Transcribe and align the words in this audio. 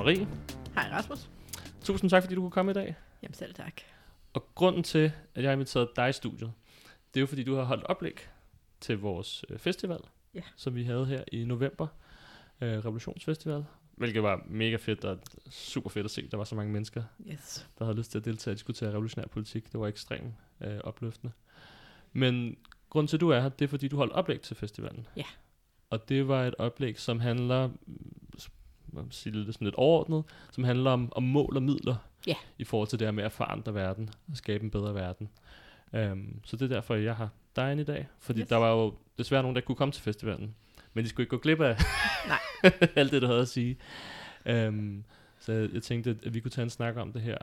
Hej 0.00 0.04
Marie. 0.04 0.28
Hej 0.74 0.88
Rasmus. 0.92 1.30
Tusind 1.82 2.10
tak, 2.10 2.22
fordi 2.22 2.34
du 2.34 2.40
kunne 2.40 2.50
komme 2.50 2.70
i 2.70 2.74
dag. 2.74 2.94
Jamen 3.22 3.34
selv 3.34 3.54
tak. 3.54 3.72
Og 4.32 4.46
grunden 4.54 4.82
til, 4.82 5.12
at 5.34 5.42
jeg 5.42 5.48
har 5.50 5.52
inviteret 5.52 5.88
dig 5.96 6.08
i 6.08 6.12
studiet, 6.12 6.52
det 7.14 7.16
er 7.16 7.20
jo 7.20 7.26
fordi, 7.26 7.44
du 7.44 7.54
har 7.54 7.62
holdt 7.64 7.84
oplæg 7.84 8.28
til 8.80 8.98
vores 8.98 9.44
øh, 9.48 9.58
festival, 9.58 9.98
Ja. 10.34 10.40
som 10.56 10.74
vi 10.74 10.84
havde 10.84 11.06
her 11.06 11.24
i 11.32 11.44
november, 11.44 11.86
øh, 12.60 12.78
Revolutionsfestival, 12.78 13.64
hvilket 13.96 14.22
var 14.22 14.42
mega 14.46 14.76
fedt 14.76 15.04
og 15.04 15.18
super 15.50 15.90
fedt 15.90 16.04
at 16.04 16.10
se. 16.10 16.28
Der 16.30 16.36
var 16.36 16.44
så 16.44 16.54
mange 16.54 16.72
mennesker, 16.72 17.02
Yes. 17.32 17.68
der 17.78 17.84
havde 17.84 17.98
lyst 17.98 18.10
til 18.10 18.18
at 18.18 18.24
deltage 18.24 18.52
og 18.52 18.56
diskutere 18.56 18.90
revolutionær 18.90 19.26
politik. 19.26 19.72
Det 19.72 19.80
var 19.80 19.86
ekstremt 19.88 20.34
øh, 20.60 20.78
opløftende. 20.84 21.32
Men 22.12 22.56
grunden 22.90 23.08
til, 23.08 23.16
at 23.16 23.20
du 23.20 23.28
er 23.28 23.40
her, 23.40 23.48
det 23.48 23.64
er 23.64 23.68
fordi, 23.68 23.88
du 23.88 23.96
holdt 23.96 24.12
oplæg 24.12 24.40
til 24.40 24.56
festivalen. 24.56 25.06
Ja. 25.16 25.24
Og 25.90 26.08
det 26.08 26.28
var 26.28 26.44
et 26.44 26.54
oplæg, 26.58 26.98
som 26.98 27.20
handler, 27.20 27.70
man 28.92 29.06
sige 29.10 29.44
det 29.44 29.54
sådan 29.54 29.64
lidt 29.64 29.74
overordnet, 29.74 30.24
som 30.52 30.64
handler 30.64 30.90
om, 30.90 31.12
om 31.16 31.22
mål 31.22 31.56
og 31.56 31.62
midler 31.62 31.96
Ja. 32.26 32.34
i 32.58 32.64
forhold 32.64 32.88
til 32.88 32.98
det 32.98 33.06
her 33.06 33.12
med 33.12 33.24
at 33.24 33.32
forandre 33.32 33.74
verden 33.74 34.10
og 34.30 34.36
skabe 34.36 34.64
en 34.64 34.70
bedre 34.70 34.94
verden. 34.94 35.28
Um, 35.92 36.40
så 36.44 36.56
det 36.56 36.62
er 36.70 36.74
derfor, 36.74 36.94
jeg 36.94 37.16
har 37.16 37.28
dig 37.56 37.80
i 37.80 37.84
dag. 37.84 38.06
Fordi 38.18 38.40
Yes. 38.40 38.48
der 38.48 38.56
var 38.56 38.70
jo 38.72 38.94
desværre 39.18 39.42
nogen, 39.42 39.54
der 39.56 39.60
kunne 39.62 39.76
komme 39.76 39.92
til 39.92 40.02
festivalen. 40.02 40.54
Men 40.94 41.04
de 41.04 41.08
skulle 41.08 41.24
ikke 41.24 41.30
gå 41.30 41.38
glip 41.38 41.60
af 41.60 41.76
Nej. 42.28 42.38
alt 42.96 43.12
det, 43.12 43.22
du 43.22 43.26
havde 43.26 43.40
at 43.40 43.48
sige. 43.48 43.76
Um, 44.68 45.04
så 45.40 45.52
jeg, 45.72 45.82
tænkte, 45.82 46.18
at 46.26 46.34
vi 46.34 46.40
kunne 46.40 46.50
tage 46.50 46.62
en 46.62 46.70
snak 46.70 46.96
om 46.96 47.12
det 47.12 47.22
her. 47.22 47.36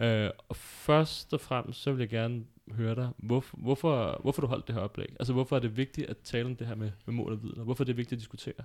Uh, 0.00 0.30
og 0.48 0.56
først 0.56 1.34
og 1.34 1.40
fremmest, 1.40 1.82
så 1.82 1.92
vil 1.92 1.98
jeg 1.98 2.08
gerne 2.08 2.44
høre 2.72 2.94
dig, 2.94 3.08
hvorfor, 3.16 3.56
hvorfor, 3.56 4.18
hvorfor 4.22 4.40
du 4.42 4.46
holdt 4.46 4.66
det 4.66 4.74
her 4.74 4.82
oplæg. 4.82 5.08
Altså, 5.20 5.32
hvorfor 5.32 5.56
er 5.56 5.60
det 5.60 5.76
vigtigt 5.76 6.10
at 6.10 6.16
tale 6.18 6.44
om 6.46 6.56
det 6.56 6.66
her 6.66 6.74
med, 6.74 6.90
med 7.06 7.14
mål 7.14 7.32
og 7.32 7.42
vidner? 7.42 7.64
Hvorfor 7.64 7.84
er 7.84 7.86
det 7.86 7.96
vigtigt 7.96 8.12
at 8.12 8.20
diskutere? 8.20 8.64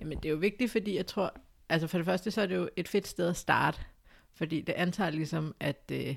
Jamen 0.00 0.18
det 0.18 0.24
er 0.24 0.30
jo 0.30 0.36
vigtigt, 0.36 0.70
fordi 0.70 0.96
jeg 0.96 1.06
tror, 1.06 1.34
altså 1.68 1.86
for 1.86 1.98
det 1.98 2.04
første 2.04 2.30
så 2.30 2.42
er 2.42 2.46
det 2.46 2.56
jo 2.56 2.68
et 2.76 2.88
fedt 2.88 3.06
sted 3.06 3.28
at 3.28 3.36
starte, 3.36 3.80
fordi 4.34 4.60
det 4.60 4.72
antager 4.72 5.10
ligesom, 5.10 5.54
at, 5.60 5.90
øh, 5.92 6.16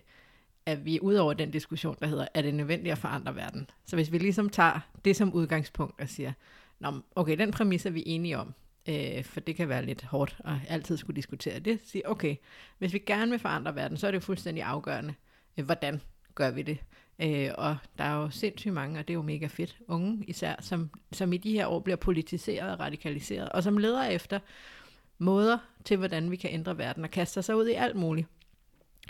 at 0.65 0.85
vi 0.85 0.95
er 0.95 0.99
ud 0.99 1.15
over 1.15 1.33
den 1.33 1.51
diskussion, 1.51 1.97
der 1.99 2.07
hedder, 2.07 2.27
er 2.33 2.41
det 2.41 2.53
nødvendigt 2.53 2.91
at 2.91 2.97
forandre 2.97 3.35
verden? 3.35 3.69
Så 3.85 3.95
hvis 3.95 4.11
vi 4.11 4.17
ligesom 4.17 4.49
tager 4.49 4.79
det 5.05 5.15
som 5.15 5.33
udgangspunkt 5.33 6.01
og 6.01 6.09
siger, 6.09 6.33
Nå, 6.79 6.93
okay, 7.15 7.37
den 7.37 7.51
præmis 7.51 7.85
er 7.85 7.89
vi 7.89 8.03
enige 8.05 8.37
om, 8.37 8.53
øh, 8.89 9.23
for 9.23 9.39
det 9.39 9.55
kan 9.55 9.69
være 9.69 9.85
lidt 9.85 10.03
hårdt 10.03 10.37
at 10.45 10.55
altid 10.67 10.97
skulle 10.97 11.15
diskutere 11.15 11.59
det, 11.59 11.79
sige, 11.83 12.09
okay, 12.09 12.35
hvis 12.77 12.93
vi 12.93 12.99
gerne 12.99 13.31
vil 13.31 13.39
forandre 13.39 13.75
verden, 13.75 13.97
så 13.97 14.07
er 14.07 14.11
det 14.11 14.15
jo 14.15 14.21
fuldstændig 14.21 14.63
afgørende, 14.63 15.13
øh, 15.57 15.65
hvordan 15.65 16.01
gør 16.35 16.51
vi 16.51 16.61
det? 16.61 16.77
Øh, 17.19 17.49
og 17.57 17.77
der 17.97 18.03
er 18.03 18.15
jo 18.21 18.29
sindssygt 18.29 18.73
mange, 18.73 18.99
og 18.99 19.07
det 19.07 19.13
er 19.13 19.15
jo 19.15 19.21
mega 19.21 19.47
fedt, 19.47 19.77
unge 19.87 20.23
især, 20.27 20.55
som, 20.61 20.89
som 21.11 21.33
i 21.33 21.37
de 21.37 21.51
her 21.53 21.67
år 21.67 21.79
bliver 21.79 21.95
politiseret 21.95 22.71
og 22.71 22.79
radikaliseret, 22.79 23.49
og 23.49 23.63
som 23.63 23.77
leder 23.77 24.03
efter 24.03 24.39
måder 25.17 25.57
til, 25.85 25.97
hvordan 25.97 26.31
vi 26.31 26.35
kan 26.35 26.49
ændre 26.53 26.77
verden, 26.77 27.03
og 27.03 27.11
kaster 27.11 27.41
sig 27.41 27.55
ud 27.55 27.67
i 27.67 27.73
alt 27.73 27.95
muligt. 27.95 28.27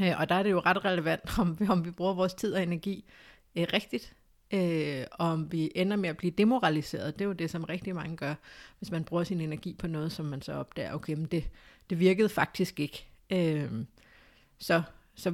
Øh, 0.02 0.20
og 0.20 0.30
der 0.30 0.36
er 0.36 0.44
det 0.44 0.52
jo 0.52 0.60
ret 0.60 0.86
relevant, 0.86 1.22
om, 1.40 1.60
vi- 1.60 1.68
om 1.70 1.86
vi 1.86 1.92
bruger 1.92 2.14
vores 2.14 2.34
tid 2.34 2.54
og 2.54 2.64
energi 2.64 3.06
øh, 3.56 3.68
rigtigt, 3.74 4.14
øh, 4.54 5.04
og 5.12 5.28
om 5.28 5.52
vi 5.52 5.72
ender 5.76 5.98
med 5.98 6.10
at 6.10 6.18
blive 6.18 6.32
demoraliseret. 6.32 7.14
Det 7.20 7.22
er 7.22 7.28
jo 7.28 7.34
det, 7.34 7.50
som 7.50 7.64
rigtig 7.64 7.96
mange 7.96 8.18
gør, 8.18 8.36
hvis 8.80 8.92
man 8.92 9.04
bruger 9.04 9.24
sin 9.24 9.42
energi 9.42 9.76
på 9.80 9.88
noget, 9.88 10.12
som 10.12 10.26
man 10.26 10.42
så 10.42 10.54
opdager, 10.54 10.94
okay, 10.94 11.14
men 11.14 11.26
det, 11.26 11.50
det 11.90 12.00
virkede 12.00 12.30
faktisk 12.30 12.80
ikke. 12.80 13.08
Øh, 13.30 13.72
så, 14.60 14.82
så 15.16 15.34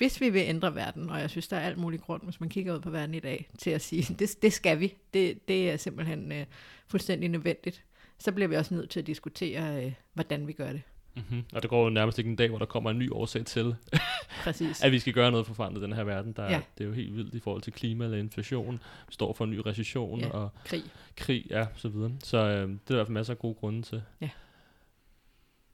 hvis 0.00 0.20
vi 0.20 0.28
vil 0.30 0.42
ændre 0.46 0.74
verden, 0.74 1.10
og 1.10 1.20
jeg 1.20 1.30
synes, 1.30 1.48
der 1.48 1.56
er 1.56 1.60
alt 1.66 1.78
muligt 1.78 2.02
grund, 2.02 2.22
hvis 2.24 2.40
man 2.40 2.48
kigger 2.48 2.74
ud 2.74 2.80
på 2.80 2.90
verden 2.90 3.14
i 3.14 3.20
dag, 3.20 3.48
til 3.58 3.70
at 3.70 3.80
sige, 3.82 4.02
det, 4.18 4.42
det 4.42 4.52
skal 4.52 4.80
vi. 4.80 4.94
Det, 5.14 5.48
det 5.48 5.70
er 5.70 5.76
simpelthen 5.76 6.32
øh, 6.32 6.46
fuldstændig 6.88 7.28
nødvendigt. 7.28 7.82
Så 8.18 8.32
bliver 8.32 8.48
vi 8.48 8.56
også 8.56 8.74
nødt 8.74 8.90
til 8.90 9.00
at 9.00 9.06
diskutere, 9.06 9.84
øh, 9.84 9.92
hvordan 10.14 10.46
vi 10.46 10.52
gør 10.52 10.72
det. 10.72 10.82
Mm-hmm. 11.16 11.44
Og 11.52 11.62
det 11.62 11.70
går 11.70 11.84
jo 11.84 11.90
nærmest 11.90 12.18
ikke 12.18 12.30
en 12.30 12.36
dag, 12.36 12.48
hvor 12.48 12.58
der 12.58 12.66
kommer 12.66 12.90
en 12.90 12.98
ny 12.98 13.10
årsag 13.12 13.44
til, 13.46 13.76
Præcis. 14.44 14.82
at 14.82 14.92
vi 14.92 14.98
skal 14.98 15.12
gøre 15.12 15.30
noget 15.30 15.46
for 15.46 15.52
at 15.52 15.56
forandre 15.56 15.82
den 15.82 15.92
her 15.92 16.04
verden. 16.04 16.32
Der, 16.32 16.44
ja. 16.44 16.50
Ja. 16.50 16.60
Det 16.78 16.84
er 16.84 16.88
jo 16.88 16.94
helt 16.94 17.16
vildt 17.16 17.34
i 17.34 17.40
forhold 17.40 17.62
til 17.62 17.72
klima 17.72 18.04
eller 18.04 18.18
inflation. 18.18 18.74
Vi 19.08 19.12
står 19.12 19.32
for 19.32 19.44
en 19.44 19.50
ny 19.50 19.56
recession 19.66 20.20
Ja. 20.20 20.28
og 20.30 20.48
Krig. 20.64 20.82
krig, 21.16 21.46
ja, 21.50 21.66
så 21.76 21.88
videre. 21.88 22.12
Så 22.24 22.36
øh, 22.38 22.52
det 22.52 22.62
er 22.62 22.66
der 22.66 22.94
i 22.94 22.96
hvert 22.96 23.06
fald 23.06 23.14
masser 23.14 23.32
af 23.34 23.38
gode 23.38 23.54
grunde 23.54 23.82
til. 23.82 24.02
Ja. 24.20 24.28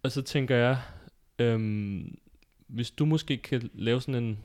Og 0.02 0.12
så 0.12 0.22
tænker 0.22 0.56
jeg, 0.56 0.78
øhm, 1.38 2.18
hvis 2.66 2.90
du 2.90 3.04
måske 3.04 3.36
kan 3.36 3.70
lave 3.74 4.00
sådan 4.00 4.14
en, 4.24 4.38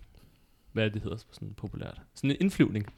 hvad 0.72 0.86
er 0.86 0.90
det 0.90 1.02
hedder 1.02 1.18
sådan 1.32 1.54
populært, 1.58 2.02
sådan 2.16 2.30
en 2.32 2.38
indflyvning. 2.40 2.94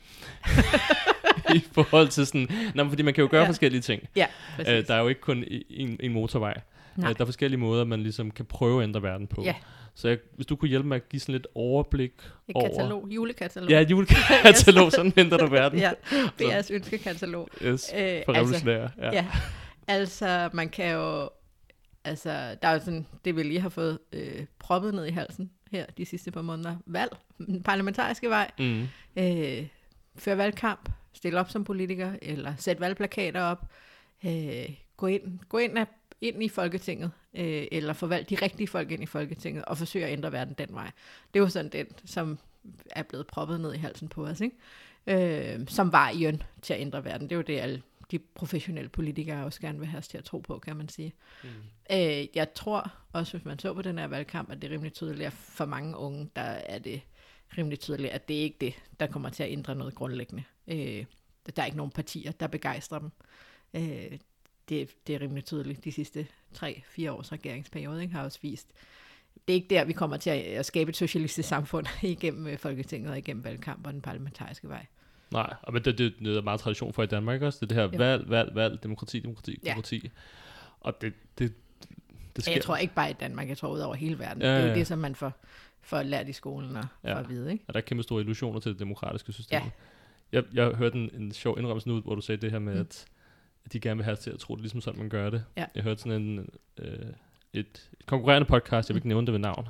I 1.55 1.63
forhold 1.71 2.07
til 2.07 2.25
sådan, 2.25 2.47
nej, 2.75 2.89
fordi 2.89 3.03
man 3.03 3.13
kan 3.13 3.21
jo 3.21 3.27
gøre 3.31 3.41
ja. 3.43 3.49
Forskellige 3.49 3.81
ting. 3.81 4.03
Ja, 4.15 4.25
præcis. 4.55 4.73
Øh, 4.73 4.87
der 4.87 4.93
er 4.95 4.99
jo 5.01 5.07
ikke 5.07 5.21
kun 5.21 5.43
en, 5.69 5.97
en 5.99 6.13
motorvej. 6.13 6.61
Nej. 6.95 7.09
Øh, 7.09 7.15
der 7.17 7.21
er 7.21 7.25
forskellige 7.25 7.59
måder, 7.59 7.83
man 7.85 8.03
ligesom 8.03 8.31
kan 8.31 8.45
prøve 8.45 8.81
at 8.81 8.87
ændre 8.87 9.01
verden 9.03 9.27
på. 9.27 9.43
Ja. 9.43 9.55
Så 9.95 10.07
jeg, 10.07 10.17
hvis 10.35 10.45
du 10.45 10.55
kunne 10.55 10.69
hjælpe 10.69 10.87
mig 10.87 10.95
at 10.95 11.09
give 11.09 11.19
sådan 11.19 11.33
lidt 11.33 11.47
overblik 11.55 12.11
Et 12.47 12.55
over... 12.55 12.69
katalog, 12.69 13.07
julekatalog. 13.11 13.69
Ja, 13.69 13.81
julekatalog, 13.81 14.91
sådan 14.91 15.13
ændrer 15.25 15.37
du 15.37 15.47
verden. 15.47 15.79
ja, 15.79 15.91
BR's 16.41 16.73
ønskekatalog. 16.73 17.49
Yes, 17.61 17.93
Øh, 17.95 17.99
for 17.99 18.05
altså, 18.05 18.31
revolutionære. 18.31 18.89
Ja. 18.97 19.11
ja, 19.13 19.25
altså 19.87 20.49
man 20.53 20.69
kan 20.69 20.91
jo, 20.93 21.29
altså 22.03 22.55
der 22.61 22.67
er 22.67 22.73
jo 22.73 22.79
sådan, 22.79 23.07
det 23.25 23.35
vi 23.35 23.43
lige 23.43 23.59
har 23.61 23.69
fået 23.69 23.99
øh, 24.13 24.45
proppet 24.59 24.93
ned 24.93 25.05
i 25.05 25.11
halsen 25.11 25.51
her 25.71 25.85
de 25.97 26.05
sidste 26.05 26.31
par 26.31 26.41
måneder, 26.41 26.75
valg, 26.85 27.17
den 27.37 27.63
parlamentariske 27.63 28.29
vej, 28.29 28.51
Mm. 28.59 28.87
øh, 29.15 29.67
føre 30.15 30.37
valgkamp, 30.37 30.89
stille 31.13 31.39
op 31.39 31.49
som 31.49 31.63
politiker, 31.63 32.11
eller 32.21 32.53
sætte 32.57 32.81
valgplakater 32.81 33.41
op, 33.41 33.65
øh, 34.25 34.69
gå 34.97 35.07
ind, 35.07 35.39
gå 35.49 35.57
ind, 35.57 35.77
af, 35.77 35.87
ind 36.21 36.43
i 36.43 36.49
Folketinget, 36.49 37.11
øh, 37.33 37.67
eller 37.71 37.93
forvalte 37.93 38.35
de 38.35 38.41
rigtige 38.41 38.67
folk 38.67 38.91
ind 38.91 39.03
i 39.03 39.05
Folketinget, 39.05 39.65
og 39.65 39.77
forsøge 39.77 40.05
at 40.05 40.13
ændre 40.13 40.31
verden 40.31 40.55
den 40.57 40.67
vej. 40.71 40.91
Det 41.33 41.39
er 41.39 41.43
jo 41.43 41.49
sådan 41.49 41.71
den, 41.71 41.87
som 42.05 42.39
er 42.91 43.03
blevet 43.03 43.27
proppet 43.27 43.61
ned 43.61 43.73
i 43.73 43.77
halsen 43.77 44.07
på 44.09 44.25
os, 44.25 44.41
ikke? 44.41 44.55
Øh, 45.07 45.67
som 45.67 45.91
var 45.91 46.09
i 46.09 46.37
til 46.61 46.73
at 46.73 46.81
ændre 46.81 47.05
verden. 47.05 47.29
Det 47.29 47.31
er 47.31 47.37
jo 47.37 47.41
det, 47.41 47.59
alle 47.59 47.81
de 48.11 48.19
professionelle 48.19 48.89
politikere 48.89 49.45
også 49.45 49.61
gerne 49.61 49.79
vil 49.79 49.87
have 49.87 49.99
os 49.99 50.07
til 50.07 50.17
at 50.17 50.23
tro 50.23 50.39
på, 50.39 50.59
kan 50.59 50.77
man 50.77 50.89
sige. 50.89 51.13
Mm. 51.43 51.49
Øh, 51.91 52.25
jeg 52.35 52.53
tror 52.55 52.93
også, 53.13 53.37
hvis 53.37 53.45
man 53.45 53.59
så 53.59 53.73
på 53.73 53.81
den 53.81 53.97
her 53.97 54.07
valgkamp, 54.07 54.51
at 54.51 54.61
det 54.61 54.67
er 54.67 54.73
rimelig 54.73 54.93
tydeligt, 54.93 55.25
at 55.25 55.33
for 55.33 55.65
mange 55.65 55.97
unge, 55.97 56.29
der 56.35 56.41
er 56.41 56.79
det 56.79 57.01
rimelig 57.57 57.79
tydeligt, 57.79 58.11
at 58.11 58.27
det 58.27 58.37
er 58.37 58.41
ikke 58.41 58.57
det, 58.61 58.73
der 58.99 59.07
kommer 59.07 59.29
til 59.29 59.43
at 59.43 59.51
ændre 59.51 59.75
noget 59.75 59.95
grundlæggende. 59.95 60.43
Øh, 60.67 61.05
der 61.55 61.61
er 61.61 61.65
ikke 61.65 61.77
nogen 61.77 61.91
partier, 61.91 62.31
der 62.31 62.47
begejstrer 62.47 62.99
dem. 62.99 63.11
Øh, 63.73 64.19
det, 64.69 65.07
det 65.07 65.15
er 65.15 65.21
rimelig 65.21 65.45
tydeligt. 65.45 65.83
De 65.83 65.91
sidste 65.91 66.27
3-4 66.55 67.09
års 67.09 67.31
regeringsperiode 67.31 68.01
ikke, 68.01 68.13
har 68.13 68.23
også 68.23 68.39
vist, 68.41 68.67
det 69.47 69.53
er 69.53 69.55
ikke 69.55 69.75
der, 69.75 69.83
vi 69.83 69.93
kommer 69.93 70.17
til 70.17 70.29
at 70.29 70.39
at 70.39 70.65
skabe 70.65 70.89
et 70.89 70.97
socialistisk 70.97 71.49
samfund 71.49 71.87
igennem 72.01 72.47
øh, 72.47 72.57
Folketinget 72.57 73.11
og 73.11 73.17
igennem 73.17 73.43
valgkamp 73.43 73.87
og 73.87 73.93
den 73.93 74.01
parlamentariske 74.01 74.69
vej. 74.69 74.85
Nej, 75.33 75.53
men 75.71 75.83
det, 75.85 75.97
det, 75.97 76.13
det 76.19 76.37
er 76.37 76.41
meget 76.41 76.59
tradition 76.59 76.93
for 76.93 77.03
i 77.03 77.05
Danmark 77.05 77.41
også. 77.41 77.57
Det 77.65 77.71
er 77.71 77.75
det 77.75 77.77
her 77.77 77.83
Jo. 77.83 78.09
valg, 78.09 78.29
valg, 78.29 78.55
valg, 78.55 78.83
demokrati, 78.83 79.19
demokrati, 79.19 79.59
Ja. 79.63 79.69
demokrati. 79.69 80.11
Og 80.81 81.01
det, 81.01 81.13
det, 81.39 81.53
det 82.35 82.43
sker. 82.43 82.53
Jeg 82.53 82.61
tror 82.61 82.77
ikke 82.77 82.93
bare 82.93 83.09
i 83.09 83.13
Danmark, 83.13 83.49
jeg 83.49 83.57
tror 83.57 83.69
ud 83.69 83.79
over 83.79 83.95
hele 83.95 84.19
verden. 84.19 84.41
Ja, 84.41 84.47
Ja, 84.47 84.57
det 84.57 84.65
er 84.65 84.69
jo 84.69 84.75
det, 84.75 84.87
som 84.87 84.99
man 84.99 85.15
får, 85.15 85.31
får 85.81 86.03
lært 86.03 86.27
i 86.29 86.33
skolen 86.33 86.75
og 86.77 86.83
Ja. 87.03 87.13
får 87.13 87.19
at 87.19 87.29
vide. 87.29 87.51
Ikke? 87.51 87.63
Og 87.67 87.73
der 87.73 87.77
er 87.79 87.81
kæmpe 87.81 88.03
store 88.03 88.21
illusioner 88.21 88.59
til 88.59 88.71
det 88.71 88.79
demokratiske 88.79 89.33
system. 89.33 89.61
Ja. 89.61 89.69
Jeg, 90.31 90.43
jeg 90.53 90.67
hørte 90.69 90.97
en, 90.97 91.09
en 91.21 91.31
sjov 91.31 91.57
indrømmelse 91.59 91.89
nu, 91.89 91.99
hvor 92.01 92.15
du 92.15 92.21
sagde 92.21 92.41
det 92.41 92.51
her 92.51 92.59
med, 92.59 92.73
mm. 92.73 92.79
Mm. 92.79 92.81
at, 92.85 93.05
at 93.65 93.73
de 93.73 93.79
gerne 93.79 93.97
vil 93.97 94.05
have 94.05 94.15
til 94.15 94.29
at 94.29 94.39
tro, 94.39 94.55
det 94.55 94.61
ligesom 94.61 94.81
sådan, 94.81 94.99
man 94.99 95.09
gør 95.09 95.29
det. 95.29 95.43
Ja. 95.57 95.65
Jeg 95.75 95.83
hørte 95.83 96.01
sådan 96.01 96.21
en, 96.21 96.49
øh, 96.79 96.85
et, 97.53 97.59
et 97.59 97.89
konkurrerende 98.05 98.47
podcast, 98.47 98.89
jeg 98.89 98.93
vil 98.93 98.97
ikke 98.99 99.07
nævne 99.07 99.25
det 99.27 99.33
ved 99.33 99.39
navn, 99.39 99.67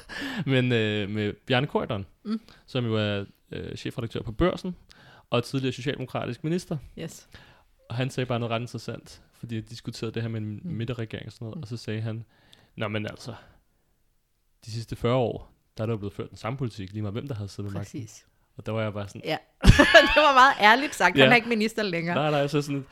men 0.46 0.72
øh, 0.72 1.10
med 1.10 1.32
Bjarne 1.46 1.66
Korydon, 1.66 2.06
Mm. 2.22 2.40
som 2.66 2.84
jo 2.86 2.94
er 2.96 3.24
øh, 3.52 3.76
chefredaktør 3.76 4.22
på 4.22 4.32
Børsen, 4.32 4.76
og 5.30 5.44
tidligere 5.44 5.72
socialdemokratisk 5.72 6.44
minister. 6.44 6.76
Yes. 6.98 7.28
Og 7.88 7.96
han 7.96 8.10
sagde 8.10 8.26
bare 8.26 8.38
noget 8.38 8.50
ret 8.52 8.60
interessant, 8.60 9.22
fordi 9.34 9.54
jeg 9.54 9.70
diskuterede 9.70 10.14
det 10.14 10.22
her 10.22 10.28
med 10.28 10.40
en 10.40 10.46
Mm. 10.64 10.70
midterregering 10.70 11.26
og 11.26 11.32
sådan 11.32 11.44
noget, 11.44 11.56
Mm. 11.56 11.62
og 11.62 11.68
så 11.68 11.76
sagde 11.76 12.00
han, 12.00 12.24
Nå, 12.76 12.88
men 12.88 13.06
altså, 13.06 13.34
de 14.66 14.70
sidste 14.70 14.96
40 14.96 15.14
år, 15.14 15.52
der 15.76 15.82
er 15.82 15.86
der 15.86 15.92
jo 15.92 15.98
blevet 15.98 16.12
ført 16.14 16.28
den 16.30 16.36
samme 16.38 16.56
politik, 16.56 16.92
lige 16.92 17.02
meget 17.02 17.12
hvem 17.12 17.28
der 17.28 17.34
havde 17.34 17.48
siddet 17.48 17.72
med 17.72 17.78
magten. 17.80 18.00
Præcis. 18.00 18.26
Og 18.56 18.66
der 18.66 18.72
var 18.72 18.82
jeg 18.82 18.92
bare 18.92 19.08
sådan, 19.08 19.22
Ja, 19.24 19.36
det 20.14 20.16
var 20.22 20.34
meget 20.34 20.54
ærligt 20.72 20.94
sagt. 20.94 21.16
Ja. 21.16 21.22
Han 21.22 21.32
er 21.32 21.36
ikke 21.36 21.48
minister 21.48 21.82
længere. 21.82 22.14
nej, 22.14 22.30
nej, 22.30 22.46
så 22.46 22.62
sådan, 22.62 22.86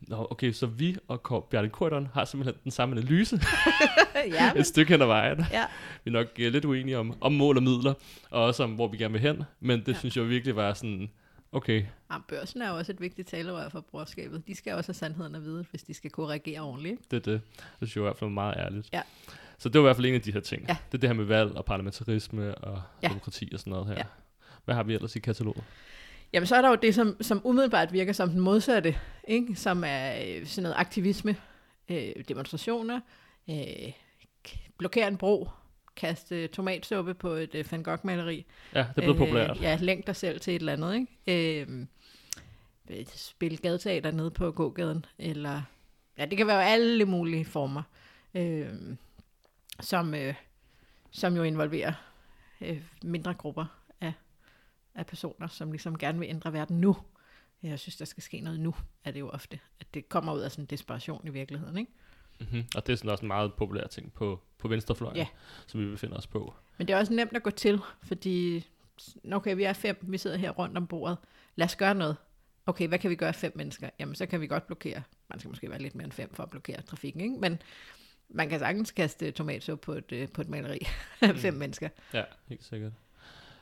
Nå, 0.00 0.26
okay, 0.30 0.52
så 0.52 0.66
vi 0.66 0.96
og 1.08 1.22
Kor- 1.22 1.46
Bjarne 1.50 1.68
Korydon 1.68 2.08
har 2.14 2.24
simpelthen 2.24 2.60
den 2.64 2.70
samme 2.72 2.96
analyse 2.96 3.40
ja, 4.32 4.52
men, 4.52 4.60
et 4.60 4.66
stykke 4.66 4.92
hen 4.92 5.02
ad 5.02 5.06
vejen. 5.06 5.44
ja. 5.52 5.64
Vi 6.04 6.08
er 6.08 6.12
nok 6.12 6.26
uh, 6.26 6.44
lidt 6.44 6.64
uenige 6.64 6.98
om, 6.98 7.14
om 7.20 7.32
mål 7.32 7.56
og 7.56 7.62
midler, 7.62 7.94
og 8.30 8.42
også 8.44 8.62
om, 8.64 8.70
hvor 8.74 8.88
vi 8.88 8.96
gerne 8.96 9.12
vil 9.12 9.20
hen, 9.20 9.42
men 9.60 9.80
det. 9.80 9.88
Ja. 9.92 9.98
synes 9.98 10.16
jeg 10.16 10.28
virkelig 10.28 10.56
var 10.56 10.74
sådan, 10.74 11.10
okay, 11.52 11.84
ja, 12.10 12.16
børsen 12.28 12.62
er 12.62 12.70
jo 12.70 12.76
også 12.76 12.92
et 12.92 13.00
vigtigt 13.00 13.28
talerør 13.28 13.68
for 13.68 13.80
brugerskabet. 13.80 14.46
De 14.46 14.54
skal 14.54 14.74
også 14.74 14.88
have 14.88 14.94
sandheden 14.94 15.34
at 15.34 15.42
vide, 15.44 15.66
hvis 15.70 15.82
de 15.82 15.94
skal 15.94 16.10
kunne 16.10 16.26
reagere 16.26 16.60
ordentligt. 16.60 17.10
det 17.10 17.16
er 17.16 17.20
det. 17.32 17.40
Det 17.56 17.88
synes 17.88 17.96
jeg 17.96 18.00
i 18.00 18.04
hvert 18.04 18.16
fald 18.16 18.30
meget 18.30 18.54
ærligt. 18.58 18.88
Ja. 18.92 19.02
Så 19.58 19.68
det 19.68 19.80
var 19.80 19.84
i 19.84 19.88
hvert 19.88 19.96
fald 19.96 20.06
en 20.06 20.14
af 20.14 20.20
de 20.20 20.32
her 20.32 20.40
ting. 20.40 20.62
Ja. 20.68 20.76
Det 20.92 20.98
er 20.98 21.00
det 21.00 21.08
her 21.08 21.14
med 21.14 21.24
valg 21.24 21.52
og 21.56 21.64
parlamentarisme 21.64 22.54
og 22.54 22.82
Ja. 23.02 23.08
demokrati 23.08 23.50
og 23.52 23.58
sådan 23.58 23.70
noget 23.70 23.86
her. 23.86 23.94
Ja. 23.94 24.02
Hvad 24.64 24.74
har 24.74 24.82
vi 24.82 24.94
ellers 24.94 25.16
i 25.16 25.20
kataloget? 25.20 25.64
Jamen, 26.32 26.46
så 26.46 26.56
er 26.56 26.62
der 26.62 26.68
jo 26.68 26.74
det, 26.74 26.94
som, 26.94 27.16
som 27.22 27.40
umiddelbart 27.44 27.92
virker 27.92 28.12
som 28.12 28.28
den 28.30 28.40
modsatte, 28.40 28.96
ikke? 29.28 29.54
som 29.56 29.84
er 29.86 30.14
øh, 30.26 30.46
sådan 30.46 30.62
noget 30.62 30.76
aktivisme, 30.78 31.36
øh, 31.88 32.08
demonstrationer, 32.28 33.00
øh, 33.50 33.56
blokere 34.78 35.08
en 35.08 35.16
bro, 35.16 35.48
kaste 35.96 36.46
tomatsuppe 36.46 37.14
på 37.14 37.28
et 37.28 37.54
øh, 37.54 37.64
Van 37.72 37.82
Gogh-maleri. 37.82 38.44
Ja, 38.74 38.78
det 38.78 38.88
er 38.88 38.92
blevet 38.92 39.16
populært. 39.16 39.60
Ja, 39.60 39.78
lænk 39.80 40.06
dig 40.06 40.16
selv 40.16 40.40
til 40.40 40.54
et 40.54 40.60
eller 40.60 40.72
andet, 40.72 40.94
ikke? 41.26 41.66
Øh, 41.66 41.86
spille 43.06 43.56
gadeteater 43.56 44.10
nede 44.10 44.30
på 44.30 44.50
gågaden, 44.50 45.04
eller 45.18 45.62
ja, 46.18 46.24
det 46.26 46.38
kan 46.38 46.46
være 46.46 46.64
alle 46.64 47.04
mulige 47.04 47.44
former, 47.44 47.82
øh, 48.34 48.68
som, 49.80 50.14
øh, 50.14 50.34
som 51.10 51.36
jo 51.36 51.42
involverer 51.42 51.92
øh, 52.60 52.82
mindre 53.04 53.34
grupper 53.34 53.66
af, 54.00 54.12
af 54.94 55.06
personer, 55.06 55.48
som 55.48 55.70
ligesom 55.70 55.98
gerne 55.98 56.18
vil 56.18 56.28
ændre 56.28 56.52
verden 56.52 56.80
nu. 56.80 56.96
Jeg 57.62 57.78
synes, 57.78 57.96
der 57.96 58.04
skal 58.04 58.22
ske 58.22 58.40
noget 58.40 58.60
nu, 58.60 58.74
er 59.04 59.10
det 59.10 59.20
jo 59.20 59.28
ofte. 59.28 59.58
At 59.80 59.94
det 59.94 60.08
kommer 60.08 60.34
ud 60.34 60.40
af 60.40 60.50
sådan 60.50 60.62
en 60.62 60.66
desperation 60.66 61.26
i 61.26 61.30
virkeligheden, 61.30 61.78
ikke? 61.78 61.92
Mm-hmm. 62.40 62.64
Og 62.76 62.86
det 62.86 62.92
er 62.92 62.96
sådan 62.96 63.10
også 63.10 63.22
en 63.22 63.28
meget 63.28 63.54
populær 63.54 63.86
ting 63.86 64.12
på, 64.12 64.40
på 64.58 64.68
venstrefløjen, 64.68 65.16
Ja. 65.16 65.26
som 65.66 65.80
vi 65.80 65.86
befinder 65.90 66.16
os 66.16 66.26
på. 66.26 66.54
Men 66.78 66.88
det 66.88 66.94
er 66.94 66.98
også 66.98 67.12
nemt 67.12 67.36
at 67.36 67.42
gå 67.42 67.50
til, 67.50 67.80
fordi 68.02 68.66
okay, 69.32 69.56
vi 69.56 69.62
er 69.64 69.72
fem, 69.72 69.98
vi 70.02 70.18
sidder 70.18 70.36
her 70.36 70.50
rundt 70.50 70.76
om 70.76 70.86
bordet. 70.86 71.16
Lad 71.56 71.64
os 71.66 71.76
gøre 71.76 71.94
noget. 71.94 72.16
Okay, 72.66 72.88
hvad 72.88 72.98
kan 72.98 73.10
vi 73.10 73.14
gøre 73.16 73.32
fem 73.32 73.52
mennesker? 73.56 73.90
Jamen, 73.98 74.14
så 74.14 74.26
kan 74.26 74.40
vi 74.40 74.46
godt 74.46 74.66
blokere. 74.66 75.02
Man 75.30 75.38
skal 75.38 75.48
måske 75.48 75.70
være 75.70 75.82
lidt 75.82 75.94
mere 75.94 76.04
end 76.04 76.12
fem 76.12 76.34
for 76.34 76.42
at 76.42 76.50
blokere 76.50 76.82
trafikken, 76.82 77.20
ikke? 77.20 77.34
Men 77.40 77.58
man 78.28 78.48
kan 78.48 78.58
sagtens 78.58 78.90
kaste 78.90 79.30
tomatsuppe 79.30 79.84
på 79.84 79.92
et, 79.92 80.12
øh, 80.12 80.28
på 80.28 80.40
et 80.40 80.48
maleri. 80.48 80.78
fem 81.36 81.54
mennesker. 81.54 81.88
Ja, 82.14 82.22
helt 82.46 82.64
sikkert. 82.64 82.92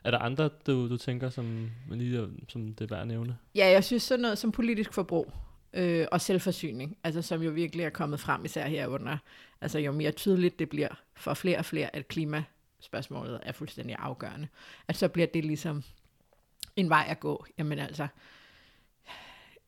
Er 0.05 0.11
der 0.11 0.19
andre, 0.19 0.51
du, 0.67 0.89
du 0.89 0.97
tænker, 0.97 1.31
som, 1.31 1.71
lige, 1.91 2.29
som 2.49 2.75
det 2.75 2.85
er 2.85 2.95
værd 2.95 3.01
at 3.03 3.09
nævne? 3.09 3.39
Ja, 3.55 3.67
jeg 3.67 3.85
synes 3.85 4.03
sådan 4.03 4.23
noget 4.23 4.39
som 4.39 4.53
politisk 4.53 4.93
forbrug 4.93 5.33
øh, 5.75 6.07
og 6.13 6.21
selvforsyning, 6.21 6.97
altså 7.05 7.23
som 7.23 7.43
jo 7.43 7.51
virkelig 7.51 7.85
er 7.85 7.91
kommet 7.91 8.21
frem 8.21 8.45
især 8.45 8.67
herunder. 8.67 9.19
Altså 9.61 9.79
jo 9.79 9.93
mere 9.93 10.13
tydeligt 10.13 10.59
det 10.59 10.69
bliver 10.69 11.03
for 11.15 11.35
flere 11.35 11.59
og 11.59 11.65
flere, 11.65 11.97
at 11.97 12.09
klimaspørgsmålet 12.09 13.41
er 13.43 13.53
fuldstændig 13.53 13.97
afgørende, 13.99 14.49
at 14.89 14.97
så 14.97 15.09
bliver 15.09 15.27
det 15.27 15.45
ligesom 15.45 15.83
en 16.77 16.89
vej 16.89 17.07
at 17.09 17.21
gå. 17.21 17.47
Jamen 17.59 17.79
altså, 17.79 18.07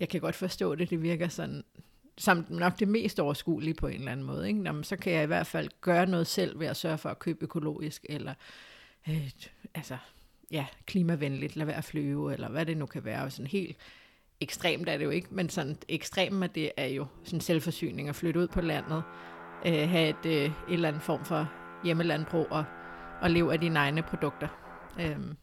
jeg 0.01 0.09
kan 0.09 0.21
godt 0.21 0.35
forstå 0.35 0.75
det, 0.75 0.91
det 0.91 1.03
virker 1.03 1.29
sådan, 1.29 1.65
som 2.19 2.47
nok 2.49 2.79
det 2.79 2.89
mest 2.89 3.21
overskuelige 3.21 3.75
på 3.75 3.87
en 3.87 3.95
eller 3.95 4.13
anden 4.13 4.27
måde. 4.27 4.49
Ikke? 4.49 4.63
Jamen, 4.63 4.85
så 4.85 4.97
kan 4.97 5.13
jeg 5.13 5.23
i 5.23 5.27
hvert 5.27 5.47
fald 5.47 5.69
gøre 5.81 6.07
noget 6.07 6.27
selv 6.27 6.61
ved 6.61 6.67
at 6.67 6.77
sørge 6.77 6.99
for 6.99 7.09
at 7.09 7.19
købe 7.19 7.45
økologisk, 7.45 8.07
eller 8.09 8.35
øh, 9.09 9.31
altså, 9.75 9.97
ja, 10.51 10.67
klimavenligt, 10.87 11.57
lad 11.57 11.67
være 11.67 11.77
at 11.77 11.85
flyve, 11.85 12.33
eller 12.33 12.49
hvad 12.49 12.67
det 12.67 12.77
nu 12.77 12.87
kan 12.87 13.05
være. 13.05 13.31
Sådan 13.31 13.47
helt 13.47 13.77
ekstremt 14.41 14.89
er 14.89 14.99
det 14.99 15.05
jo 15.05 15.11
ikke, 15.11 15.29
men 15.31 15.49
sådan 15.49 15.77
ekstremt 15.89 16.43
af 16.45 16.51
det 16.51 16.71
er 16.77 16.87
jo 16.87 17.07
sådan 17.25 17.41
selvforsyning 17.41 18.09
at 18.09 18.15
flytte 18.15 18.41
ud 18.41 18.49
på 18.49 18.61
landet, 18.61 19.03
øh, 19.67 19.89
have 19.89 20.09
et, 20.09 20.27
øh, 20.27 20.33
et 20.33 20.53
eller 20.69 20.89
andet 20.89 21.03
form 21.03 21.25
for 21.25 21.51
hjemmelandbrug 21.85 22.47
og, 22.51 22.65
og 23.23 23.31
leve 23.31 23.53
af 23.53 23.61
dine 23.61 23.79
egne 23.79 24.03
produkter. 24.03 24.49
Øhm, 25.01 25.37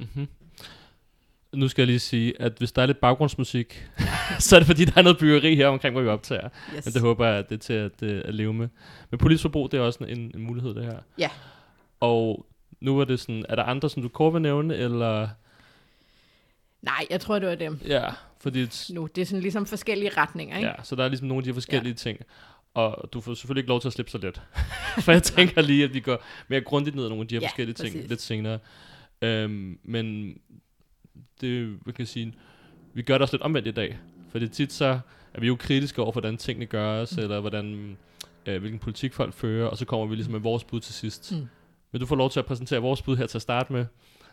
Mm-hmm. 0.00 0.28
Nu 1.54 1.68
skal 1.68 1.82
jeg 1.82 1.86
lige 1.86 1.98
sige, 1.98 2.42
at 2.42 2.52
hvis 2.58 2.72
der 2.72 2.82
er 2.82 2.86
lidt 2.86 3.00
baggrundsmusik, 3.00 3.88
så 4.38 4.56
er 4.56 4.60
det 4.60 4.66
fordi, 4.66 4.84
der 4.84 4.92
er 4.96 5.02
noget 5.02 5.18
byggeri 5.18 5.54
her 5.56 5.66
omkring, 5.66 5.92
hvor 5.94 6.02
vi 6.02 6.08
optager. 6.08 6.48
yes. 6.76 6.86
Men 6.86 6.94
det 6.94 7.02
håber 7.02 7.26
jeg, 7.26 7.36
at 7.36 7.48
det 7.48 7.54
er 7.54 7.58
til 7.58 7.72
at, 7.72 8.02
øh, 8.02 8.22
at 8.24 8.34
leve 8.34 8.54
med. 8.54 8.68
Men 9.10 9.18
politisk 9.18 9.42
forbrug, 9.42 9.72
det 9.72 9.78
er 9.78 9.82
også 9.82 10.04
en, 10.04 10.32
en 10.34 10.42
mulighed, 10.42 10.74
det 10.74 10.84
her. 10.84 10.98
Ja. 11.18 11.30
Og 12.00 12.46
nu 12.80 12.98
er 13.00 13.04
det 13.04 13.20
sådan, 13.20 13.44
er 13.48 13.54
der 13.54 13.62
andre, 13.62 13.90
som 13.90 14.02
du 14.02 14.08
kort 14.08 14.32
vil 14.32 14.42
nævne, 14.42 14.76
eller... 14.76 15.28
Nej, 16.82 17.06
jeg 17.10 17.20
tror, 17.20 17.38
det 17.38 17.48
var 17.48 17.54
dem 17.54 17.80
Ja, 17.86 18.10
fordi... 18.40 18.60
et- 18.62 18.86
nu. 18.94 19.08
Det 19.14 19.22
er 19.22 19.26
sådan 19.26 19.40
ligesom 19.42 19.66
forskellige 19.66 20.10
retninger, 20.16 20.56
ikke? 20.56 20.68
Ja, 20.68 20.74
så 20.82 20.96
der 20.96 21.04
er 21.04 21.08
ligesom 21.08 21.28
nogle 21.28 21.40
af 21.40 21.44
de 21.44 21.54
forskellige 21.54 21.92
ja. 21.92 21.96
ting. 21.96 22.18
Og 22.74 23.08
du 23.12 23.20
får 23.20 23.34
selvfølgelig 23.34 23.60
ikke 23.60 23.68
lov 23.68 23.80
til 23.80 23.88
at 23.88 23.92
slippe 23.92 24.10
så 24.10 24.18
let. 24.18 24.42
For 25.04 25.12
jeg 25.12 25.22
tænker 25.22 25.62
lige, 25.62 25.84
at 25.84 25.94
vi 25.94 26.00
går 26.00 26.24
mere 26.48 26.60
grundigt 26.60 26.96
ned 26.96 27.04
ad 27.04 27.08
nogle 27.08 27.22
af 27.22 27.28
de 27.28 27.34
her 27.34 27.40
Ja, 27.40 27.46
forskellige 27.46 27.74
ting 27.74 27.94
præcis. 27.94 28.08
lidt 28.08 28.20
senere. 28.20 28.58
Øhm, 29.22 29.78
men 29.84 30.36
det, 31.40 31.66
hvad 31.82 31.92
kan 31.94 32.00
jeg 32.02 32.08
sige, 32.08 32.34
vi 32.94 33.02
gør 33.02 33.14
det 33.14 33.22
også 33.22 33.34
lidt 33.36 33.42
omvendt 33.42 33.68
i 33.68 33.70
dag. 33.70 33.98
For 34.30 34.38
det 34.38 34.48
er 34.48 34.52
tit 34.52 34.72
så, 34.72 35.00
er 35.34 35.40
vi 35.40 35.46
jo 35.46 35.56
kritiske 35.56 36.02
over, 36.02 36.12
hvordan 36.12 36.36
tingene 36.36 36.66
gøres, 36.66 37.16
mm. 37.16 37.22
eller 37.22 37.40
hvordan, 37.40 37.96
øh, 38.46 38.60
hvilken 38.60 38.78
politik 38.78 39.12
folk 39.14 39.34
fører, 39.34 39.66
og 39.68 39.78
så 39.78 39.84
kommer 39.84 40.06
vi 40.06 40.14
ligesom 40.14 40.32
med 40.32 40.40
vores 40.40 40.64
bud 40.64 40.80
til 40.80 40.94
sidst. 40.94 41.32
Mm. 41.32 41.46
Men 41.92 42.00
du 42.00 42.06
får 42.06 42.16
lov 42.16 42.30
til 42.30 42.38
at 42.40 42.46
præsentere 42.46 42.80
vores 42.80 43.02
bud 43.02 43.16
her 43.16 43.26
til 43.26 43.38
at 43.38 43.42
starte 43.42 43.72
med, 43.72 43.86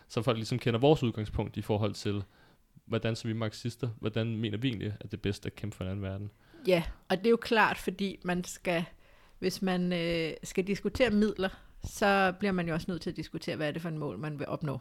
så 0.08 0.22
folk 0.22 0.36
ligesom 0.36 0.58
kender 0.58 0.80
vores 0.80 1.02
udgangspunkt 1.02 1.56
i 1.56 1.62
forhold 1.62 1.94
til, 1.94 2.24
hvordan 2.86 3.16
så 3.16 3.28
vi 3.28 3.32
marxister, 3.32 3.88
hvordan 4.00 4.36
mener 4.36 4.58
vi 4.58 4.68
egentlig, 4.68 4.94
at 5.00 5.10
det 5.10 5.16
er 5.16 5.22
bedst 5.22 5.46
at 5.46 5.54
kæmpe 5.54 5.76
for 5.76 5.84
en 5.84 5.90
anden 5.90 6.02
verden. 6.02 6.30
Ja, 6.66 6.82
og 7.08 7.18
det 7.18 7.26
er 7.26 7.30
jo 7.30 7.36
klart, 7.36 7.78
fordi 7.78 8.18
man 8.24 8.44
skal, 8.44 8.84
hvis 9.38 9.62
man 9.62 9.92
øh, 9.92 10.32
skal 10.42 10.66
diskutere 10.66 11.10
midler, 11.10 11.48
så 11.84 12.34
bliver 12.38 12.52
man 12.52 12.68
jo 12.68 12.74
også 12.74 12.86
nødt 12.90 13.02
til 13.02 13.10
at 13.10 13.16
diskutere, 13.16 13.56
hvad 13.56 13.68
er 13.68 13.72
det 13.72 13.82
for 13.82 13.88
en 13.88 13.98
mål, 13.98 14.18
man 14.18 14.38
vil 14.38 14.48
opnå. 14.48 14.80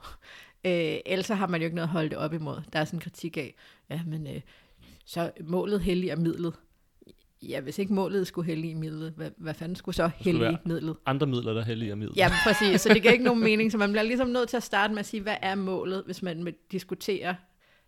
Øh, 0.65 0.97
ellers 1.05 1.27
har 1.27 1.47
man 1.47 1.61
jo 1.61 1.65
ikke 1.65 1.75
noget 1.75 1.87
at 1.87 1.91
holde 1.91 2.09
det 2.09 2.17
op 2.17 2.33
imod. 2.33 2.61
Der 2.73 2.79
er 2.79 2.85
sådan 2.85 2.97
en 2.97 3.01
kritik 3.01 3.37
af, 3.37 3.55
ja, 3.89 4.01
men 4.05 4.27
øh, 4.27 4.41
så 5.05 5.31
målet 5.43 5.81
helliger 5.81 6.15
midlet. 6.15 6.53
Ja, 7.49 7.59
hvis 7.61 7.79
ikke 7.79 7.93
målet 7.93 8.27
skulle 8.27 8.45
hellige 8.47 8.75
midlet, 8.75 9.13
hvad, 9.15 9.31
hvad 9.37 9.53
fanden 9.53 9.75
skulle 9.75 9.95
så 9.95 10.09
hellige 10.17 10.57
midlet? 10.65 10.95
Andre 11.05 11.27
midler, 11.27 11.53
der 11.53 11.63
helliger 11.63 11.95
midler. 11.95 12.13
Ja, 12.17 12.31
præcis. 12.43 12.81
Så 12.81 12.89
det 12.93 13.01
giver 13.01 13.11
ikke 13.11 13.25
nogen 13.25 13.43
mening. 13.49 13.71
Så 13.71 13.77
man 13.77 13.91
bliver 13.91 14.03
ligesom 14.03 14.27
nødt 14.27 14.49
til 14.49 14.57
at 14.57 14.63
starte 14.63 14.93
med 14.93 14.99
at 14.99 15.05
sige, 15.05 15.21
hvad 15.21 15.35
er 15.41 15.55
målet, 15.55 16.03
hvis 16.05 16.21
man 16.21 16.45
vil 16.45 16.53
diskutere 16.71 17.35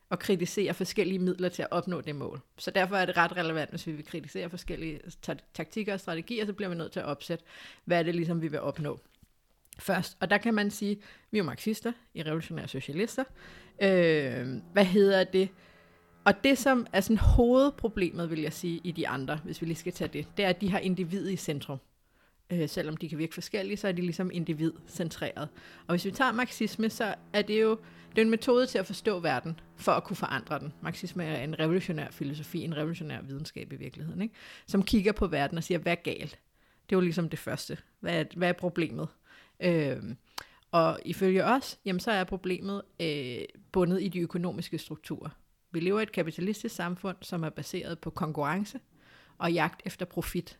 og 0.10 0.20
kritisere 0.20 0.74
forskellige 0.74 1.20
midler 1.20 1.50
til 1.50 1.62
at 1.62 1.68
opnå 1.72 2.02
det 2.02 2.16
mål. 2.16 2.40
Så 2.58 2.72
derfor 2.72 2.96
er 2.96 3.06
det 3.06 3.18
ret 3.18 3.38
relevant, 3.38 3.70
hvis 3.70 3.88
vi 3.88 3.92
vil 3.92 4.06
kritisere 4.06 4.50
forskellige 4.50 5.00
ta- 5.22 5.36
taktikker 5.54 5.94
og 5.94 6.00
strategier, 6.00 6.46
så 6.46 6.54
bliver 6.54 6.70
man 6.70 6.78
nødt 6.78 6.92
til 6.92 7.00
at 7.00 7.06
opsætte, 7.06 7.44
hvad 7.86 8.00
er 8.00 8.04
det 8.04 8.16
ligesom, 8.16 8.42
vi 8.42 8.48
vil 8.48 8.60
opnå 8.60 9.00
først. 9.80 10.18
Og 10.20 10.30
der 10.30 10.38
kan 10.38 10.54
man 10.54 10.72
sige, 10.72 10.98
vi 11.32 11.38
er 11.40 11.44
marxister, 11.44 11.92
i 12.14 12.24
revolutionære 12.24 12.68
socialister. 12.68 13.24
Øh, 13.82 14.48
hvad 14.74 14.86
hedder 14.86 15.24
det? 15.24 15.50
Og 16.28 16.44
det, 16.44 16.58
som 16.58 16.88
er 16.94 17.02
sådan 17.02 17.18
hovedproblemet, 17.18 18.32
vil 18.32 18.42
jeg 18.42 18.54
sige, 18.54 18.82
i 18.84 18.92
de 18.92 19.08
andre, 19.08 19.40
hvis 19.44 19.62
vi 19.62 19.66
lige 19.66 19.78
skal 19.78 19.94
tage 19.94 20.08
det, 20.08 20.28
det 20.38 20.46
er, 20.46 20.50
at 20.50 20.62
de 20.62 20.72
har 20.72 20.80
individet 20.80 21.32
i 21.32 21.36
centrum. 21.36 21.78
Øh, 22.50 22.70
selvom 22.70 22.98
de 22.98 23.10
kan 23.10 23.18
virke 23.18 23.34
forskellige, 23.34 23.78
så 23.78 23.88
er 23.88 23.92
de 23.92 24.02
ligesom 24.02 24.32
individcentreret. 24.34 25.50
Og 25.88 25.94
hvis 25.94 26.06
vi 26.06 26.12
tager 26.12 26.32
marxisme, 26.32 26.90
så 26.90 27.16
er 27.34 27.42
det 27.42 27.62
jo 27.62 27.78
det 28.10 28.18
er 28.18 28.22
en 28.22 28.30
metode 28.30 28.68
til 28.68 28.78
at 28.78 28.86
forstå 28.86 29.20
verden, 29.20 29.60
for 29.76 29.92
at 29.92 30.04
kunne 30.04 30.16
forandre 30.16 30.60
den. 30.60 30.74
Marxisme 30.82 31.24
er 31.24 31.44
en 31.44 31.60
revolutionær 31.60 32.08
filosofi, 32.12 32.64
en 32.64 32.78
revolutionær 32.78 33.22
videnskab 33.22 33.74
i 33.74 33.76
virkeligheden, 33.76 34.22
ikke? 34.22 34.36
som 34.68 34.84
kigger 34.84 35.12
på 35.12 35.28
verden 35.28 35.58
og 35.58 35.64
siger, 35.64 35.78
hvad 35.78 35.92
er 35.92 36.02
galt? 36.04 36.40
Det 36.90 36.96
er 36.96 36.98
jo 36.98 37.02
ligesom 37.02 37.30
det 37.30 37.40
første. 37.40 37.78
Hvad 38.00 38.20
er, 38.20 38.24
hvad 38.36 38.50
er 38.50 38.54
problemet? 38.54 39.08
Øh, 39.60 39.98
og 40.72 41.00
ifølge 41.06 41.46
os, 41.46 41.80
jamen, 41.86 42.00
så 42.00 42.12
er 42.12 42.24
problemet 42.24 42.82
øh, 43.02 43.40
bundet 43.72 44.04
i 44.04 44.08
de 44.08 44.20
økonomiske 44.20 44.78
strukturer. 44.78 45.30
Vi 45.78 45.82
lever 45.82 46.00
i 46.00 46.04
et 46.04 46.12
kapitalistisk 46.12 46.76
samfund, 46.76 47.18
som 47.22 47.44
er 47.44 47.50
baseret 47.50 48.00
på 48.00 48.10
konkurrence 48.10 48.80
og 49.38 49.54
jagt 49.54 49.82
efter 49.86 50.06
profit. 50.06 50.60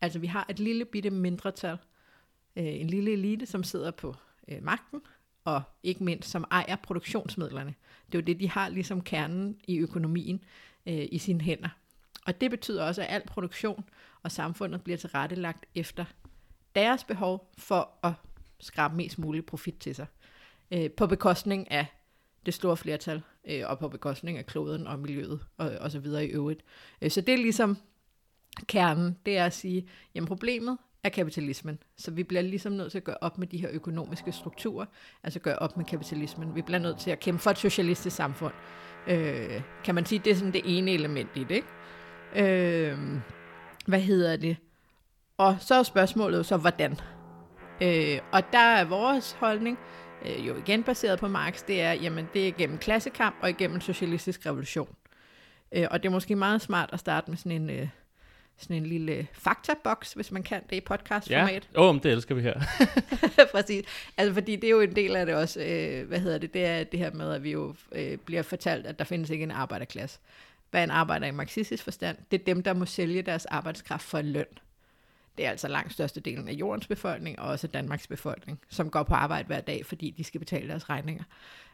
Altså 0.00 0.18
vi 0.18 0.26
har 0.26 0.46
et 0.50 0.58
lille 0.58 0.84
bitte 0.84 1.10
mindretal, 1.10 1.78
øh, 2.56 2.64
en 2.64 2.86
lille 2.86 3.12
elite, 3.12 3.46
som 3.46 3.64
sidder 3.64 3.90
på 3.90 4.14
øh, 4.48 4.62
magten, 4.62 5.00
og 5.44 5.62
ikke 5.82 6.04
mindst 6.04 6.30
som 6.30 6.44
ejer 6.50 6.76
produktionsmidlerne. 6.76 7.74
Det 8.06 8.14
er 8.14 8.22
jo 8.22 8.24
det, 8.24 8.40
de 8.40 8.50
har 8.50 8.68
ligesom 8.68 9.00
kernen 9.02 9.56
i 9.64 9.78
økonomien 9.78 10.44
øh, 10.86 11.08
i 11.12 11.18
sine 11.18 11.40
hænder. 11.40 11.68
Og 12.26 12.40
det 12.40 12.50
betyder 12.50 12.84
også, 12.84 13.02
at 13.02 13.08
al 13.10 13.26
produktion 13.26 13.84
og 14.22 14.32
samfundet 14.32 14.82
bliver 14.82 14.96
tilrettelagt 14.96 15.66
efter 15.74 16.04
deres 16.74 17.04
behov 17.04 17.52
for 17.58 17.90
at 18.02 18.12
skrabe 18.60 18.96
mest 18.96 19.18
mulig 19.18 19.46
profit 19.46 19.78
til 19.78 19.94
sig. 19.94 20.06
Øh, 20.70 20.90
på 20.90 21.06
bekostning 21.06 21.70
af 21.70 21.86
det 22.46 22.54
store 22.54 22.76
flertal, 22.76 23.22
øh, 23.46 23.62
og 23.66 23.78
på 23.78 23.88
bekostning 23.88 24.38
af 24.38 24.46
kloden 24.46 24.86
og 24.86 24.98
miljøet 24.98 25.40
og, 25.58 25.70
og 25.80 25.90
så 25.90 25.98
videre 25.98 26.26
i 26.26 26.28
øvrigt. 26.28 26.64
Øh, 27.02 27.10
så 27.10 27.20
det 27.20 27.34
er 27.34 27.38
ligesom 27.38 27.76
kernen, 28.66 29.16
det 29.26 29.38
er 29.38 29.44
at 29.44 29.52
sige, 29.52 29.88
jamen 30.14 30.28
problemet 30.28 30.78
er 31.04 31.08
kapitalismen. 31.08 31.78
Så 31.96 32.10
vi 32.10 32.22
bliver 32.22 32.42
ligesom 32.42 32.72
nødt 32.72 32.90
til 32.90 32.98
at 32.98 33.04
gøre 33.04 33.16
op 33.20 33.38
med 33.38 33.46
de 33.46 33.58
her 33.58 33.68
økonomiske 33.72 34.32
strukturer, 34.32 34.86
altså 35.22 35.40
gøre 35.40 35.58
op 35.58 35.76
med 35.76 35.84
kapitalismen. 35.84 36.54
Vi 36.54 36.62
bliver 36.62 36.78
nødt 36.78 36.98
til 36.98 37.10
at 37.10 37.20
kæmpe 37.20 37.42
for 37.42 37.50
et 37.50 37.58
socialistisk 37.58 38.16
samfund. 38.16 38.52
Øh, 39.08 39.62
kan 39.84 39.94
man 39.94 40.06
sige, 40.06 40.18
det 40.24 40.30
er 40.30 40.34
sådan 40.34 40.52
det 40.52 40.62
ene 40.64 40.90
element 40.90 41.30
i 41.36 41.44
det, 41.44 41.50
ikke? 41.50 42.90
Øh, 42.90 42.98
hvad 43.86 44.00
hedder 44.00 44.36
det? 44.36 44.56
Og 45.36 45.56
så 45.60 45.74
er 45.74 45.82
spørgsmålet 45.82 46.46
så, 46.46 46.56
hvordan? 46.56 46.96
Øh, 47.82 48.18
og 48.32 48.42
der 48.52 48.58
er 48.58 48.84
vores 48.84 49.32
holdning, 49.32 49.78
øh, 50.26 50.46
jo 50.46 50.56
igen 50.56 50.82
baseret 50.82 51.18
på 51.18 51.28
Marx, 51.28 51.64
det 51.68 51.80
er, 51.82 51.92
jamen 51.92 52.28
det 52.34 52.48
er 52.48 52.52
gennem 52.52 52.78
klassekamp 52.78 53.36
og 53.42 53.50
igennem 53.50 53.80
socialistisk 53.80 54.46
revolution. 54.46 54.94
Øh, 55.72 55.86
og 55.90 56.02
det 56.02 56.08
er 56.08 56.12
måske 56.12 56.36
meget 56.36 56.62
smart 56.62 56.90
at 56.92 57.00
starte 57.00 57.30
med 57.30 57.38
sådan 57.38 57.52
en, 57.52 57.70
øh, 57.70 57.88
sådan 58.58 58.76
en 58.76 58.86
lille 58.86 59.26
faktaboks, 59.32 60.12
hvis 60.12 60.32
man 60.32 60.42
kan 60.42 60.62
det 60.70 60.76
i 60.76 60.80
podcastformat. 60.80 61.68
Ja, 61.74 61.88
oh, 61.88 61.96
det 62.02 62.12
elsker 62.12 62.34
vi 62.34 62.42
her. 62.42 62.60
Præcis. 63.54 63.84
Altså, 64.16 64.34
fordi 64.34 64.56
det 64.56 64.64
er 64.64 64.70
jo 64.70 64.80
en 64.80 64.96
del 64.96 65.16
af 65.16 65.26
det 65.26 65.34
også, 65.34 65.60
øh, 65.60 66.08
hvad 66.08 66.18
hedder 66.18 66.38
det, 66.38 66.54
det 66.54 66.64
er 66.64 66.84
det 66.84 67.00
her 67.00 67.10
med, 67.10 67.32
at 67.32 67.42
vi 67.42 67.50
jo 67.50 67.74
øh, 67.92 68.18
bliver 68.18 68.42
fortalt, 68.42 68.86
at 68.86 68.98
der 68.98 69.04
findes 69.04 69.30
ikke 69.30 69.42
en 69.42 69.50
arbejderklasse. 69.50 70.18
Hvad 70.70 70.84
en 70.84 70.90
arbejder 70.90 71.26
i 71.26 71.30
marxistisk 71.30 71.84
forstand? 71.84 72.16
Det 72.30 72.40
er 72.40 72.44
dem, 72.44 72.62
der 72.62 72.74
må 72.74 72.86
sælge 72.86 73.22
deres 73.22 73.46
arbejdskraft 73.46 74.04
for 74.04 74.18
en 74.18 74.26
løn. 74.26 74.46
Det 75.38 75.46
er 75.46 75.50
altså 75.50 75.68
langt 75.68 75.92
størstedelen 75.92 76.48
af 76.48 76.52
jordens 76.52 76.86
befolkning, 76.86 77.38
og 77.38 77.48
også 77.48 77.66
Danmarks 77.66 78.06
befolkning, 78.06 78.60
som 78.68 78.90
går 78.90 79.02
på 79.02 79.14
arbejde 79.14 79.46
hver 79.46 79.60
dag, 79.60 79.86
fordi 79.86 80.10
de 80.10 80.24
skal 80.24 80.40
betale 80.40 80.68
deres 80.68 80.90
regninger. 80.90 81.24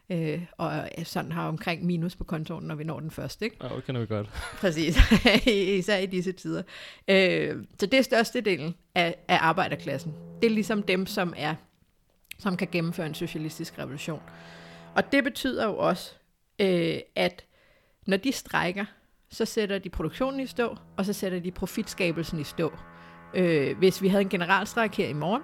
Øh, 0.09 0.45
og 0.57 0.89
sådan 1.03 1.31
har 1.31 1.47
omkring 1.47 1.85
minus 1.85 2.15
på 2.15 2.23
kontoen, 2.23 2.65
når 2.65 2.75
vi 2.75 2.83
når 2.83 2.99
den 2.99 3.11
første. 3.11 3.45
Ikke? 3.45 3.57
Ja, 3.61 3.75
det 3.75 3.85
kender 3.85 4.01
vi 4.01 4.07
godt. 4.07 4.29
Præcis, 4.61 4.97
især 5.47 5.97
i 5.97 6.05
disse 6.05 6.31
tider. 6.31 6.63
Øh, 7.07 7.63
så 7.79 7.85
det 7.85 7.93
er 7.93 8.01
størstedelen 8.01 8.75
af, 8.95 9.15
af 9.27 9.37
arbejderklassen. 9.41 10.13
Det 10.41 10.47
er 10.47 10.51
ligesom 10.51 10.83
dem, 10.83 11.05
som 11.05 11.33
er 11.37 11.55
som 12.43 12.57
kan 12.57 12.67
gennemføre 12.71 13.07
en 13.07 13.13
socialistisk 13.13 13.79
revolution. 13.79 14.21
Og 14.95 15.11
det 15.11 15.23
betyder 15.23 15.65
jo 15.65 15.77
også, 15.77 16.13
øh, 16.59 16.99
at 17.15 17.45
når 18.05 18.17
de 18.17 18.31
strækker, 18.31 18.85
så 19.29 19.45
sætter 19.45 19.79
de 19.79 19.89
produktionen 19.89 20.39
i 20.39 20.47
stå, 20.47 20.77
og 20.97 21.05
så 21.05 21.13
sætter 21.13 21.39
de 21.39 21.51
profitskabelsen 21.51 22.39
i 22.39 22.43
stå. 22.43 22.73
Øh, 23.33 23.77
hvis 23.77 24.01
vi 24.01 24.07
havde 24.07 24.21
en 24.21 24.29
generalstræk 24.29 24.95
her 24.95 25.07
i 25.07 25.13
morgen, 25.13 25.41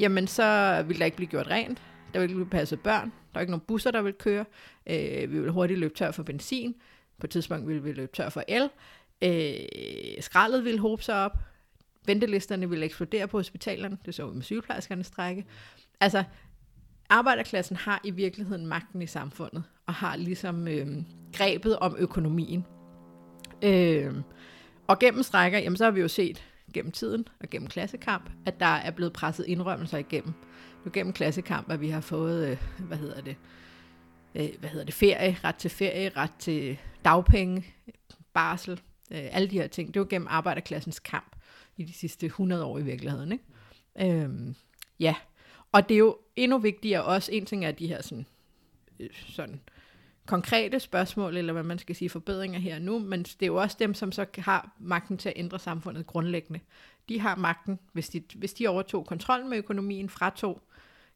jamen 0.00 0.26
så 0.26 0.82
ville 0.86 0.98
der 0.98 1.04
ikke 1.04 1.16
blive 1.16 1.28
gjort 1.28 1.46
rent, 1.46 1.82
der 2.12 2.20
ville 2.20 2.32
ikke 2.32 2.44
blive 2.44 2.50
passet 2.50 2.80
børn, 2.80 3.12
der 3.32 3.36
er 3.36 3.40
ikke 3.40 3.50
nogen 3.50 3.64
busser, 3.66 3.90
der 3.90 4.02
vil 4.02 4.12
køre, 4.12 4.44
øh, 4.86 5.32
vi 5.32 5.40
vil 5.40 5.50
hurtigt 5.50 5.80
løbe 5.80 5.94
tør 5.94 6.10
for 6.10 6.22
benzin, 6.22 6.74
på 7.18 7.26
et 7.26 7.30
tidspunkt 7.30 7.68
ville 7.68 7.82
vi 7.82 7.92
løbe 7.92 8.12
tør 8.12 8.28
for 8.28 8.42
el, 8.48 8.68
øh, 9.22 10.22
skraldet 10.22 10.64
ville 10.64 10.80
hobe 10.80 11.02
sig 11.02 11.24
op, 11.24 11.38
ventelisterne 12.06 12.68
ville 12.68 12.84
eksplodere 12.84 13.28
på 13.28 13.38
hospitalerne, 13.38 13.98
det 14.06 14.14
så 14.14 14.26
vi 14.26 14.34
med 14.34 14.42
sygeplejerskernes 14.42 15.06
strække. 15.06 15.44
Altså, 16.00 16.24
arbejderklassen 17.08 17.76
har 17.76 18.00
i 18.04 18.10
virkeligheden 18.10 18.66
magten 18.66 19.02
i 19.02 19.06
samfundet, 19.06 19.64
og 19.86 19.94
har 19.94 20.16
ligesom 20.16 20.68
øh, 20.68 20.86
grebet 21.32 21.78
om 21.78 21.96
økonomien. 21.98 22.66
Øh, 23.62 24.14
og 24.86 24.98
gennem 24.98 25.22
strækker, 25.22 25.58
jamen 25.58 25.76
så 25.76 25.84
har 25.84 25.90
vi 25.90 26.00
jo 26.00 26.08
set 26.08 26.44
gennem 26.72 26.92
tiden 26.92 27.28
og 27.40 27.50
gennem 27.50 27.68
klassekamp, 27.68 28.30
at 28.46 28.60
der 28.60 28.66
er 28.66 28.90
blevet 28.90 29.12
presset 29.12 29.46
indrømmelser 29.46 29.98
igennem. 29.98 30.32
Nu 30.84 30.90
gennem 30.94 31.12
klassekamp, 31.12 31.70
at 31.70 31.80
vi 31.80 31.88
har 31.88 32.00
fået, 32.00 32.48
øh, 32.48 32.62
hvad 32.78 32.98
hedder 32.98 33.20
det, 33.20 33.36
øh, 34.34 34.48
hvad 34.60 34.70
hedder 34.70 34.84
det, 34.84 34.94
ferie, 34.94 35.36
ret 35.44 35.56
til 35.56 35.70
ferie, 35.70 36.08
ret 36.16 36.32
til 36.38 36.78
dagpenge, 37.04 37.66
barsel, 38.34 38.72
øh, 39.10 39.28
alle 39.30 39.48
de 39.48 39.58
her 39.58 39.66
ting. 39.66 39.94
Det 39.94 40.00
var 40.00 40.06
gennem 40.06 40.28
arbejderklassens 40.30 40.98
kamp 40.98 41.36
i 41.76 41.84
de 41.84 41.92
sidste 41.92 42.26
100 42.26 42.64
år 42.64 42.78
i 42.78 42.82
virkeligheden. 42.82 43.32
Ikke? 43.32 44.22
Øhm, 44.22 44.54
ja, 45.00 45.14
og 45.72 45.88
det 45.88 45.94
er 45.94 45.98
jo 45.98 46.18
endnu 46.36 46.58
vigtigere 46.58 47.04
også, 47.04 47.32
en 47.32 47.46
ting 47.46 47.64
er 47.64 47.72
de 47.72 47.86
her 47.86 48.02
sådan, 48.02 48.26
øh, 49.00 49.10
sådan 49.12 49.60
konkrete 50.26 50.80
spørgsmål, 50.80 51.36
eller 51.36 51.52
hvad 51.52 51.62
man 51.62 51.78
skal 51.78 51.96
sige, 51.96 52.10
forbedringer 52.10 52.58
her 52.58 52.78
nu, 52.78 52.98
men 52.98 53.22
det 53.22 53.42
er 53.42 53.46
jo 53.46 53.56
også 53.56 53.76
dem, 53.80 53.94
som 53.94 54.12
så 54.12 54.26
har 54.38 54.70
magten 54.78 55.18
til 55.18 55.28
at 55.28 55.32
ændre 55.36 55.58
samfundet 55.58 56.06
grundlæggende. 56.06 56.60
De 57.08 57.20
har 57.20 57.36
magten, 57.36 57.78
hvis 57.92 58.08
de, 58.08 58.22
hvis 58.34 58.52
de 58.52 58.68
overtog 58.68 59.06
kontrollen 59.06 59.50
med 59.50 59.58
økonomien, 59.58 60.08
fratog 60.08 60.62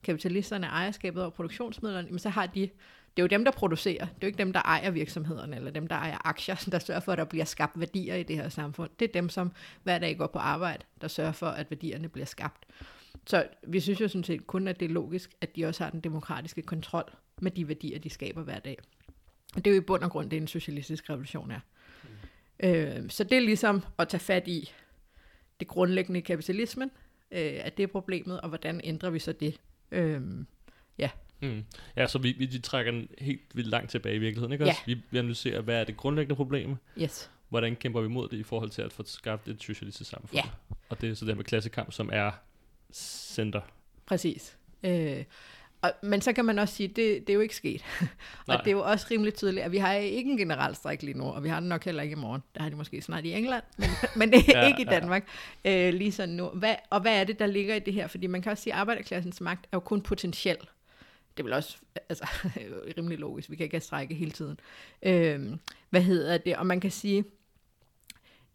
kapitalisterne 0.02 0.66
ejerskabet 0.66 1.22
over 1.22 1.30
produktionsmidlerne, 1.30 2.06
jamen 2.06 2.18
så 2.18 2.28
har 2.28 2.46
de, 2.46 2.60
det 2.60 2.70
er 3.16 3.22
jo 3.22 3.26
dem, 3.26 3.44
der 3.44 3.50
producerer, 3.52 4.04
det 4.04 4.14
er 4.14 4.18
jo 4.22 4.26
ikke 4.26 4.38
dem, 4.38 4.52
der 4.52 4.60
ejer 4.60 4.90
virksomhederne, 4.90 5.56
eller 5.56 5.70
dem, 5.70 5.86
der 5.86 5.96
ejer 5.96 6.18
aktier, 6.24 6.64
der 6.72 6.78
sørger 6.78 7.00
for, 7.00 7.12
at 7.12 7.18
der 7.18 7.24
bliver 7.24 7.44
skabt 7.44 7.80
værdier 7.80 8.14
i 8.14 8.22
det 8.22 8.36
her 8.36 8.48
samfund. 8.48 8.90
Det 8.98 9.08
er 9.08 9.12
dem, 9.12 9.28
som 9.28 9.52
hver 9.82 9.98
dag 9.98 10.18
går 10.18 10.26
på 10.26 10.38
arbejde, 10.38 10.84
der 11.00 11.08
sørger 11.08 11.32
for, 11.32 11.46
at 11.46 11.70
værdierne 11.70 12.08
bliver 12.08 12.26
skabt. 12.26 12.66
Så 13.26 13.46
vi 13.66 13.80
synes 13.80 14.00
jo 14.00 14.08
sådan 14.08 14.24
set 14.24 14.46
kun, 14.46 14.68
at 14.68 14.80
det 14.80 14.86
er 14.86 14.92
logisk, 14.92 15.30
at 15.40 15.56
de 15.56 15.66
også 15.66 15.84
har 15.84 15.90
den 15.90 16.00
demokratiske 16.00 16.62
kontrol 16.62 17.12
med 17.40 17.50
de 17.50 17.68
værdier, 17.68 17.98
de 17.98 18.10
skaber 18.10 18.42
hver 18.42 18.58
dag. 18.58 18.78
Det 19.56 19.66
er 19.66 19.70
jo 19.70 19.76
i 19.76 19.80
bund 19.80 20.02
og 20.02 20.10
grund, 20.10 20.30
det 20.30 20.36
en 20.36 20.48
socialistisk 20.48 21.10
revolution 21.10 21.50
er. 21.50 21.60
Mm. 22.02 22.68
Øh, 22.68 23.10
så 23.10 23.24
det 23.24 23.32
er 23.32 23.40
ligesom 23.40 23.84
at 23.98 24.08
tage 24.08 24.20
fat 24.20 24.48
i 24.48 24.72
det 25.60 25.68
grundlæggende 25.68 26.20
i 26.20 26.22
kapitalismen, 26.22 26.90
øh, 27.30 27.52
at 27.60 27.76
det 27.76 27.82
er 27.82 27.86
problemet, 27.86 28.40
og 28.40 28.48
hvordan 28.48 28.80
ændrer 28.84 29.10
vi 29.10 29.18
så 29.18 29.32
det? 29.32 29.60
Øh, 29.90 30.20
ja. 30.98 31.10
Mm. 31.40 31.64
Ja, 31.96 32.06
så 32.06 32.18
vi, 32.18 32.32
vi 32.38 32.46
de 32.46 32.58
trækker 32.58 32.92
den 32.92 33.08
helt 33.18 33.40
vildt 33.54 33.70
langt 33.70 33.90
tilbage 33.90 34.16
i 34.16 34.18
virkeligheden, 34.18 34.52
ikke 34.52 34.64
også? 34.64 34.80
Vi, 34.86 35.00
vi 35.10 35.18
analyserer, 35.18 35.60
hvad 35.60 35.80
er 35.80 35.84
det 35.84 35.96
grundlæggende 35.96 36.36
problem? 36.36 36.76
Yes. 36.98 37.30
Hvordan 37.48 37.76
kæmper 37.76 38.00
vi 38.00 38.08
mod 38.08 38.28
det 38.28 38.36
i 38.36 38.42
forhold 38.42 38.70
til 38.70 38.82
at 38.82 38.92
få 38.92 39.02
skabt 39.06 39.48
et 39.48 39.62
socialistisk 39.62 40.10
samfund? 40.10 40.34
Ja. 40.34 40.42
Og 40.88 41.00
det 41.00 41.10
er 41.10 41.14
så 41.14 41.24
det 41.24 41.36
med 41.36 41.44
klassekamp, 41.44 41.92
som 41.92 42.10
er 42.12 42.30
center. 42.92 43.60
Præcis. 44.06 44.56
Øh, 44.82 45.24
og, 45.82 45.92
men 46.02 46.20
så 46.20 46.32
kan 46.32 46.44
man 46.44 46.58
også 46.58 46.74
sige, 46.74 46.88
at 46.88 46.96
det, 46.96 47.20
det 47.20 47.30
er 47.30 47.34
jo 47.34 47.40
ikke 47.40 47.56
sket. 47.56 47.84
og 48.48 48.58
det 48.58 48.66
er 48.66 48.72
jo 48.72 48.82
også 48.82 49.06
rimelig 49.10 49.34
tydeligt, 49.34 49.64
at 49.64 49.72
vi 49.72 49.78
har 49.78 49.92
ikke 49.92 50.30
en 50.30 50.36
generalstræk 50.36 51.02
lige 51.02 51.18
nu, 51.18 51.24
og 51.24 51.44
vi 51.44 51.48
har 51.48 51.60
den 51.60 51.68
nok 51.68 51.84
heller 51.84 52.02
ikke 52.02 52.12
i 52.12 52.16
morgen. 52.16 52.42
Det 52.54 52.62
har 52.62 52.68
de 52.68 52.76
måske 52.76 53.02
snart 53.02 53.24
i 53.24 53.32
England, 53.32 53.64
men, 53.78 53.88
men 54.16 54.30
det 54.32 54.48
er 54.48 54.60
ja, 54.60 54.66
ikke 54.66 54.82
i 54.82 54.84
Danmark 54.84 55.28
ja. 55.64 55.88
øh, 55.88 55.94
lige 55.94 56.12
sådan 56.12 56.34
nu. 56.34 56.48
Hvad, 56.48 56.74
og 56.90 57.00
hvad 57.00 57.20
er 57.20 57.24
det, 57.24 57.38
der 57.38 57.46
ligger 57.46 57.74
i 57.74 57.78
det 57.78 57.94
her? 57.94 58.06
Fordi 58.06 58.26
man 58.26 58.42
kan 58.42 58.52
også 58.52 58.62
sige, 58.62 58.74
at 58.74 58.78
arbejderklassens 58.78 59.40
magt 59.40 59.64
er 59.64 59.76
jo 59.76 59.80
kun 59.80 60.00
potentiel. 60.00 60.58
Det 61.36 61.42
er 61.42 61.44
vel 61.44 61.52
også 61.52 61.76
altså, 62.08 62.26
rimelig 62.98 63.18
logisk. 63.18 63.50
Vi 63.50 63.56
kan 63.56 63.64
ikke 63.64 63.74
have 63.74 63.80
strække 63.80 64.14
hele 64.14 64.30
tiden. 64.30 64.60
Øh, 65.02 65.50
hvad 65.90 66.02
hedder 66.02 66.38
det? 66.38 66.56
Og 66.56 66.66
man 66.66 66.80
kan 66.80 66.90
sige, 66.90 67.24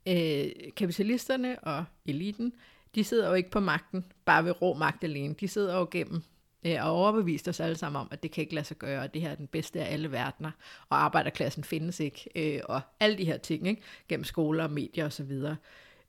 øh, 0.08 0.46
kapitalisterne 0.76 1.60
og 1.60 1.86
eliten, 2.06 2.54
de 2.96 3.04
sidder 3.04 3.28
jo 3.28 3.34
ikke 3.34 3.50
på 3.50 3.60
magten 3.60 4.06
bare 4.26 4.46
ved 4.46 4.62
rå 4.62 4.74
magt 4.74 5.04
alene. 5.04 5.36
De 5.40 5.48
sidder 5.48 5.78
jo 5.78 5.88
gennem 5.92 6.24
Øh, 6.66 6.86
og 6.86 6.92
overbevist 6.92 7.48
os 7.48 7.60
alle 7.60 7.76
sammen 7.76 8.02
om, 8.02 8.08
at 8.12 8.24
det 8.24 8.32
kan 8.32 8.42
ikke 8.42 8.56
lade 8.56 8.66
sig 8.66 8.78
gøre, 8.78 9.02
og 9.02 9.14
det 9.14 9.22
her 9.22 9.30
er 9.30 9.36
den 9.36 9.48
bedste 9.48 9.82
af 9.82 9.94
alle 9.94 10.12
verdener, 10.12 10.52
og 10.90 11.04
arbejderklassen 11.04 11.64
findes 11.64 12.00
ikke, 12.00 12.30
øh, 12.36 12.62
og 12.66 12.82
alle 13.00 13.18
de 13.18 13.26
her 13.26 13.38
ting, 13.38 13.68
ikke? 13.68 13.82
gennem 14.10 14.24
skoler, 14.24 14.64
og 14.64 14.72
medier 14.72 15.06
osv. 15.06 15.32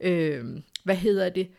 Øh, 0.01 0.63
hvad 0.85 0.97
hedder 0.97 1.29
det? 1.29 1.51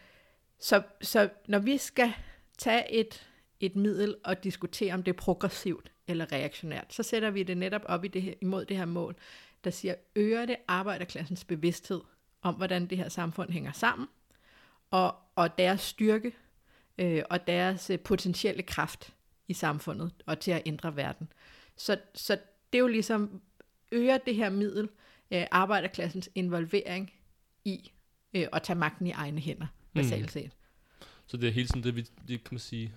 Så, 0.59 0.81
så 1.01 1.29
når 1.47 1.59
vi 1.59 1.77
skal 1.77 2.13
tage 2.57 2.91
et, 2.91 3.27
et 3.59 3.75
middel 3.75 4.15
og 4.23 4.43
diskutere, 4.43 4.93
om 4.93 5.03
det 5.03 5.11
er 5.11 5.17
progressivt 5.17 5.91
eller 6.07 6.31
reaktionært, 6.31 6.93
så 6.93 7.03
sætter 7.03 7.29
vi 7.29 7.43
det 7.43 7.57
netop 7.57 7.81
op 7.85 8.05
i 8.05 8.07
det 8.07 8.21
her, 8.21 8.33
imod 8.41 8.65
det 8.65 8.77
her 8.77 8.85
mål, 8.85 9.15
der 9.63 9.69
siger, 9.69 9.95
øger 10.15 10.45
det 10.45 10.55
arbejderklassens 10.67 11.45
bevidsthed 11.45 12.01
om, 12.41 12.55
hvordan 12.55 12.85
det 12.85 12.97
her 12.97 13.09
samfund 13.09 13.49
hænger 13.49 13.71
sammen, 13.71 14.07
og, 14.91 15.15
og 15.35 15.57
deres 15.57 15.81
styrke 15.81 16.33
øh, 16.97 17.23
og 17.29 17.47
deres 17.47 17.89
øh, 17.89 17.99
potentielle 17.99 18.63
kraft 18.63 19.13
i 19.47 19.53
samfundet 19.53 20.11
og 20.25 20.39
til 20.39 20.51
at 20.51 20.61
ændre 20.65 20.95
verden. 20.95 21.27
Så, 21.77 21.97
så 22.13 22.37
det 22.73 22.77
er 22.77 22.81
jo 22.81 22.87
ligesom 22.87 23.41
øger 23.91 24.17
det 24.17 24.35
her 24.35 24.49
middel 24.49 24.89
øh, 25.31 25.45
arbejderklassens 25.51 26.29
involvering 26.35 27.13
i 27.65 27.91
øh, 28.33 28.47
at 28.53 28.63
tage 28.63 28.79
magten 28.79 29.07
i 29.07 29.11
egne 29.11 29.41
hænder, 29.41 29.65
mm. 29.65 30.01
basalt 30.01 30.31
set. 30.31 30.51
Så 31.25 31.37
det 31.37 31.47
er 31.47 31.51
hele 31.51 31.67
tiden 31.67 31.83
det, 31.83 31.95
vi 31.95 32.01
det 32.01 32.43
kan 32.43 32.53
man 32.53 32.59
sige, 32.59 32.93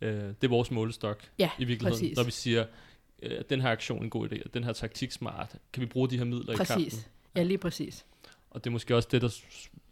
øh, 0.00 0.10
det 0.10 0.44
er 0.44 0.48
vores 0.48 0.70
målestok 0.70 1.30
ja, 1.38 1.50
i 1.58 1.64
virkeligheden, 1.64 2.00
præcis. 2.00 2.16
når 2.16 2.24
vi 2.24 2.30
siger, 2.30 2.66
øh, 3.22 3.42
den 3.50 3.60
her 3.60 3.70
aktion 3.70 3.98
er 3.98 4.02
en 4.02 4.10
god 4.10 4.32
idé, 4.32 4.42
den 4.54 4.64
her 4.64 4.72
taktik 4.72 5.12
smart, 5.12 5.56
kan 5.72 5.80
vi 5.80 5.86
bruge 5.86 6.10
de 6.10 6.18
her 6.18 6.24
midler 6.24 6.56
præcis. 6.56 6.76
i 6.76 6.90
kampen? 6.90 7.12
Ja, 7.36 7.42
lige 7.42 7.58
præcis. 7.58 8.06
Og 8.50 8.64
det 8.64 8.70
er 8.70 8.72
måske 8.72 8.96
også 8.96 9.08
det, 9.12 9.22
der, 9.22 9.40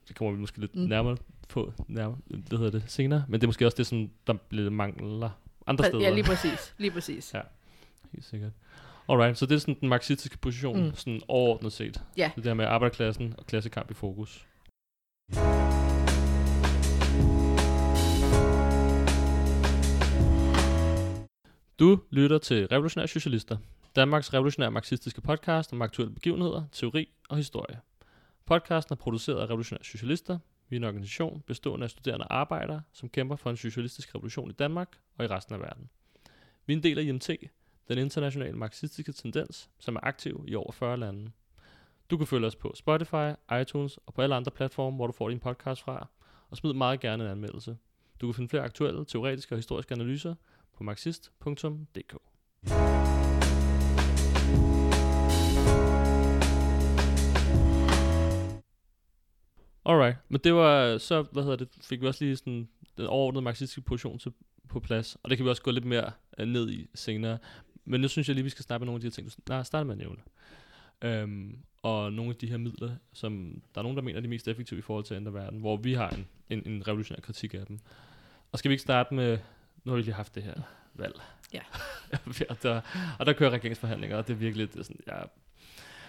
det 0.09 0.17
kommer 0.17 0.33
vi 0.33 0.41
måske 0.41 0.61
lidt 0.61 0.77
mm. 0.77 0.83
nærmere 0.83 1.17
på 1.49 1.73
nærmere, 1.89 2.19
det 2.51 2.59
hedder 2.59 2.71
det 2.71 2.85
senere, 2.87 3.25
men 3.29 3.41
det 3.41 3.47
er 3.47 3.49
måske 3.49 3.67
også 3.67 3.77
det, 3.77 3.87
som 3.87 4.11
der 4.27 4.33
bliver 4.33 4.71
mangler 4.71 5.31
andre 5.67 5.85
steder. 5.85 6.03
Ja, 6.03 6.11
lige 6.11 6.25
præcis. 6.25 6.75
Lige 6.79 6.91
præcis. 6.91 7.35
ja, 7.35 7.41
helt 8.13 8.25
sikkert. 8.25 8.53
Alright, 9.09 9.39
så 9.39 9.47
det 9.47 9.55
er 9.55 9.59
sådan 9.59 9.77
den 9.81 9.89
marxistiske 9.89 10.39
position, 10.39 10.85
mm. 10.87 10.95
sådan 10.95 11.21
overordnet 11.29 11.73
set. 11.73 12.03
Ja. 12.17 12.31
Det 12.37 12.45
der 12.45 12.55
med 12.55 12.65
arbejderklassen 12.65 13.35
og 13.39 13.47
klassekamp 13.47 13.91
i 13.91 13.95
fokus. 13.95 14.47
Du 21.79 22.01
lytter 22.11 22.39
til 22.39 22.67
Revolutionære 22.67 23.09
Socialister, 23.09 23.57
Danmarks 23.97 24.35
revolutionære 24.35 24.71
marxistiske 24.71 25.21
podcast 25.21 25.73
om 25.73 25.83
aktuelle 25.83 26.15
begivenheder, 26.15 26.63
teori 26.73 27.09
og 27.29 27.37
historie. 27.37 27.77
Podcasten 28.47 28.93
er 28.93 28.97
produceret 28.97 29.41
af 29.41 29.47
Revolutionære 29.47 29.85
Socialister, 29.85 30.39
vi 30.69 30.77
er 30.77 30.81
en 30.81 30.85
organisation 30.85 31.43
bestående 31.47 31.85
af 31.85 31.91
studerende 31.91 32.25
og 32.25 32.37
arbejdere, 32.37 32.83
som 32.93 33.09
kæmper 33.09 33.37
for 33.37 33.51
en 33.51 33.57
socialistisk 33.57 34.15
revolution 34.15 34.51
i 34.51 34.53
Danmark 34.53 34.99
og 35.19 35.25
i 35.25 35.29
resten 35.29 35.55
af 35.55 35.61
verden. 35.61 35.91
Vi 36.67 36.73
er 36.73 36.77
en 36.77 36.83
del 36.83 36.99
af 36.99 37.03
IMT, 37.03 37.31
den 37.89 37.99
internationale 37.99 38.57
marxistiske 38.57 39.13
tendens, 39.13 39.71
som 39.79 39.97
er 39.97 40.01
aktiv 40.03 40.45
i 40.49 40.55
over 40.55 40.73
40 40.73 40.97
lande. 40.97 41.31
Du 42.11 42.17
kan 42.17 42.27
følge 42.27 42.47
os 42.47 42.57
på 42.57 42.73
Spotify, 42.75 43.33
iTunes 43.61 43.97
og 43.97 44.15
på 44.15 44.23
alle 44.23 44.35
andre 44.35 44.51
platforme, 44.51 44.97
hvor 44.97 45.07
du 45.07 45.13
får 45.13 45.29
din 45.29 45.41
podcast 45.41 45.83
fra, 45.83 46.07
og 46.51 46.57
smid 46.57 46.73
meget 46.73 47.01
gerne 47.01 47.25
en 47.25 47.31
anmeldelse. 47.31 47.77
Du 48.21 48.27
kan 48.27 48.35
finde 48.35 48.49
flere 48.49 48.63
aktuelle, 48.63 49.05
teoretiske 49.05 49.55
og 49.55 49.59
historiske 49.59 49.95
analyser 49.95 50.35
på 50.73 50.85
marxist.dk. 50.85 52.32
Alright, 59.85 60.17
men 60.29 60.41
det 60.45 60.55
var 60.55 60.99
så, 60.99 61.23
hvad 61.23 61.43
hedder 61.43 61.57
det, 61.57 61.69
fik 61.81 62.01
vi 62.01 62.07
også 62.07 62.25
lige 62.25 62.37
sådan 62.37 62.69
den 62.97 63.07
overordnede 63.07 63.43
marxistiske 63.43 63.81
position 63.81 64.19
til, 64.19 64.33
på 64.69 64.81
plads, 64.81 65.17
og 65.23 65.31
det 65.31 65.39
kan 65.39 65.45
vi 65.45 65.51
også 65.51 65.62
gå 65.62 65.71
lidt 65.71 65.85
mere 65.85 66.11
uh, 66.39 66.45
ned 66.45 66.71
i 66.71 66.89
senere. 66.95 67.39
Men 67.85 68.01
nu 68.01 68.09
synes 68.09 68.29
jeg 68.29 68.35
lige, 68.35 68.45
vi 68.45 68.51
skal 68.51 68.65
snakke 68.65 68.81
med 68.81 68.87
nogle 68.87 68.97
af 68.97 69.01
de 69.01 69.07
her 69.07 69.11
ting, 69.11 69.27
du 69.27 69.33
nej, 69.49 69.62
starter 69.62 69.85
med 69.85 69.95
at 69.95 69.99
nævne. 69.99 71.25
Um, 71.25 71.59
og 71.83 72.12
nogle 72.12 72.31
af 72.31 72.37
de 72.37 72.47
her 72.47 72.57
midler, 72.57 72.91
som 73.12 73.62
der 73.75 73.81
er 73.81 73.83
nogen, 73.83 73.97
der 73.97 74.03
mener 74.03 74.17
er 74.17 74.23
de 74.23 74.29
mest 74.29 74.49
effektive 74.49 74.79
i 74.79 74.83
forhold 74.83 75.05
til 75.05 75.15
at 75.15 75.19
ændre 75.19 75.35
verden, 75.35 75.61
hvor 75.61 75.77
vi 75.77 75.95
har 75.95 76.11
en, 76.11 76.27
en, 76.51 76.62
en 76.67 76.89
revolutionær 76.89 77.21
kritik 77.21 77.55
af 77.55 77.67
dem. 77.67 77.79
Og 78.53 78.59
skal 78.59 78.69
vi 78.69 78.73
ikke 78.73 78.83
starte 78.83 79.15
med, 79.15 79.39
nu 79.85 79.93
har 79.93 79.97
vi 79.97 80.03
lige 80.03 80.15
haft 80.15 80.35
det 80.35 80.43
her 80.43 80.55
valg. 80.95 81.15
Ja. 81.53 81.61
og, 82.51 82.62
der, 82.62 82.81
og 83.19 83.27
der 83.27 83.33
kører 83.33 83.51
regeringsforhandlinger, 83.51 84.17
og 84.17 84.29
det 84.29 84.33
er 84.33 84.39
virkelig, 84.39 84.73
det 84.73 84.79
er 84.79 84.83
sådan, 84.83 85.01
ja, 85.07 85.23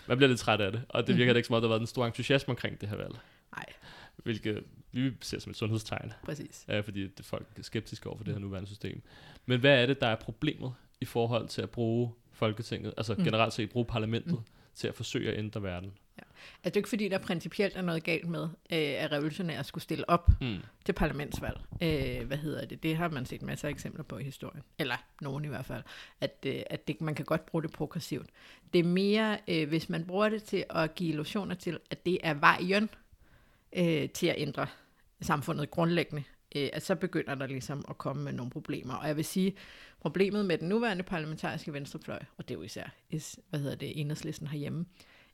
man 0.07 0.17
bliver 0.17 0.27
lidt 0.27 0.39
træt 0.39 0.61
af 0.61 0.71
det, 0.71 0.81
og 0.89 1.07
det 1.07 1.15
virker 1.17 1.31
mm-hmm. 1.31 1.37
ikke 1.37 1.47
som 1.47 1.55
om, 1.55 1.61
der 1.61 1.67
har 1.67 1.73
været 1.73 1.81
en 1.81 1.87
stor 1.87 2.05
entusiasme 2.05 2.51
omkring 2.51 2.81
det 2.81 2.89
her 2.89 2.95
valg. 2.95 3.15
Nej. 3.55 3.65
Hvilket 4.23 4.63
vi 4.91 5.11
ser 5.21 5.39
som 5.39 5.49
et 5.49 5.57
sundhedstegn. 5.57 6.13
Præcis. 6.23 6.65
Ja, 6.67 6.79
fordi 6.79 7.07
det, 7.07 7.25
folk 7.25 7.47
er 7.57 7.63
skeptiske 7.63 8.09
over 8.09 8.17
for 8.17 8.23
det 8.23 8.33
her 8.33 8.39
nuværende 8.39 8.67
system. 8.67 9.01
Men 9.45 9.59
hvad 9.59 9.81
er 9.81 9.85
det, 9.85 10.01
der 10.01 10.07
er 10.07 10.15
problemet 10.15 10.73
i 11.01 11.05
forhold 11.05 11.47
til 11.47 11.61
at 11.61 11.69
bruge 11.69 12.13
Folketinget, 12.31 12.93
altså 12.97 13.13
mm. 13.13 13.23
generelt 13.23 13.53
set 13.53 13.69
bruge 13.69 13.85
parlamentet, 13.85 14.33
mm. 14.33 14.43
til 14.75 14.87
at 14.87 14.95
forsøge 14.95 15.31
at 15.31 15.39
ændre 15.39 15.63
verden? 15.63 15.93
Ja. 16.17 16.23
Altså 16.47 16.59
det 16.63 16.75
er 16.75 16.77
ikke 16.77 16.89
fordi, 16.89 17.09
der 17.09 17.17
principielt 17.17 17.75
er 17.75 17.81
noget 17.81 18.03
galt 18.03 18.29
med, 18.29 18.43
øh, 18.43 18.49
at 19.03 19.11
revolutionære 19.11 19.63
skulle 19.63 19.83
stille 19.83 20.09
op 20.09 20.29
mm. 20.41 20.57
til 20.85 20.93
parlamentsvalg. 20.93 21.59
Øh, 21.81 22.27
hvad 22.27 22.37
hedder 22.37 22.65
det? 22.65 22.83
Det 22.83 22.97
har 22.97 23.09
man 23.09 23.25
set 23.25 23.41
masser 23.41 23.67
af 23.67 23.71
eksempler 23.71 24.03
på 24.03 24.17
i 24.17 24.23
historien. 24.23 24.63
Eller 24.79 24.95
nogen 25.21 25.45
i 25.45 25.47
hvert 25.47 25.65
fald. 25.65 25.83
At, 26.21 26.45
øh, 26.45 26.61
at 26.69 26.87
det, 26.87 27.01
man 27.01 27.15
kan 27.15 27.25
godt 27.25 27.45
bruge 27.45 27.61
det 27.61 27.71
progressivt. 27.71 28.29
Det 28.73 28.79
er 28.79 28.83
mere, 28.83 29.37
øh, 29.47 29.67
hvis 29.67 29.89
man 29.89 30.05
bruger 30.05 30.29
det 30.29 30.43
til 30.43 30.65
at 30.69 30.95
give 30.95 31.09
illusioner 31.09 31.55
til, 31.55 31.79
at 31.89 32.05
det 32.05 32.17
er 32.23 32.33
vejen 32.33 32.89
øh, 33.75 34.09
til 34.09 34.27
at 34.27 34.35
ændre 34.37 34.67
samfundet 35.21 35.71
grundlæggende, 35.71 36.23
øh, 36.55 36.69
at 36.73 36.85
så 36.85 36.95
begynder 36.95 37.35
der 37.35 37.47
ligesom 37.47 37.85
at 37.89 37.97
komme 37.97 38.23
med 38.23 38.33
nogle 38.33 38.51
problemer. 38.51 38.93
Og 38.93 39.07
jeg 39.07 39.15
vil 39.15 39.25
sige, 39.25 39.55
problemet 39.99 40.45
med 40.45 40.57
den 40.57 40.69
nuværende 40.69 41.03
parlamentariske 41.03 41.73
venstrefløj, 41.73 42.19
og 42.37 42.47
det 42.47 42.53
er 42.53 42.57
jo 42.57 42.63
især, 42.63 42.87
hvad 43.49 43.59
hedder 43.59 43.75
det, 43.75 43.99
enhedslisten 44.01 44.47
herhjemme, 44.47 44.85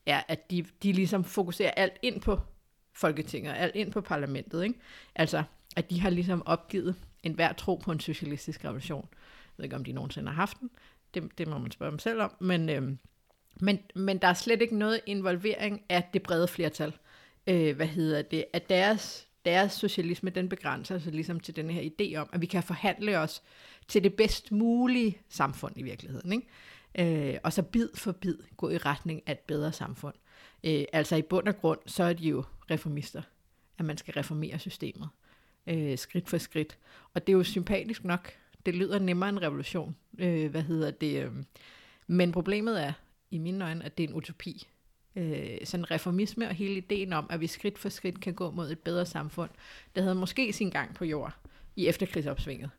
er, 0.05 0.21
at 0.27 0.51
de, 0.51 0.65
de 0.83 0.91
ligesom 0.91 1.23
fokuserer 1.23 1.71
alt 1.71 1.93
ind 2.01 2.21
på 2.21 2.39
Folketinget, 2.93 3.53
alt 3.57 3.75
ind 3.75 3.91
på 3.91 4.01
parlamentet. 4.01 4.63
Ikke? 4.63 4.79
Altså, 5.15 5.43
at 5.75 5.89
de 5.89 6.01
har 6.01 6.09
ligesom 6.09 6.43
opgivet 6.45 6.95
en 7.23 7.33
hver 7.33 7.53
tro 7.53 7.75
på 7.75 7.91
en 7.91 7.99
socialistisk 7.99 8.65
revolution. 8.65 9.07
Jeg 9.11 9.53
ved 9.57 9.63
ikke, 9.63 9.75
om 9.75 9.83
de 9.83 9.91
nogensinde 9.91 10.27
har 10.27 10.35
haft 10.35 10.59
den. 10.59 10.69
Det, 11.13 11.37
det 11.37 11.47
må 11.47 11.57
man 11.57 11.71
spørge 11.71 11.91
dem 11.91 11.99
selv 11.99 12.21
om. 12.21 12.35
Men, 12.39 12.69
øhm, 12.69 12.99
men, 13.61 13.79
men 13.95 14.17
der 14.17 14.27
er 14.27 14.33
slet 14.33 14.61
ikke 14.61 14.77
noget 14.77 15.01
involvering 15.05 15.81
af 15.89 16.09
det 16.13 16.23
brede 16.23 16.47
flertal. 16.47 16.93
Øh, 17.49 17.75
hvad 17.75 17.87
hedder 17.87 18.21
det? 18.21 18.45
At 18.53 18.69
deres, 18.69 19.27
deres 19.45 19.71
socialisme, 19.71 20.29
den 20.29 20.49
begrænser 20.49 20.99
sig 20.99 21.13
ligesom 21.13 21.39
til 21.39 21.55
den 21.55 21.69
her 21.69 21.81
idé 21.81 22.15
om, 22.15 22.29
at 22.33 22.41
vi 22.41 22.45
kan 22.45 22.63
forhandle 22.63 23.19
os 23.19 23.41
til 23.87 24.03
det 24.03 24.13
bedst 24.13 24.51
mulige 24.51 25.17
samfund 25.29 25.77
i 25.77 25.83
virkeligheden. 25.83 26.31
Ikke? 26.31 26.47
øh, 26.99 27.37
og 27.43 27.53
så 27.53 27.63
bid 27.63 27.89
for 27.95 28.11
bid 28.11 28.35
gå 28.57 28.69
i 28.69 28.77
retning 28.77 29.23
af 29.25 29.31
et 29.31 29.39
bedre 29.39 29.73
samfund. 29.73 30.15
Øh, 30.63 30.85
altså 30.93 31.15
i 31.15 31.21
bund 31.21 31.47
og 31.47 31.57
grund, 31.57 31.79
så 31.85 32.03
er 32.03 32.13
de 32.13 32.27
jo 32.27 32.43
reformister, 32.71 33.21
at 33.77 33.85
man 33.85 33.97
skal 33.97 34.13
reformere 34.13 34.59
systemet 34.59 35.09
øh, 35.67 35.97
skridt 35.97 36.29
for 36.29 36.37
skridt. 36.37 36.77
Og 37.13 37.27
det 37.27 37.33
er 37.33 37.37
jo 37.37 37.43
sympatisk 37.43 38.03
nok. 38.03 38.31
Det 38.65 38.75
lyder 38.75 38.99
nemmere 38.99 39.29
end 39.29 39.39
revolution. 39.39 39.95
Øh, 40.19 40.51
hvad 40.51 40.61
hedder 40.61 40.91
det? 40.91 41.23
Øh. 41.25 41.31
Men 42.07 42.31
problemet 42.31 42.83
er, 42.83 42.93
i 43.31 43.37
mine 43.37 43.65
øjne, 43.65 43.85
at 43.85 43.97
det 43.97 44.03
er 44.03 44.07
en 44.07 44.13
utopi. 44.13 44.67
Øh, 45.15 45.57
sådan 45.63 45.91
reformisme 45.91 46.47
og 46.47 46.55
hele 46.55 46.77
ideen 46.77 47.13
om, 47.13 47.27
at 47.29 47.39
vi 47.41 47.47
skridt 47.47 47.77
for 47.77 47.89
skridt 47.89 48.21
kan 48.21 48.33
gå 48.33 48.51
mod 48.51 48.71
et 48.71 48.79
bedre 48.79 49.05
samfund, 49.05 49.49
det 49.95 50.03
havde 50.03 50.15
måske 50.15 50.53
sin 50.53 50.69
gang 50.69 50.95
på 50.95 51.05
jord 51.05 51.33
i 51.75 51.87
efterkrigsopsvinget 51.87 52.69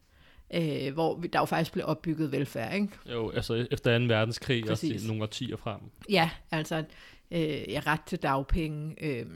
øh, 0.55 0.95
hvor 0.95 1.21
der 1.33 1.39
jo 1.39 1.45
faktisk 1.45 1.73
blev 1.73 1.85
opbygget 1.89 2.33
velfærd. 2.33 2.75
Ikke? 2.75 2.89
Jo, 3.07 3.31
altså 3.31 3.67
efter 3.71 3.99
2. 3.99 4.05
verdenskrig 4.05 4.65
Præcis. 4.65 5.03
og 5.03 5.09
nogle 5.09 5.23
årtier 5.23 5.57
frem. 5.57 5.81
Ja, 6.09 6.31
altså 6.51 6.85
øh, 7.31 7.41
ja, 7.69 7.83
ret 7.87 8.01
til 8.07 8.19
dagpenge, 8.19 9.05
øh, 9.05 9.27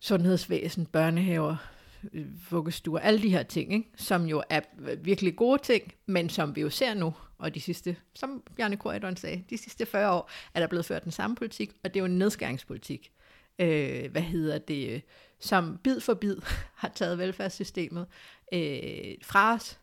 sundhedsvæsen, 0.00 0.86
børnehaver, 0.86 1.56
øh, 2.12 2.26
vuggestuer, 2.50 3.00
alle 3.00 3.22
de 3.22 3.30
her 3.30 3.42
ting, 3.42 3.72
ikke? 3.72 3.88
som 3.96 4.26
jo 4.26 4.42
er 4.50 4.60
virkelig 5.02 5.36
gode 5.36 5.62
ting, 5.62 5.94
men 6.06 6.28
som 6.28 6.56
vi 6.56 6.60
jo 6.60 6.70
ser 6.70 6.94
nu, 6.94 7.14
og 7.42 7.54
de 7.54 7.60
sidste, 7.60 7.96
som 8.14 8.42
Bjarne 8.56 8.76
Korydon 8.76 9.16
sagde, 9.16 9.44
de 9.50 9.58
sidste 9.58 9.86
40 9.86 10.12
år 10.12 10.30
er 10.54 10.60
der 10.60 10.66
blevet 10.66 10.86
ført 10.86 11.04
den 11.04 11.12
samme 11.12 11.36
politik, 11.36 11.72
og 11.84 11.94
det 11.94 12.00
er 12.00 12.04
jo 12.04 12.06
en 12.06 12.18
nedskæringspolitik. 12.18 13.12
Øh, 13.58 14.10
hvad 14.10 14.22
hedder 14.22 14.58
det? 14.58 15.02
Som 15.40 15.78
bid 15.84 16.00
for 16.00 16.14
bid 16.14 16.36
har 16.82 16.88
taget 16.94 17.18
velfærdssystemet 17.18 18.06
øh, 18.52 19.14
fra 19.22 19.54
os, 19.54 19.78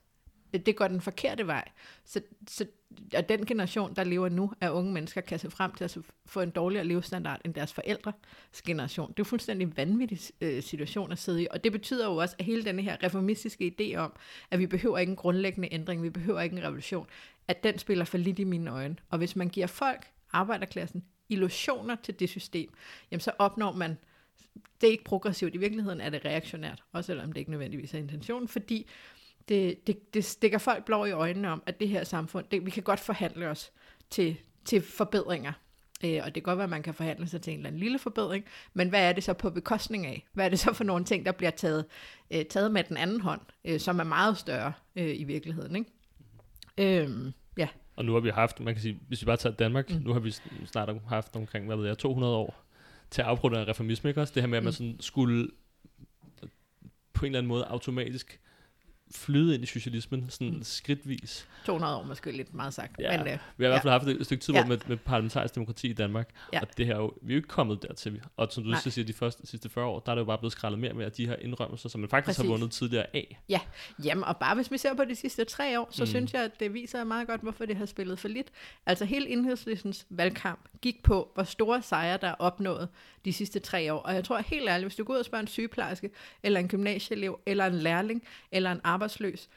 det 0.54 0.76
går 0.76 0.88
den 0.88 1.02
forkerte 1.02 1.48
vej. 1.48 1.70
Så, 2.06 2.22
så 2.48 2.66
og 3.16 3.30
den 3.30 3.46
generation, 3.46 3.96
der 3.96 4.04
lever 4.04 4.30
nu 4.30 4.52
af 4.62 4.70
unge 4.70 4.94
mennesker, 4.94 5.22
kan 5.22 5.40
se 5.40 5.52
frem 5.52 5.72
til 5.72 5.84
at 5.84 5.98
få 6.26 6.42
en 6.42 6.50
dårligere 6.50 6.86
levestandard 6.86 7.42
end 7.46 7.54
deres 7.54 7.74
forældres 7.74 8.16
generation. 8.66 9.08
Det 9.08 9.14
er 9.14 9.20
jo 9.20 9.24
fuldstændig 9.24 9.78
vanvittig 9.78 10.20
øh, 10.42 10.64
situation 10.64 11.12
at 11.12 11.18
sidde 11.18 11.44
i, 11.44 11.48
og 11.52 11.64
det 11.64 11.72
betyder 11.72 12.06
jo 12.06 12.16
også, 12.16 12.36
at 12.40 12.46
hele 12.46 12.64
denne 12.64 12.82
her 12.82 12.98
reformistiske 13.04 13.76
idé 13.80 13.96
om, 13.96 14.14
at 14.52 14.60
vi 14.60 14.68
behøver 14.68 14.98
ikke 14.98 15.10
en 15.10 15.16
grundlæggende 15.16 15.74
ændring, 15.74 16.04
vi 16.04 16.10
behøver 16.10 16.42
ikke 16.42 16.58
en 16.58 16.64
revolution, 16.64 17.08
at 17.50 17.64
den 17.64 17.78
spiller 17.78 18.06
for 18.06 18.18
lidt 18.18 18.40
i 18.40 18.44
mine 18.44 18.72
øjne. 18.72 18.96
Og 19.10 19.18
hvis 19.18 19.36
man 19.36 19.50
giver 19.50 19.68
folk, 19.68 20.08
arbejderklassen, 20.32 21.04
illusioner 21.30 21.96
til 22.04 22.20
det 22.20 22.30
system, 22.30 22.70
jamen 23.12 23.22
så 23.22 23.32
opnår 23.40 23.72
man 23.72 23.98
det 24.82 24.88
er 24.88 24.92
ikke 24.92 25.04
progressivt. 25.04 25.56
I 25.56 25.58
virkeligheden 25.58 26.02
er 26.02 26.10
det 26.10 26.26
reaktionært, 26.26 26.84
også 26.92 27.08
selvom 27.08 27.32
det 27.32 27.40
ikke 27.40 27.52
nødvendigvis 27.52 27.94
er 27.94 27.98
intentionen, 27.98 28.48
fordi 28.48 28.90
det, 29.50 29.88
det, 29.88 30.14
det 30.14 30.26
stikker 30.26 30.58
folk 30.58 30.86
blå 30.86 31.06
i 31.06 31.12
øjnene 31.12 31.50
om, 31.50 31.64
at 31.66 31.80
det 31.80 31.90
her 31.90 32.04
samfund, 32.04 32.46
det, 32.52 32.66
vi 32.66 32.72
kan 32.72 32.84
godt 32.84 33.00
forhandle 33.00 33.48
os 33.48 33.72
til, 34.10 34.38
til 34.66 34.82
forbedringer. 34.82 35.54
Øh, 36.04 36.22
og 36.24 36.26
det 36.26 36.34
kan 36.34 36.44
godt 36.44 36.58
være, 36.58 36.64
at 36.64 36.70
man 36.70 36.84
kan 36.84 36.94
forhandle 36.94 37.28
sig 37.28 37.42
til 37.42 37.54
en 37.54 37.60
eller 37.60 37.68
anden 37.68 37.80
lille 37.80 38.00
forbedring, 38.00 38.46
men 38.74 38.90
hvad 38.90 39.10
er 39.10 39.14
det 39.14 39.24
så 39.24 39.34
på 39.34 39.50
bekostning 39.50 40.06
af? 40.06 40.28
Hvad 40.34 40.46
er 40.46 40.50
det 40.50 40.60
så 40.60 40.74
for 40.74 40.84
nogle 40.84 41.06
ting, 41.06 41.26
der 41.26 41.32
bliver 41.32 41.52
taget, 41.52 41.86
øh, 42.32 42.46
taget 42.46 42.72
med 42.72 42.84
den 42.84 42.98
anden 42.98 43.22
hånd, 43.22 43.42
øh, 43.66 43.80
som 43.80 44.00
er 44.00 44.04
meget 44.04 44.38
større 44.38 44.74
øh, 44.96 45.20
i 45.20 45.24
virkeligheden? 45.24 45.76
Ikke? 45.76 45.92
Øhm, 46.78 47.34
ja. 47.58 47.68
Og 47.96 48.06
nu 48.06 48.14
har 48.14 48.20
vi 48.20 48.30
haft, 48.30 48.60
man 48.60 48.74
kan 48.74 48.82
sige, 48.82 49.00
hvis 49.08 49.22
vi 49.22 49.26
bare 49.26 49.38
tager 49.38 49.56
Danmark, 49.56 49.90
mm. 49.90 50.02
nu 50.02 50.14
har 50.14 50.20
vi 50.20 50.32
snart 50.66 50.90
haft 51.08 51.36
omkring, 51.36 51.66
hvad 51.66 51.78
ved 51.78 51.88
jeg, 51.88 51.98
200 51.98 52.36
år 52.36 52.66
til 53.10 53.22
at 53.22 53.28
afprøve 53.28 53.68
reformisme, 53.68 54.10
ikke 54.10 54.22
også? 54.22 54.34
Det 54.34 54.44
her 54.44 54.48
med, 54.48 54.58
at 54.58 54.64
man 54.64 54.70
mm. 54.70 54.74
sådan 54.74 54.96
skulle 55.00 55.50
på 57.14 57.26
en 57.26 57.32
eller 57.32 57.40
anden 57.40 57.48
måde 57.48 57.66
automatisk 57.66 58.40
flyde 59.12 59.56
ind 59.56 59.64
i 59.64 59.66
socialismen 59.66 60.30
sådan 60.30 60.54
mm. 60.54 60.64
skridtvis. 60.64 61.48
200 61.66 61.96
år 61.96 62.04
måske 62.04 62.32
lidt 62.32 62.54
meget 62.54 62.74
sagt. 62.74 63.00
Ja, 63.00 63.18
men, 63.18 63.20
uh, 63.20 63.40
vi 63.58 63.64
har 63.64 63.70
i 63.70 63.72
hvert 63.72 63.82
fald 63.82 63.94
ja. 63.94 64.00
haft 64.00 64.08
et 64.08 64.26
stykke 64.26 64.44
tid 64.44 64.54
ja. 64.54 64.66
med, 64.66 64.78
med 64.88 64.98
parlamentarisk 64.98 65.56
demokrati 65.56 65.90
i 65.90 65.94
Danmark, 65.94 66.30
ja. 66.54 66.62
og 66.62 66.68
det 66.78 66.86
her 66.86 66.96
jo, 66.96 67.14
vi 67.22 67.34
er 67.34 67.36
jo 67.36 67.38
ikke 67.38 67.48
kommet 67.48 67.82
dertil. 67.82 68.22
Og 68.38 68.48
som 68.52 68.64
du 68.64 68.76
siger, 68.76 69.06
de 69.06 69.14
første, 69.14 69.48
sidste 69.48 69.70
40 69.70 69.86
år, 69.86 70.00
der 70.00 70.12
er 70.12 70.16
det 70.16 70.20
jo 70.20 70.26
bare 70.26 70.38
blevet 70.38 70.52
skrællet 70.52 70.80
mere 70.80 70.94
med 70.94 71.06
at 71.06 71.18
de 71.18 71.28
her 71.28 71.36
indrømmelser, 71.36 71.90
som 71.90 72.02
man 72.02 72.10
faktisk 72.10 72.38
Præcis. 72.38 72.50
har 72.50 72.58
vundet 72.58 72.72
tidligere 72.72 73.06
af. 73.14 73.42
Ja, 73.50 73.60
jamen 74.04 74.24
og 74.24 74.38
bare 74.38 74.56
hvis 74.56 74.72
vi 74.72 74.78
ser 74.78 74.94
på 74.94 75.06
de 75.06 75.16
sidste 75.16 75.46
tre 75.46 75.80
år, 75.80 75.88
så 75.92 76.04
mm. 76.04 76.08
synes 76.08 76.34
jeg, 76.34 76.44
at 76.44 76.60
det 76.60 76.74
viser 76.74 77.04
meget 77.04 77.28
godt, 77.28 77.42
hvorfor 77.42 77.66
det 77.66 77.76
har 77.76 77.86
spillet 77.86 78.20
for 78.20 78.28
lidt. 78.28 78.48
Altså 78.86 79.06
hele 79.06 79.30
enhedslistens 79.30 80.06
valgkamp 80.10 80.60
gik 80.82 81.04
på, 81.04 81.32
hvor 81.34 81.44
store 81.44 81.82
sejre 81.82 82.18
der 82.22 82.28
er 82.28 82.36
opnået 82.40 82.90
de 83.26 83.34
sidste 83.34 83.60
tre 83.60 83.94
år. 83.94 84.00
Og 84.00 84.14
jeg 84.14 84.24
tror 84.24 84.38
helt 84.38 84.70
ærligt, 84.70 84.86
hvis 84.86 84.96
du 84.96 85.04
går 85.04 85.14
ud 85.14 85.20
og 85.20 85.26
spørger 85.26 85.42
en 85.42 85.48
sygeplejerske, 85.48 86.10
eller 86.44 86.60
en 86.60 86.68
gymnasieelev, 86.68 87.40
eller 87.46 87.66
en 87.66 87.74
lærling, 87.74 88.24
eller 88.52 88.72
en 88.72 88.82
arbejdsløs, 89.00 89.50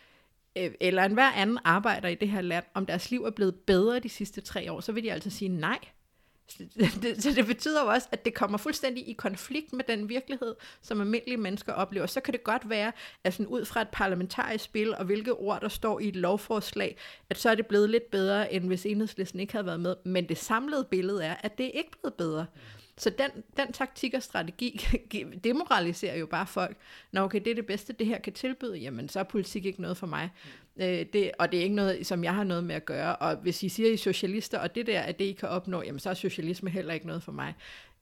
øh, 0.57 0.71
eller 0.81 1.05
enhver 1.05 1.31
anden 1.31 1.59
arbejder 1.65 2.09
i 2.09 2.15
det 2.15 2.29
her 2.29 2.41
land, 2.41 2.65
om 2.75 2.87
deres 2.87 3.11
liv 3.11 3.25
er 3.25 3.31
blevet 3.31 3.55
bedre 3.55 3.99
de 3.99 4.09
sidste 4.09 4.41
tre 4.41 4.73
år, 4.73 4.81
så 4.81 4.93
vil 4.93 5.05
de 5.05 5.13
altså 5.13 5.31
sige 5.31 5.49
nej. 5.49 5.79
Så 7.19 7.33
det 7.37 7.47
betyder 7.47 7.83
jo 7.83 7.89
også, 7.89 8.09
at 8.13 8.25
det 8.25 8.35
kommer 8.35 8.59
fuldstændig 8.59 9.09
i 9.09 9.13
konflikt 9.13 9.73
med 9.73 9.85
den 9.89 10.09
virkelighed, 10.09 10.55
som 10.83 11.01
almindelige 11.01 11.37
mennesker 11.37 11.73
oplever. 11.73 12.07
Så 12.07 12.21
kan 12.21 12.33
det 12.33 12.45
godt 12.45 12.71
være, 12.71 12.93
at 13.25 13.35
sådan 13.35 13.47
ud 13.47 13.65
fra 13.65 13.83
et 13.83 13.89
parlamentarisk 13.89 14.65
spil, 14.65 14.95
og 14.95 15.05
hvilke 15.05 15.33
ord, 15.33 15.61
der 15.61 15.69
står 15.69 16.01
i 16.01 16.09
et 16.09 16.17
lovforslag, 16.17 16.97
at 17.31 17.39
så 17.39 17.51
er 17.51 17.55
det 17.55 17.67
blevet 17.67 17.91
lidt 17.91 18.11
bedre, 18.11 18.53
end 18.53 18.67
hvis 18.67 18.87
enhedslisten 18.87 19.41
ikke 19.41 19.53
havde 19.53 19.67
været 19.67 19.81
med. 19.81 19.97
Men 20.05 20.29
det 20.29 20.39
samlede 20.39 20.85
billede 20.91 21.25
er, 21.25 21.35
at 21.41 21.59
det 21.59 21.71
ikke 21.75 21.91
er 21.93 21.99
blevet 22.01 22.15
bedre. 22.15 22.47
Så 22.99 23.11
den, 23.11 23.31
den 23.57 23.73
taktik 23.73 24.15
og 24.15 24.23
strategi 24.23 24.87
demoraliserer 25.45 26.19
jo 26.19 26.27
bare 26.27 26.47
folk. 26.47 26.77
Nå 27.13 27.21
okay, 27.21 27.41
det 27.41 27.51
er 27.51 27.55
det 27.55 27.67
bedste, 27.67 27.93
det 27.93 28.07
her 28.07 28.21
kan 28.21 28.33
tilbyde, 28.33 28.79
jamen 28.79 29.09
så 29.09 29.21
er 29.21 29.25
politik 29.25 29.65
ikke 29.65 29.83
noget 29.83 29.97
for 29.97 30.07
mig. 30.07 30.31
Mm. 30.77 30.83
Øh, 30.83 31.07
det, 31.13 31.31
og 31.39 31.53
det 31.53 31.59
er 31.59 31.63
ikke 31.63 31.75
noget, 31.75 32.07
som 32.07 32.25
jeg 32.25 32.35
har 32.35 32.45
noget 32.45 32.65
med 32.65 32.75
at 32.75 32.85
gøre. 32.85 33.17
Og 33.17 33.37
hvis 33.37 33.63
I 33.63 33.69
siger, 33.69 33.91
I 33.91 33.93
er 33.93 33.99
socialister, 33.99 34.59
og 34.59 34.75
det 34.75 34.87
der, 34.87 35.01
at 35.01 35.19
det 35.19 35.25
I 35.25 35.33
kan 35.33 35.49
opnå, 35.49 35.83
jamen 35.83 35.99
så 35.99 36.11
er 36.11 36.15
socialisme 36.15 36.71
heller 36.71 36.95
ikke 36.95 37.07
noget 37.07 37.23
for 37.23 37.33
mig. 37.33 37.55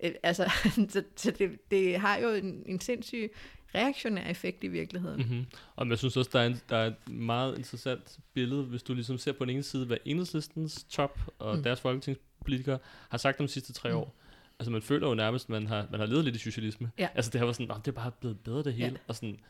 Øh, 0.02 0.12
altså, 0.22 0.50
så, 0.88 1.02
så 1.16 1.30
det, 1.30 1.70
det 1.70 1.98
har 1.98 2.18
jo 2.18 2.28
en, 2.28 2.62
en 2.66 2.80
sindssyg 2.80 3.32
reaktionær 3.74 4.30
effekt 4.30 4.64
i 4.64 4.68
virkeligheden. 4.68 5.20
Mm-hmm. 5.20 5.46
Og 5.76 5.88
jeg 5.88 5.98
synes 5.98 6.16
også, 6.16 6.30
der 6.32 6.40
er, 6.40 6.46
en, 6.46 6.60
der 6.68 6.76
er 6.76 6.86
et 6.86 7.08
meget 7.08 7.58
interessant 7.58 8.18
billede, 8.34 8.62
hvis 8.62 8.82
du 8.82 8.94
ligesom 8.94 9.18
ser 9.18 9.32
på 9.32 9.44
den 9.44 9.54
ene 9.54 9.62
side, 9.62 9.86
hvad 9.86 9.96
enhedslistens 10.04 10.84
top 10.84 11.20
og 11.38 11.56
mm. 11.56 11.62
deres 11.62 11.80
folketingspolitikere 11.80 12.78
har 13.08 13.18
sagt 13.18 13.38
de 13.38 13.48
sidste 13.48 13.72
tre 13.72 13.90
mm. 13.90 13.96
år. 13.96 14.14
Altså 14.60 14.70
man 14.70 14.82
føler 14.82 15.08
jo 15.08 15.14
nærmest, 15.14 15.44
at 15.44 15.48
man 15.48 15.66
har, 15.66 15.86
man 15.90 16.00
har 16.00 16.06
levet 16.06 16.24
lidt 16.24 16.36
i 16.36 16.38
socialisme. 16.38 16.90
Ja. 16.98 17.08
Altså 17.14 17.30
det 17.30 17.40
her 17.40 17.46
var 17.46 17.52
sådan, 17.52 17.68
det 17.68 17.88
er 17.88 17.92
bare 17.92 18.10
blevet 18.10 18.40
bedre 18.40 18.62
det 18.62 18.74
hele. 18.74 18.86
Ja. 18.86 18.96
Og, 19.08 19.14
sådan, 19.14 19.40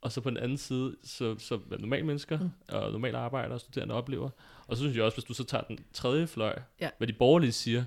og 0.00 0.12
så 0.12 0.20
på 0.20 0.30
den 0.30 0.38
anden 0.38 0.58
side, 0.58 0.96
så, 1.04 1.38
så 1.38 1.60
normale 1.78 2.06
mennesker 2.06 2.38
mm. 2.38 2.50
og 2.68 2.92
normale 2.92 3.18
arbejdere 3.18 3.54
og 3.54 3.60
studerende 3.60 3.94
oplever. 3.94 4.30
Og 4.66 4.76
så 4.76 4.82
synes 4.82 4.96
jeg 4.96 5.04
også, 5.04 5.16
hvis 5.16 5.24
du 5.24 5.34
så 5.34 5.44
tager 5.44 5.64
den 5.64 5.78
tredje 5.92 6.26
fløj, 6.26 6.58
ja. 6.80 6.90
hvad 6.98 7.08
de 7.08 7.12
borgerlige 7.12 7.52
siger, 7.52 7.84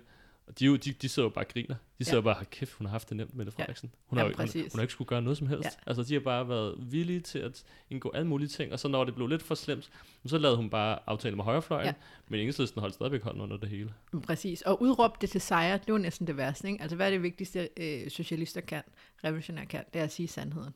Og 0.49 0.59
de, 0.59 0.65
jo, 0.65 0.75
de, 0.75 0.91
de 0.91 1.09
sidder 1.09 1.25
jo 1.29 1.33
bare 1.33 1.45
og 1.45 1.49
griner. 1.53 1.75
De 1.99 2.03
sidder 2.05 2.17
Ja. 2.17 2.21
bare, 2.23 2.33
"Hold 2.33 2.45
kæft, 2.45 2.73
hun 2.73 2.85
har 2.87 2.91
haft 2.91 3.09
det 3.09 3.17
nemt, 3.17 3.35
Mette 3.35 3.51
Ja. 3.57 3.63
Frederiksen. 3.63 3.91
Hun, 4.07 4.17
har, 4.17 4.25
Jamen, 4.25 4.37
jo- 4.39 4.43
hun, 4.53 4.61
hun 4.61 4.69
har 4.75 4.81
ikke 4.81 4.91
skulle 4.93 5.07
gøre 5.07 5.21
noget 5.21 5.37
som 5.37 5.47
helst. 5.47 5.63
Ja. 5.65 5.69
Altså, 5.87 6.03
de 6.03 6.13
har 6.13 6.19
bare 6.21 6.49
været 6.49 6.75
villige 6.91 7.19
til 7.19 7.39
at 7.39 7.63
indgå 7.89 8.11
alle 8.15 8.27
mulige 8.27 8.47
ting, 8.47 8.73
og 8.73 8.79
så 8.79 8.87
når 8.87 9.03
det 9.03 9.15
blev 9.15 9.27
lidt 9.27 9.43
for 9.43 9.55
slemt, 9.55 9.89
så 10.25 10.37
lavede 10.37 10.57
hun 10.57 10.69
bare 10.69 10.99
aftale 11.07 11.35
med 11.35 11.43
højrefløjen, 11.43 11.85
Ja. 11.85 11.93
men 12.27 12.39
enhedslisten 12.39 12.79
holdt 12.81 12.93
stadigvæk 12.95 13.23
hånden 13.23 13.41
under 13.41 13.57
det 13.57 13.69
hele. 13.69 13.93
Mm, 14.13 14.21
Præcis. 14.21 14.61
Og 14.61 14.81
udråbe 14.81 15.13
det 15.21 15.29
til 15.29 15.41
sejr, 15.41 15.77
det 15.77 15.93
var 15.93 15.99
næsten 15.99 16.27
det 16.27 16.37
værste. 16.37 16.67
Ikke? 16.67 16.81
Altså, 16.81 16.95
hvad 16.95 17.05
er 17.07 17.11
det 17.11 17.23
vigtigste, 17.23 17.69
øh, 17.77 18.09
socialister 18.09 18.61
kan, 18.61 18.81
revolutionære 19.23 19.65
kan? 19.65 19.83
Det 19.93 19.99
er 19.99 20.03
at 20.03 20.11
sige 20.13 20.27
sandheden. 20.27 20.73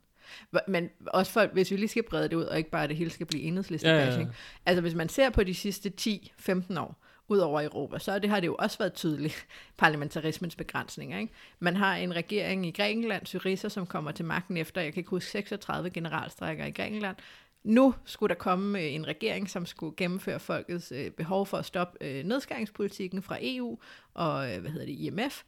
Men 0.68 0.90
også 1.08 1.32
for, 1.32 1.46
hvis 1.54 1.72
vi 1.72 1.76
lige 1.78 1.88
skal 1.88 2.04
brede 2.10 2.24
det 2.30 2.34
ud, 2.36 2.44
og 2.44 2.58
ikke 2.58 2.70
bare 2.70 2.84
at 2.84 2.90
det 2.90 2.98
hele 2.98 3.10
skal 3.10 3.26
blive 3.26 3.44
enhedslisten 3.44 3.90
Ja, 3.92 3.98
ja, 4.06 4.20
ja. 4.20 4.28
Altså, 4.66 4.82
hvis 4.82 4.94
man 4.96 5.10
ser 5.10 5.30
på 5.30 5.44
de 5.44 5.54
sidste 5.54 5.92
10-15 6.02 6.78
år, 6.78 7.04
ud 7.28 7.38
over 7.38 7.62
Europa, 7.62 8.00
så 8.00 8.20
det 8.20 8.30
har 8.30 8.40
det 8.40 8.48
jo 8.48 8.56
også 8.60 8.78
været 8.78 8.94
tydeligt, 8.94 9.48
parlamentarismens 9.78 10.56
begrænsninger. 10.56 11.20
Ikke? 11.20 11.34
Man 11.60 11.76
har 11.76 11.96
en 11.96 12.16
regering 12.16 12.66
i 12.66 12.72
Grækenland, 12.72 13.26
Syriza, 13.26 13.70
som 13.70 13.86
kommer 13.86 14.12
til 14.12 14.26
magten 14.26 14.58
efter, 14.58 14.82
jeg 14.82 14.94
kan 14.94 15.00
ikke 15.00 15.10
huske, 15.10 15.32
36 15.32 15.90
generalstrækker 15.90 16.66
i 16.66 16.72
Grækenland. 16.72 17.16
Nu 17.64 17.96
skulle 18.06 18.30
der 18.30 18.40
komme 18.40 18.80
øh, 18.80 18.94
en 18.94 19.08
regering, 19.08 19.50
som 19.50 19.66
skulle 19.66 19.96
gennemføre 19.98 20.40
folkets 20.40 20.92
øh, 20.92 21.12
behov 21.12 21.46
for 21.46 21.58
at 21.58 21.66
stoppe 21.66 21.98
øh, 22.02 22.24
nedskæringspolitikken 22.24 23.22
fra 23.22 23.38
EU 23.42 23.78
og 24.14 24.48
hvad 24.48 24.72
hedder 24.72 24.86
det, 24.86 24.94
IMF. 24.94 25.44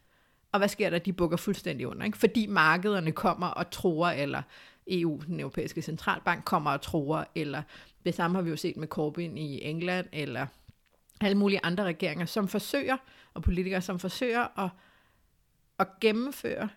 Og 0.52 0.58
hvad 0.58 0.68
sker 0.68 0.90
der? 0.90 0.98
De 0.98 1.12
bukker 1.12 1.36
fuldstændig 1.36 1.88
under, 1.88 2.04
ikke? 2.04 2.18
fordi 2.18 2.46
markederne 2.46 3.12
kommer 3.12 3.46
og 3.46 3.70
tror, 3.70 4.08
eller 4.08 4.42
EU, 4.88 5.20
den 5.26 5.40
europæiske 5.40 5.82
centralbank, 5.82 6.44
kommer 6.44 6.70
og 6.70 6.82
tror, 6.82 7.28
eller 7.34 7.62
det 8.04 8.14
samme 8.14 8.36
har 8.36 8.42
vi 8.42 8.50
jo 8.50 8.56
set 8.56 8.76
med 8.76 8.88
Corbyn 8.88 9.36
i 9.36 9.62
England, 9.62 10.06
eller 10.12 10.46
alle 11.20 11.38
mulige 11.38 11.60
andre 11.62 11.84
regeringer, 11.84 12.26
som 12.26 12.48
forsøger, 12.48 12.96
og 13.34 13.42
politikere, 13.42 13.82
som 13.82 13.98
forsøger 13.98 14.64
at, 14.64 14.70
at 15.78 15.86
gennemføre 16.00 16.68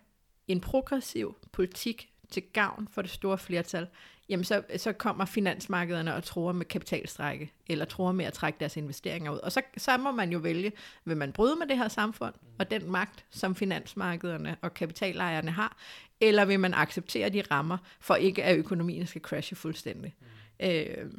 en 0.47 0.62
progressiv 0.62 1.36
politik 1.52 2.10
til 2.32 2.43
gavn 2.54 2.88
for 2.91 3.02
det 3.02 3.12
store 3.12 3.38
flertal, 3.38 3.88
jamen 4.30 4.43
så, 4.43 4.63
så 4.78 4.93
kommer 4.93 5.25
finansmarkederne 5.25 6.15
og 6.15 6.23
tror 6.23 6.52
med 6.52 6.65
kapitalstrække, 6.65 7.52
eller 7.67 7.86
tror 7.86 8.12
med 8.12 8.25
at 8.25 8.34
trække 8.34 8.60
deres 8.60 8.78
investeringer 8.78 9.32
ud. 9.32 9.38
Og 9.38 9.52
så, 9.52 9.62
så 9.78 9.97
må 9.97 10.12
man 10.12 10.32
jo 10.32 10.39
vælge, 10.39 10.71
vil 11.06 11.17
man 11.17 11.32
bryde 11.32 11.56
med 11.56 11.67
det 11.67 11.78
her 11.78 11.88
samfund, 11.88 12.34
og 12.60 12.71
den 12.71 12.91
magt, 12.91 13.25
som 13.30 13.56
finansmarkederne 13.56 14.58
og 14.62 14.73
kapitalejerne 14.73 15.52
har, 15.52 15.78
eller 16.21 16.45
vil 16.45 16.60
man 16.60 16.73
acceptere 16.73 17.30
de 17.30 17.43
rammer, 17.52 17.78
for 17.99 18.15
ikke 18.15 18.43
at 18.43 18.58
økonomien 18.58 19.08
skal 19.08 19.21
crashe 19.21 19.56
fuldstændig. 19.56 20.15
Øh, 20.60 21.12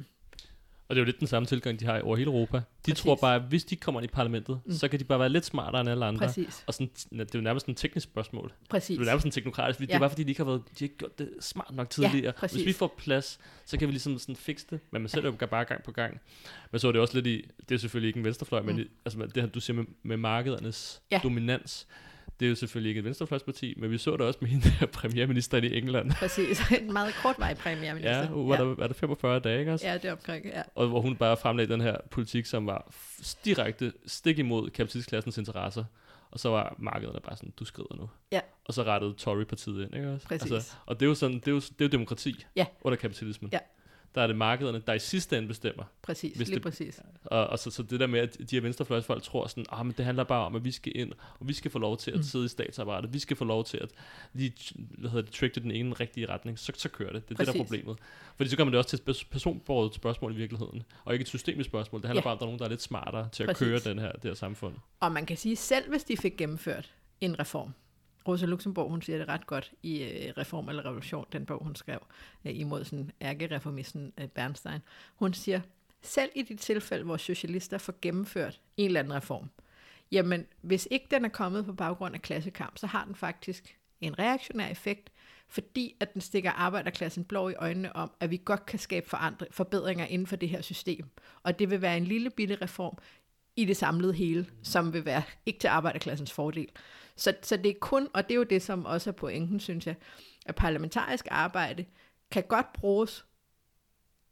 Og 0.91 0.97
det 0.97 1.01
er 1.01 1.05
jo 1.05 1.07
lidt 1.07 1.21
den 1.21 1.27
samme 1.27 1.47
tilgang, 1.47 1.81
de 1.81 1.85
har 1.85 2.01
over 2.01 2.17
hele 2.17 2.31
Europa. 2.31 2.57
De 2.57 2.63
Præcis. 2.85 3.03
tror 3.03 3.15
bare, 3.15 3.35
at 3.35 3.43
hvis 3.43 3.65
de 3.65 3.77
kommer 3.77 4.01
ind 4.01 4.11
i 4.11 4.13
parlamentet, 4.15 4.61
Mm. 4.65 4.73
så 4.73 4.89
kan 4.89 4.99
de 5.01 5.05
bare 5.05 5.19
være 5.19 5.29
lidt 5.29 5.45
smartere 5.45 5.81
end 5.81 5.91
alle 5.91 6.05
andre. 6.07 6.27
præcis, 6.27 6.65
Og 6.67 6.75
sådan, 6.75 6.91
det 7.13 7.21
er 7.21 7.25
jo 7.35 7.41
nærmest 7.41 7.67
en 7.67 7.75
teknisk 7.75 8.05
spørgsmål. 8.05 8.53
præcis. 8.71 8.87
Det 8.89 8.95
er 8.97 9.05
jo 9.05 9.05
nærmest 9.11 9.25
en 9.27 9.31
teknokratisk, 9.33 9.77
fordi 9.77 9.85
ja. 9.85 9.87
det 9.87 9.93
Ja. 9.93 9.97
er 9.97 10.01
bare 10.01 10.11
fordi, 10.11 10.23
de 10.23 10.29
ikke 10.31 10.41
har, 10.41 10.45
været, 10.51 10.63
de 10.69 10.75
har 10.79 10.85
ikke 10.85 10.97
gjort 10.99 11.19
det 11.19 11.31
smart 11.41 11.75
nok 11.75 11.91
tidligere. 11.91 12.33
præcis. 12.33 12.57
Hvis 12.57 12.67
vi 12.67 12.73
får 12.73 12.95
plads, 12.99 13.39
så 13.67 13.79
kan 13.79 13.89
vi 13.89 13.93
ligesom 13.93 14.19
sådan 14.19 14.37
fikse 14.37 14.67
det. 14.71 14.81
Men 14.91 15.03
man 15.03 15.09
sætter 15.09 15.31
jo 15.41 15.47
bare 15.47 15.65
gang 15.65 15.83
på 15.83 15.93
gang. 15.93 16.21
Men 16.73 16.79
så 16.79 16.89
er 16.89 16.93
det 16.93 17.01
også 17.01 17.15
lidt 17.15 17.27
i, 17.27 17.45
det 17.69 17.75
er 17.75 17.79
selvfølgelig 17.79 18.09
ikke 18.09 18.19
en 18.19 18.25
venstrefløj, 18.25 18.61
mm. 18.61 18.67
men 18.67 18.79
i, 18.81 18.85
altså 19.05 19.19
det 19.35 19.43
her, 19.43 19.47
du 19.51 19.61
siger 19.61 19.77
med, 19.77 19.85
med 20.03 20.17
markedernes 20.17 21.03
ja. 21.11 21.17
Ja. 21.17 21.21
dominans, 21.23 21.87
det 22.41 22.47
er 22.47 22.51
jo 22.51 22.55
selvfølgelig 22.55 22.89
ikke 22.89 22.99
et 22.99 23.05
venstrefløjsparti, 23.05 23.75
men 23.77 23.91
vi 23.91 23.99
så 23.99 24.11
det 24.13 24.21
også 24.21 24.39
med 24.43 24.49
hende 24.49 24.73
der 24.81 24.87
premierministeren 24.87 25.65
i 25.65 25.79
England. 25.79 26.11
Præcis. 26.13 26.61
En 26.81 26.93
meget 26.93 27.15
kortvarig 27.23 27.57
premierminister. 27.57 28.19
Ja, 28.21 28.29
var 28.31 28.57
der, 28.57 28.65
var 28.65 28.87
der 28.87 28.95
45 28.95 29.41
dage, 29.41 29.59
ikke 29.61 29.73
også? 29.73 29.87
ja, 29.87 29.95
det 29.95 30.05
er 30.05 30.13
omkring, 30.13 30.47
ja. 30.47 30.63
Og 30.75 30.89
hvor 30.89 31.01
hun 31.01 31.17
bare 31.17 31.37
fremlagde 31.37 31.73
den 31.73 31.81
her 31.81 31.97
politik, 32.11 32.47
som 32.47 32.67
var 32.67 32.95
direkte 33.45 33.93
stik 34.07 34.39
imod 34.39 34.71
kapitalistklassens 34.71 35.39
interesser. 35.39 35.85
Og 36.31 36.41
så 36.41 36.49
var 36.49 36.75
markederne 36.79 37.21
bare 37.21 37.37
sådan, 37.37 37.53
du 37.59 37.65
skrider 37.65 37.97
nu. 37.97 38.11
Ja. 38.33 38.41
Og 38.65 38.75
så 38.75 38.83
rettede 38.83 39.13
Tory-partiet 39.15 39.83
ind, 39.85 39.95
ikke 39.95 40.11
også? 40.13 40.27
Altså, 40.31 40.49
Præcis. 40.49 40.77
og 40.87 41.01
det 41.01 41.07
er 41.07 41.09
jo 41.09 41.15
sådan, 41.15 41.39
det 41.39 41.49
er 41.49 41.53
jo, 41.53 41.57
det 41.61 41.71
er 41.81 41.85
jo 41.85 41.89
demokrati 41.89 42.45
Ja. 42.57 42.67
under 42.83 42.97
kapitalismen. 42.97 43.51
Ja. 43.53 43.59
Der 44.15 44.21
er 44.23 44.27
det 44.27 44.37
markederne, 44.37 44.83
der 44.87 44.93
i 44.93 44.99
sidste 44.99 45.37
ende 45.39 45.49
bestemmer. 45.49 45.85
Præcis, 46.03 46.37
Hvis 46.37 46.49
lige 46.49 46.55
det- 46.55 46.63
præcis. 46.63 47.01
Og, 47.25 47.47
og 47.47 47.59
så, 47.59 47.71
så 47.71 47.83
det 47.83 48.01
der 48.01 48.07
med, 48.07 48.21
at 48.21 48.37
de 48.51 48.57
her 48.57 48.61
venstrefløjsfolk 48.61 49.23
tror 49.23 49.47
sådan, 49.47 49.67
ah, 49.73 49.87
men 49.87 49.95
det 49.97 50.05
handler 50.05 50.25
bare 50.25 50.47
om, 50.47 50.57
at 50.57 50.65
vi 50.65 50.71
skal 50.71 50.93
ind, 50.97 51.13
og 51.41 51.49
vi 51.49 51.53
skal 51.53 51.71
få 51.71 51.79
lov 51.79 51.97
til 51.97 52.11
at 52.11 52.17
Mm. 52.17 52.23
sidde 52.23 52.45
i 52.45 52.49
statsapparatet, 52.49 53.13
vi 53.15 53.19
skal 53.19 53.37
få 53.37 53.45
lov 53.45 53.65
til 53.65 53.77
at 53.79 53.89
lige, 54.33 54.53
hvad 54.99 55.11
hedder 55.11 55.25
det, 55.25 55.35
trick 55.35 55.55
det 55.55 55.63
den 55.63 55.71
ene 55.71 55.93
rigtige 55.95 56.27
retning, 56.29 56.59
så, 56.59 56.73
så 56.77 56.89
kører 56.89 57.13
det. 57.13 57.29
Det 57.29 57.35
er 57.35 57.39
det, 57.39 57.47
der 57.47 57.53
er 57.53 57.65
Præcis. 57.65 57.79
problemet. 57.79 57.99
Fordi 58.37 58.51
så 58.51 58.57
man 58.65 58.67
det 58.73 58.79
også 58.79 58.91
til 58.91 58.97
et 58.97 59.03
pers- 59.09 59.25
personbordet 59.31 59.95
spørgsmål 59.95 60.33
i 60.33 60.37
virkeligheden, 60.37 60.83
og 61.05 61.13
ikke 61.13 61.23
et 61.23 61.29
systemisk 61.29 61.69
spørgsmål. 61.69 62.01
Det 62.01 62.09
handler 62.09 62.21
Ja. 62.21 62.25
bare 62.25 62.33
om, 62.33 62.37
at 62.37 62.41
der 62.41 62.47
er 62.47 62.49
nogen, 62.49 62.59
der 62.59 62.65
er 62.65 62.69
lidt 62.69 62.83
smartere 62.83 63.29
til 63.33 63.43
at 63.43 63.49
Præcis. 63.49 63.67
køre 63.67 63.79
den 63.93 63.99
her, 63.99 64.13
det 64.13 64.25
her 64.25 64.35
samfund. 64.35 64.75
Og 65.01 65.13
man 65.13 65.27
kan 65.27 65.37
sige, 65.37 65.57
selv 65.57 65.91
hvis 65.91 66.05
de 66.05 66.17
fik 66.17 66.37
gennemført 66.37 66.91
en 67.21 67.41
reform, 67.41 67.73
Rosa 68.29 68.47
Luxemburg, 68.47 68.91
hun 68.91 69.03
siger 69.03 69.19
det 69.19 69.29
ret 69.29 69.47
godt 69.47 69.73
i 69.83 70.03
øh, 70.03 70.33
Reform 70.39 70.69
eller 70.69 70.85
Revolution, 70.85 71.27
den 71.33 71.47
bog, 71.47 71.65
hun 71.65 71.75
skrev 71.75 71.99
øh, 72.45 72.59
imod 72.59 72.85
sådan 72.85 73.11
ærkereformisten 73.23 74.13
øh, 74.21 74.29
Bernstein. 74.29 74.81
Hun 75.15 75.35
siger, 75.35 75.61
selv 76.03 76.31
i 76.35 76.43
de 76.43 76.57
tilfælde, 76.57 77.05
hvor 77.05 77.17
socialister 77.17 77.79
får 77.79 77.95
gennemført 78.03 78.61
en 78.77 78.87
eller 78.87 79.01
anden 79.01 79.15
reform, 79.15 79.51
jamen 80.13 80.47
hvis 80.61 80.89
ikke 80.91 81.07
den 81.11 81.25
er 81.25 81.29
kommet 81.29 81.65
på 81.65 81.73
baggrund 81.73 82.15
af 82.15 82.23
klassekamp, 82.23 82.79
så 82.79 82.87
har 82.87 83.05
den 83.05 83.15
faktisk 83.15 83.77
en 84.01 84.19
reaktionær 84.19 84.69
effekt, 84.69 85.11
fordi 85.49 85.97
at 86.01 86.15
den 86.15 86.21
stikker 86.21 86.51
arbejderklassen 86.51 87.25
blå 87.25 87.49
i 87.49 87.55
øjnene 87.55 87.97
om, 87.97 88.11
at 88.21 88.31
vi 88.31 88.41
godt 88.45 88.67
kan 88.67 88.79
skabe 88.79 89.09
forandre, 89.09 89.47
forbedringer 89.51 90.07
inden 90.07 90.27
for 90.27 90.37
det 90.37 90.49
her 90.49 90.63
system. 90.63 91.07
Og 91.43 91.59
det 91.59 91.71
vil 91.71 91.83
være 91.83 91.97
en 91.97 92.05
lille 92.05 92.31
bitte 92.31 92.59
reform 92.63 92.99
i 93.57 93.65
det 93.65 93.77
samlede 93.77 94.13
hele, 94.13 94.47
som 94.63 94.93
vil 94.93 95.05
være 95.05 95.23
ikke 95.47 95.59
til 95.59 95.69
arbejderklassens 95.69 96.33
fordel. 96.33 96.69
Så, 97.21 97.35
så 97.43 97.57
det 97.57 97.67
er 97.67 97.75
kun, 97.81 98.09
og 98.13 98.29
det 98.29 98.35
er 98.35 98.37
jo 98.37 98.43
det, 98.43 98.63
som 98.63 98.85
også 98.85 99.11
er 99.11 99.15
pointen, 99.15 99.61
synes 99.61 99.87
jeg, 99.87 99.95
at 100.47 100.55
parlamentarisk 100.55 101.27
arbejde 101.31 101.85
kan 102.31 102.43
godt 102.49 102.73
bruges 102.73 103.25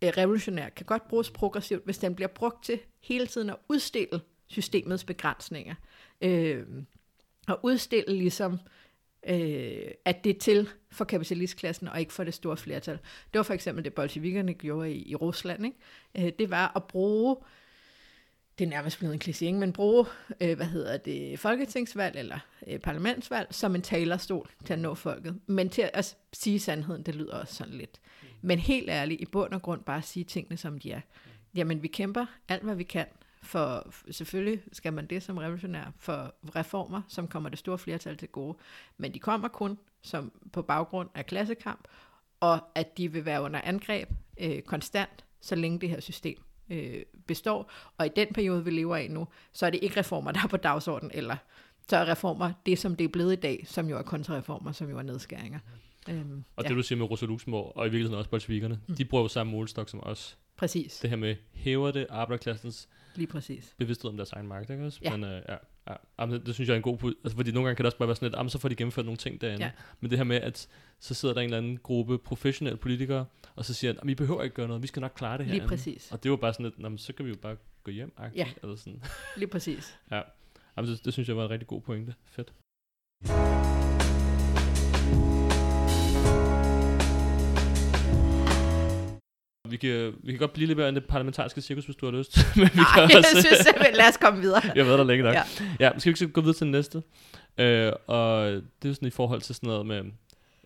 øh, 0.05 0.09
revolutionært, 0.09 0.75
kan 0.75 0.87
godt 0.87 1.09
bruges 1.09 1.31
progressivt, 1.31 1.85
hvis 1.85 1.99
den 1.99 2.15
bliver 2.15 2.29
brugt 2.29 2.65
til 2.65 2.81
hele 3.01 3.27
tiden 3.27 3.51
at 3.51 3.57
udstille 3.69 4.21
systemets 4.47 5.05
begrænsninger. 5.05 5.75
Øh, 6.21 6.67
og 7.49 7.61
udstille 7.63 8.15
ligesom, 8.15 8.59
øh, 9.29 9.91
at 10.05 10.25
det 10.25 10.37
er 10.37 10.41
til 10.41 10.69
for 10.91 11.05
kapitalistklassen 11.05 11.89
og 11.89 12.01
ikke 12.01 12.13
for 12.13 12.25
det 12.25 12.35
store 12.35 12.57
flertal. 12.57 12.99
Det 13.33 13.39
var 13.39 13.43
for 13.43 13.55
eksempel 13.55 13.85
det, 13.85 13.95
bolsjevikerne 13.95 14.55
gjorde 14.55 14.93
i, 14.93 15.11
i 15.11 15.15
Rusland. 15.15 15.65
Ikke? 15.67 16.27
Øh, 16.27 16.33
det 16.39 16.51
var 16.51 16.73
at 16.77 16.85
bruge 16.85 17.37
det 18.59 18.65
er 18.65 18.69
nærmest 18.69 18.99
blevet 18.99 19.15
en 19.15 19.21
kliché, 19.25 19.45
ikke? 19.45 19.59
men 19.59 19.73
bruge, 19.73 20.07
øh, 20.41 20.57
hvad 20.57 20.67
hedder 20.67 20.97
det, 20.97 21.39
folketingsvalg 21.39 22.17
eller 22.17 22.39
øh, 22.67 22.81
parlamentsvalg 22.81 23.49
som 23.51 23.75
en 23.75 23.83
talerstol 23.83 24.51
til 24.65 24.73
at 24.73 24.79
nå 24.79 24.95
folket. 24.95 25.41
Men 25.47 25.69
til 25.69 25.83
at, 25.83 25.91
altså, 25.95 26.15
sige 26.33 26.61
sandheden, 26.61 27.03
det 27.03 27.15
lyder 27.15 27.35
også 27.35 27.55
sådan 27.55 27.75
lidt. 27.75 28.01
Men 28.41 28.59
helt 28.59 28.91
ærligt, 28.91 29.21
i 29.21 29.27
bund 29.27 29.53
og 29.53 29.63
grund 29.63 29.83
bare 29.83 30.03
sige 30.03 30.25
tingene, 30.25 30.57
som 30.57 30.79
de 30.79 30.93
er. 30.93 31.01
Jamen, 31.55 31.83
vi 31.83 31.89
kæmper 31.89 32.27
alt, 32.49 32.63
hvad 32.63 32.75
vi 32.75 32.85
kan, 32.85 33.07
for 33.43 33.93
selvfølgelig 34.11 34.63
skal 34.73 34.93
man 34.93 35.07
det 35.07 35.23
som 35.23 35.39
revolutionær, 35.39 35.93
for 35.99 36.35
reformer, 36.57 37.03
som 37.09 37.29
kommer 37.29 37.49
det 37.49 37.59
store 37.59 37.79
flertal 37.79 38.17
til 38.17 38.29
gode. 38.29 38.59
Men 38.97 39.15
de 39.15 39.19
kommer 39.19 39.49
kun 39.49 39.79
som 40.03 40.33
på 40.53 40.63
baggrund 40.63 41.09
af 41.15 41.27
klassekamp, 41.27 41.89
og 42.41 42.59
at 42.75 42.99
de 42.99 43.13
vil 43.13 43.25
være 43.25 43.43
under 43.43 43.61
angreb 43.65 44.09
øh, 44.41 44.63
konstant, 44.63 45.25
så 45.41 45.55
længe 45.55 45.81
det 45.81 45.89
her 45.89 46.01
system 46.01 46.39
øh, 46.71 47.03
består. 47.27 47.71
Og 47.99 48.07
i 48.07 48.11
den 48.17 48.29
periode, 48.35 48.65
vi 48.65 48.71
lever 48.71 48.97
i 48.97 49.09
nu, 49.09 49.29
så 49.53 49.67
er 49.67 49.71
det 49.71 49.81
ikke 49.83 50.01
reformer, 50.01 50.33
der 50.33 50.41
er 50.45 50.49
på 50.49 50.57
dagsordenen, 50.57 51.11
eller 51.15 51.37
så 51.89 51.97
er 51.97 52.09
reformer 52.09 52.53
det, 52.67 52.79
som 52.79 52.97
det 52.97 53.05
er 53.05 53.09
blevet 53.09 53.33
i 53.33 53.37
dag, 53.37 53.65
som 53.67 53.89
jo 53.89 53.99
er 53.99 54.03
kontrareformer, 54.03 54.73
som 54.73 54.91
jo 54.91 54.99
er 54.99 55.03
nedskæringer. 55.03 55.59
Øhm, 56.09 56.45
Og 56.57 56.65
ja, 56.65 56.69
det 56.69 56.77
du 56.77 56.83
siger 56.83 56.99
med 56.99 57.11
Rosa 57.11 57.27
Luxemburg, 57.27 57.73
og 57.77 57.87
i 57.87 57.91
virkeligheden 57.91 58.19
også 58.19 58.31
bolsjevikerne, 58.31 58.81
mm. 58.89 58.95
de 58.97 59.05
bruger 59.05 59.25
jo 59.25 59.29
samme 59.29 59.53
målestok 59.53 59.89
som 59.89 60.01
os. 60.03 60.39
præcis. 60.57 60.99
Det 60.99 61.11
her 61.11 61.17
med, 61.17 61.37
hæver 61.53 61.91
det 61.91 62.07
arbejderklassens 62.11 62.89
Lige 63.15 63.27
præcis. 63.27 63.75
bevidsthed 63.79 64.11
om 64.11 64.17
deres 64.17 64.33
egen 64.33 64.47
magt, 64.49 64.71
ikke 64.71 64.87
også? 64.87 64.99
Ja. 65.03 65.17
Men 65.17 65.25
øh, 65.31 65.43
ja, 65.49 65.57
ja. 65.89 65.95
Jamen, 66.21 66.47
det, 66.47 66.55
synes 66.55 66.69
jeg 66.69 66.75
er 66.75 66.77
en 66.77 66.83
god 66.83 66.99
pu- 66.99 67.21
altså, 67.25 67.37
fordi 67.37 67.51
nogle 67.53 67.67
gange 67.67 67.77
kan 67.77 67.85
det 67.85 67.87
også 67.87 67.99
bare 67.99 68.09
være 68.09 68.17
sådan 68.17 68.27
lidt, 68.27 68.37
jamen, 68.37 68.51
så 68.51 68.59
får 68.59 68.69
de 68.69 68.75
gennemført 68.75 69.05
nogle 69.05 69.17
ting 69.17 69.41
derinde. 69.41 69.65
Ja. 69.65 69.71
Men 70.01 70.11
det 70.11 70.19
her 70.19 70.25
med, 70.25 70.37
at 70.37 70.69
så 71.01 71.15
sidder 71.15 71.35
der 71.35 71.41
en 71.41 71.45
eller 71.45 71.59
anden 71.59 71.79
gruppe 71.83 72.19
professionelle 72.19 72.77
politikere, 72.77 73.25
og 73.57 73.65
så 73.65 73.75
siger, 73.75 73.91
at 73.93 73.99
vi 74.05 74.15
behøver 74.15 74.43
ikke 74.43 74.57
gøre 74.57 74.67
noget, 74.69 74.83
vi 74.83 74.87
skal 74.87 75.01
nok 75.01 75.13
klare 75.17 75.39
det 75.39 75.47
her. 75.47 75.53
Lige 75.55 75.67
præcis. 75.69 76.13
Og 76.13 76.23
det 76.23 76.31
var 76.31 76.37
bare 76.37 76.53
sådan 76.53 76.65
lidt, 76.67 76.79
"Nå, 76.79 76.89
men 76.89 76.99
så 76.99 77.13
kan 77.13 77.25
vi 77.25 77.31
jo 77.31 77.37
bare 77.43 77.57
gå 77.85 77.91
hjem, 77.91 78.13
Ja. 78.37 78.47
eller 78.63 78.77
sådan. 78.77 79.03
Lige 79.37 79.49
præcis. 79.49 79.99
Ja. 80.11 80.21
Jamen, 80.77 80.91
det, 80.91 81.05
det, 81.05 81.13
synes 81.13 81.29
jeg 81.29 81.37
var 81.37 81.45
en 81.45 81.51
rigtig 81.51 81.69
god 81.69 81.81
pointe. 81.81 82.15
Fedt. 82.25 82.53
Vi 89.71 89.77
kan, 89.77 90.15
vi 90.23 90.33
kan 90.33 90.39
godt 90.39 90.53
blive 90.53 90.67
lidt 90.67 90.77
mere 90.79 90.89
end 90.89 90.97
det 90.97 91.05
parlamentariske 91.05 91.61
cirkus, 91.61 91.85
hvis 91.85 91.97
du 91.97 92.07
har 92.11 92.19
lyst. 92.19 92.37
Men 92.57 92.65
vi 92.65 92.71
Nej, 92.75 92.85
kan 92.95 93.11
jeg 93.11 93.19
også, 93.19 93.41
synes 93.41 93.59
simpelthen, 93.59 93.95
lad 93.95 94.09
os 94.09 94.17
komme 94.17 94.41
videre. 94.41 94.61
jeg 94.75 94.87
været 94.87 94.99
der 94.99 95.05
længe 95.05 95.25
nok. 95.25 95.35
Ja. 95.35 95.43
Ja. 95.81 95.99
skal 95.99 96.13
vi 96.13 96.17
ikke 96.25 96.33
gå 96.33 96.41
videre 96.41 96.55
til 96.55 96.65
den 96.65 96.71
næste? 96.73 97.03
Øh, 97.59 97.93
og 98.07 98.47
det 98.51 98.63
er 98.85 98.89
jo 98.89 98.95
sådan 98.95 99.09
i 99.09 99.11
forhold 99.11 99.41
til 99.41 99.55
sådan 99.55 99.67
noget 99.67 99.87
med, 99.87 100.05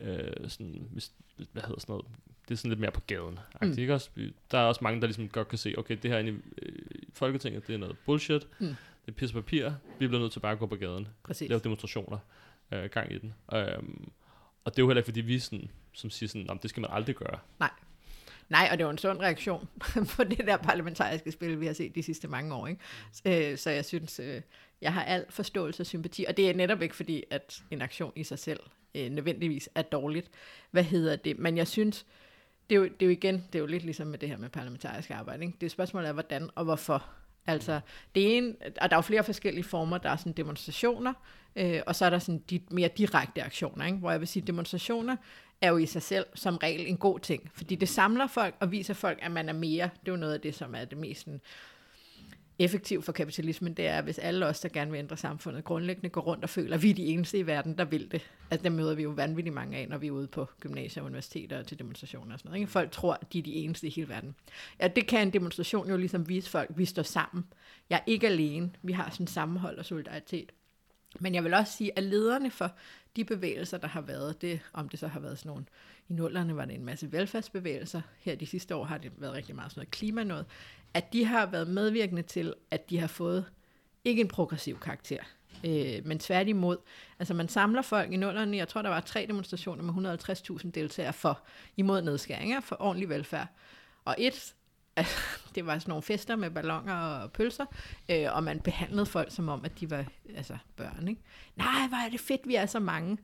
øh, 0.00 0.48
sådan, 0.48 0.86
hvis, 0.92 1.12
hvad 1.52 1.62
hedder 1.62 1.80
sådan 1.80 1.92
noget, 1.92 2.04
det 2.48 2.54
er 2.54 2.58
sådan 2.58 2.68
lidt 2.68 2.80
mere 2.80 2.90
på 2.90 3.00
gaden. 3.06 3.38
Mm. 3.62 3.74
Ikke 3.78 3.94
også? 3.94 4.10
Der 4.50 4.58
er 4.58 4.62
også 4.64 4.80
mange, 4.84 5.00
der 5.00 5.06
ligesom 5.06 5.28
godt 5.28 5.48
kan 5.48 5.58
se, 5.58 5.74
okay, 5.78 5.96
det 6.02 6.10
her 6.10 6.18
inde 6.18 6.30
i 6.32 6.34
øh, 6.62 6.72
Folketinget, 7.14 7.66
det 7.66 7.74
er 7.74 7.78
noget 7.78 7.96
bullshit. 8.06 8.46
Mm. 8.58 8.66
det 8.66 8.76
er 9.08 9.12
pisse 9.12 9.34
papir, 9.34 9.70
vi 9.98 10.06
bliver 10.06 10.20
nødt 10.20 10.32
til 10.32 10.40
bare 10.40 10.52
at 10.52 10.58
gå 10.58 10.66
på 10.66 10.76
gaden, 10.76 11.08
Præcis. 11.24 11.48
lave 11.48 11.60
demonstrationer, 11.64 12.18
øh, 12.72 12.84
gang 12.84 13.12
i 13.12 13.18
den. 13.18 13.34
Øhm, 13.54 14.08
og 14.64 14.72
det 14.72 14.78
er 14.78 14.82
jo 14.82 14.88
heller 14.88 15.00
ikke, 15.00 15.06
fordi 15.06 15.20
vi 15.20 15.38
sådan, 15.38 15.70
som 15.92 16.10
siger 16.10 16.28
sådan, 16.28 16.42
"Nå, 16.46 16.52
men 16.54 16.60
det 16.62 16.70
skal 16.70 16.80
man 16.80 16.90
aldrig 16.92 17.16
gøre. 17.16 17.38
Nej, 17.60 17.70
Nej, 18.52 18.68
og 18.72 18.78
det 18.78 18.86
var 18.86 18.92
en 18.92 18.98
sund 18.98 19.20
reaktion 19.20 19.68
på 20.16 20.24
det 20.24 20.38
der 20.38 20.56
parlamentariske 20.56 21.32
spil, 21.32 21.60
vi 21.60 21.66
har 21.66 21.72
set 21.72 21.94
de 21.94 22.02
sidste 22.02 22.28
mange 22.28 22.54
år. 22.54 22.66
Ikke? 22.66 23.50
Øh, 23.50 23.58
så 23.58 23.70
jeg 23.70 23.84
synes, 23.84 24.20
øh, 24.20 24.40
jeg 24.80 24.92
har 24.92 25.04
al 25.04 25.24
forståelse 25.30 25.82
og 25.82 25.86
sympati, 25.86 26.24
og 26.28 26.36
det 26.36 26.50
er 26.50 26.54
netop 26.54 26.82
ikke 26.82 26.96
fordi, 26.96 27.24
at 27.30 27.62
en 27.70 27.82
aktion 27.82 28.12
i 28.16 28.24
sig 28.24 28.38
selv 28.38 28.60
øh, 28.94 29.10
nødvendigvis 29.10 29.68
er 29.74 29.82
dårligt. 29.82 30.30
Hvad 30.70 30.84
hedder 30.84 31.16
det? 31.16 31.38
Men 31.38 31.56
jeg 31.56 31.68
synes, 31.68 32.06
det 32.70 32.76
er, 32.76 32.80
jo, 32.80 32.84
det 32.84 33.02
er 33.02 33.06
jo 33.06 33.12
igen, 33.12 33.34
det 33.34 33.54
er 33.54 33.58
jo 33.58 33.66
lidt 33.66 33.84
ligesom 33.84 34.06
med 34.06 34.18
det 34.18 34.28
her 34.28 34.36
med 34.36 34.48
parlamentarisk 34.48 35.10
arbejde. 35.10 35.44
Ikke? 35.44 35.56
Det 35.60 35.78
er 35.78 36.12
hvordan 36.12 36.50
og 36.54 36.64
hvorfor. 36.64 37.06
Altså, 37.46 37.80
det 38.14 38.36
ene, 38.36 38.54
og 38.80 38.90
der 38.90 38.96
er 38.96 38.98
jo 38.98 39.00
flere 39.00 39.24
forskellige 39.24 39.64
former. 39.64 39.98
Der 39.98 40.10
er 40.10 40.16
sådan 40.16 40.32
demonstrationer, 40.32 41.12
øh, 41.56 41.80
og 41.86 41.96
så 41.96 42.04
er 42.04 42.10
der 42.10 42.18
sådan 42.18 42.42
de 42.50 42.60
mere 42.70 42.88
direkte 42.96 43.42
aktioner, 43.42 43.86
ikke? 43.86 43.98
hvor 43.98 44.10
jeg 44.10 44.20
vil 44.20 44.28
sige, 44.28 44.46
demonstrationer 44.46 45.16
er 45.62 45.68
jo 45.70 45.76
i 45.76 45.86
sig 45.86 46.02
selv 46.02 46.26
som 46.34 46.56
regel 46.56 46.86
en 46.86 46.96
god 46.96 47.20
ting, 47.20 47.50
fordi 47.54 47.74
det 47.74 47.88
samler 47.88 48.26
folk 48.26 48.54
og 48.60 48.72
viser 48.72 48.94
folk, 48.94 49.18
at 49.22 49.30
man 49.30 49.48
er 49.48 49.52
mere. 49.52 49.90
Det 50.00 50.08
er 50.08 50.12
jo 50.12 50.16
noget 50.16 50.34
af 50.34 50.40
det, 50.40 50.54
som 50.54 50.74
er 50.74 50.84
det 50.84 50.98
mest 50.98 51.20
sådan, 51.20 51.40
effektivt 52.58 53.04
for 53.04 53.12
kapitalismen, 53.12 53.74
det 53.74 53.86
er, 53.86 54.02
hvis 54.02 54.18
alle 54.18 54.46
os, 54.46 54.60
der 54.60 54.68
gerne 54.68 54.90
vil 54.90 54.98
ændre 54.98 55.16
samfundet, 55.16 55.64
grundlæggende 55.64 56.08
går 56.08 56.20
rundt 56.20 56.44
og 56.44 56.50
føler, 56.50 56.76
at 56.76 56.82
vi 56.82 56.90
er 56.90 56.94
de 56.94 57.06
eneste 57.06 57.38
i 57.38 57.46
verden, 57.46 57.78
der 57.78 57.84
vil 57.84 58.10
det. 58.12 58.30
Altså, 58.50 58.64
dem 58.64 58.72
møder 58.72 58.94
vi 58.94 59.02
jo 59.02 59.10
vanvittigt 59.10 59.54
mange 59.54 59.76
af, 59.76 59.88
når 59.88 59.98
vi 59.98 60.06
er 60.06 60.10
ude 60.10 60.26
på 60.26 60.48
gymnasier 60.60 61.02
og 61.02 61.06
universiteter 61.06 61.58
og 61.58 61.66
til 61.66 61.78
demonstrationer 61.78 62.32
og 62.32 62.38
sådan 62.38 62.48
noget. 62.48 62.60
Ikke? 62.60 62.72
Folk 62.72 62.90
tror, 62.90 63.18
at 63.20 63.32
de 63.32 63.38
er 63.38 63.42
de 63.42 63.54
eneste 63.54 63.86
i 63.86 63.90
hele 63.90 64.08
verden. 64.08 64.34
Ja, 64.80 64.88
det 64.88 65.06
kan 65.06 65.26
en 65.26 65.32
demonstration 65.32 65.88
jo 65.88 65.96
ligesom 65.96 66.28
vise 66.28 66.50
folk, 66.50 66.70
vi 66.76 66.84
står 66.84 67.02
sammen. 67.02 67.44
Jeg 67.90 67.96
er 67.96 68.04
ikke 68.06 68.26
alene. 68.26 68.70
Vi 68.82 68.92
har 68.92 69.10
sådan 69.10 69.26
sammenhold 69.26 69.78
og 69.78 69.84
solidaritet. 69.84 70.52
Men 71.20 71.34
jeg 71.34 71.44
vil 71.44 71.54
også 71.54 71.72
sige, 71.72 71.98
at 71.98 72.04
lederne 72.04 72.50
for 72.50 72.70
de 73.16 73.24
bevægelser, 73.24 73.78
der 73.78 73.88
har 73.88 74.00
været, 74.00 74.42
det, 74.42 74.60
om 74.72 74.88
det 74.88 74.98
så 75.00 75.06
har 75.08 75.20
været 75.20 75.38
sådan 75.38 75.50
nogle, 75.50 75.64
i 76.08 76.12
nullerne 76.12 76.56
var 76.56 76.64
det 76.64 76.74
en 76.74 76.84
masse 76.84 77.12
velfærdsbevægelser, 77.12 78.00
her 78.18 78.34
de 78.34 78.46
sidste 78.46 78.74
år 78.74 78.84
har 78.84 78.98
det 78.98 79.12
været 79.16 79.32
rigtig 79.32 79.54
meget 79.54 79.70
sådan 79.70 79.80
noget 79.80 79.90
klima 79.90 80.24
noget, 80.24 80.46
at 80.94 81.12
de 81.12 81.24
har 81.24 81.46
været 81.46 81.68
medvirkende 81.68 82.22
til, 82.22 82.54
at 82.70 82.90
de 82.90 82.98
har 82.98 83.06
fået 83.06 83.44
ikke 84.04 84.20
en 84.20 84.28
progressiv 84.28 84.78
karakter, 84.80 85.18
øh, 85.64 86.06
men 86.06 86.18
tværtimod. 86.18 86.76
Altså 87.18 87.34
man 87.34 87.48
samler 87.48 87.82
folk 87.82 88.12
i 88.12 88.16
nullerne, 88.16 88.56
jeg 88.56 88.68
tror 88.68 88.82
der 88.82 88.88
var 88.88 89.00
tre 89.00 89.26
demonstrationer 89.26 89.82
med 89.82 90.18
150.000 90.20 90.70
deltagere 90.70 91.12
for, 91.12 91.40
imod 91.76 92.02
nedskæringer, 92.02 92.60
for 92.60 92.76
ordentlig 92.80 93.08
velfærd. 93.08 93.46
Og 94.04 94.14
et, 94.18 94.54
altså, 94.96 95.16
det 95.54 95.66
var 95.66 95.78
sådan 95.78 95.90
nogle 95.90 96.02
fester 96.02 96.36
med 96.36 96.50
ballonger 96.50 96.94
og 96.94 97.32
pølser, 97.32 97.64
øh, 98.08 98.26
og 98.32 98.44
man 98.44 98.60
behandlede 98.60 99.06
folk 99.06 99.32
som 99.34 99.48
om, 99.48 99.64
at 99.64 99.80
de 99.80 99.90
var 99.90 100.04
altså, 100.36 100.56
børn. 100.76 101.08
Ikke? 101.08 101.20
Nej, 101.56 101.88
hvor 101.88 102.06
er 102.06 102.10
det 102.10 102.20
fedt, 102.20 102.40
vi 102.44 102.54
er 102.54 102.66
så 102.66 102.78
mange. 102.80 103.18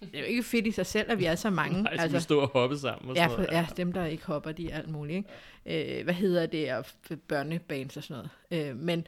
Det 0.00 0.14
er 0.14 0.18
jo 0.20 0.24
ikke 0.26 0.42
fedt 0.42 0.66
i 0.66 0.70
sig 0.70 0.86
selv, 0.86 1.10
at 1.10 1.18
vi 1.18 1.24
er 1.24 1.34
så 1.34 1.50
mange. 1.50 1.82
Nej, 1.82 1.92
altså, 1.98 2.16
vi 2.16 2.22
stå 2.22 2.40
og 2.40 2.48
hoppe 2.48 2.78
sammen 2.78 3.10
og 3.10 3.16
Ja, 3.16 3.22
sådan 3.22 3.36
for, 3.36 3.52
noget. 3.52 3.68
ja, 3.68 3.68
dem 3.76 3.92
der 3.92 4.04
ikke 4.04 4.26
hopper, 4.26 4.52
de 4.52 4.70
er 4.70 4.76
alt 4.76 4.88
muligt. 4.88 5.26
Ikke? 5.66 5.98
Øh, 5.98 6.04
hvad 6.04 6.14
hedder 6.14 6.46
det, 6.46 6.72
og 6.72 6.84
børnebands 7.28 7.96
og 7.96 8.02
sådan 8.02 8.28
noget. 8.50 8.68
Øh, 8.68 8.76
men, 8.76 9.06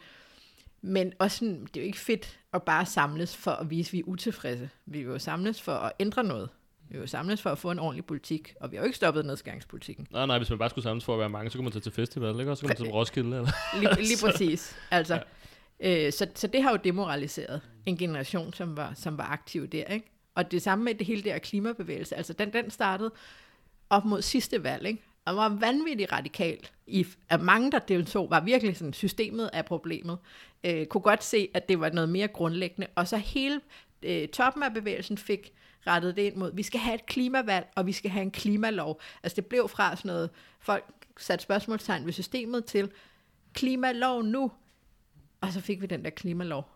men 0.82 1.12
også 1.18 1.36
sådan, 1.36 1.60
det 1.60 1.76
er 1.76 1.80
jo 1.80 1.86
ikke 1.86 1.98
fedt 1.98 2.38
at 2.52 2.62
bare 2.62 2.86
samles 2.86 3.36
for 3.36 3.50
at 3.50 3.70
vise, 3.70 3.88
at 3.88 3.92
vi 3.92 3.98
er 3.98 4.04
utilfredse. 4.06 4.70
Vi 4.86 4.98
vil 5.02 5.12
jo 5.12 5.18
samles 5.18 5.62
for 5.62 5.72
at 5.72 5.92
ændre 6.00 6.24
noget. 6.24 6.48
Jo 6.94 7.06
samles 7.06 7.42
for 7.42 7.50
at 7.50 7.58
få 7.58 7.70
en 7.70 7.78
ordentlig 7.78 8.04
politik, 8.04 8.54
og 8.60 8.70
vi 8.70 8.76
har 8.76 8.82
jo 8.82 8.86
ikke 8.86 8.96
stoppet 8.96 9.26
nedskæringspolitikken. 9.26 10.06
Nej, 10.10 10.26
nej, 10.26 10.38
hvis 10.38 10.50
man 10.50 10.58
bare 10.58 10.70
skulle 10.70 10.82
samles 10.82 11.04
for 11.04 11.12
at 11.12 11.18
være 11.18 11.28
mange, 11.28 11.50
så 11.50 11.58
kunne 11.58 11.64
man 11.64 11.72
tage 11.72 11.82
til 11.82 11.92
festival, 11.92 12.40
ikke? 12.40 12.50
Og 12.50 12.56
så 12.56 12.60
kunne 12.60 12.68
man 12.68 12.76
tage 12.76 12.86
til 12.86 12.92
Roskilde, 12.92 13.36
eller? 13.36 13.50
Lige, 13.80 13.94
lige 13.96 14.16
præcis. 14.26 14.76
Altså, 14.90 15.22
øh, 15.80 16.12
så, 16.12 16.26
så 16.34 16.46
det 16.46 16.62
har 16.62 16.70
jo 16.70 16.78
demoraliseret 16.84 17.60
en 17.86 17.96
generation, 17.96 18.52
som 18.52 18.76
var, 18.76 18.92
som 18.94 19.18
var 19.18 19.24
aktiv 19.24 19.68
der. 19.68 19.84
Ikke? 19.84 20.10
Og 20.34 20.50
det 20.50 20.62
samme 20.62 20.84
med 20.84 20.94
det 20.94 21.06
hele 21.06 21.22
der 21.22 21.38
klimabevægelse. 21.38 22.16
Altså, 22.16 22.32
den, 22.32 22.52
den 22.52 22.70
startede 22.70 23.10
op 23.90 24.04
mod 24.04 24.22
sidste 24.22 24.64
valg, 24.64 24.86
ikke? 24.86 25.02
og 25.28 25.36
var 25.36 25.48
vanvittigt 25.48 26.12
radikal. 26.12 26.58
I, 26.86 27.06
at 27.28 27.40
mange, 27.40 27.72
der 27.72 27.78
deltog, 27.78 28.30
var 28.30 28.40
virkelig 28.40 28.76
sådan, 28.76 28.92
systemet 28.92 29.50
af 29.52 29.64
problemet. 29.64 30.18
Øh, 30.64 30.86
kunne 30.86 31.00
godt 31.00 31.24
se, 31.24 31.48
at 31.54 31.68
det 31.68 31.80
var 31.80 31.90
noget 31.90 32.08
mere 32.08 32.28
grundlæggende. 32.28 32.86
Og 32.94 33.08
så 33.08 33.16
hele 33.16 33.60
øh, 34.02 34.28
toppen 34.28 34.62
af 34.62 34.74
bevægelsen 34.74 35.18
fik 35.18 35.52
rettet 35.86 36.16
det 36.16 36.22
ind 36.22 36.36
mod, 36.36 36.54
vi 36.54 36.62
skal 36.62 36.80
have 36.80 36.94
et 36.94 37.06
klimavalg, 37.06 37.66
og 37.76 37.86
vi 37.86 37.92
skal 37.92 38.10
have 38.10 38.22
en 38.22 38.30
klimalov. 38.30 39.00
Altså 39.22 39.36
det 39.36 39.46
blev 39.46 39.68
fra 39.68 39.96
sådan 39.96 40.08
noget, 40.08 40.30
folk 40.60 40.84
satte 41.18 41.42
spørgsmålstegn 41.42 42.06
ved 42.06 42.12
systemet 42.12 42.64
til, 42.64 42.90
klimalov 43.54 44.22
nu, 44.22 44.52
og 45.40 45.52
så 45.52 45.60
fik 45.60 45.80
vi 45.80 45.86
den 45.86 46.04
der 46.04 46.10
klimalov, 46.10 46.68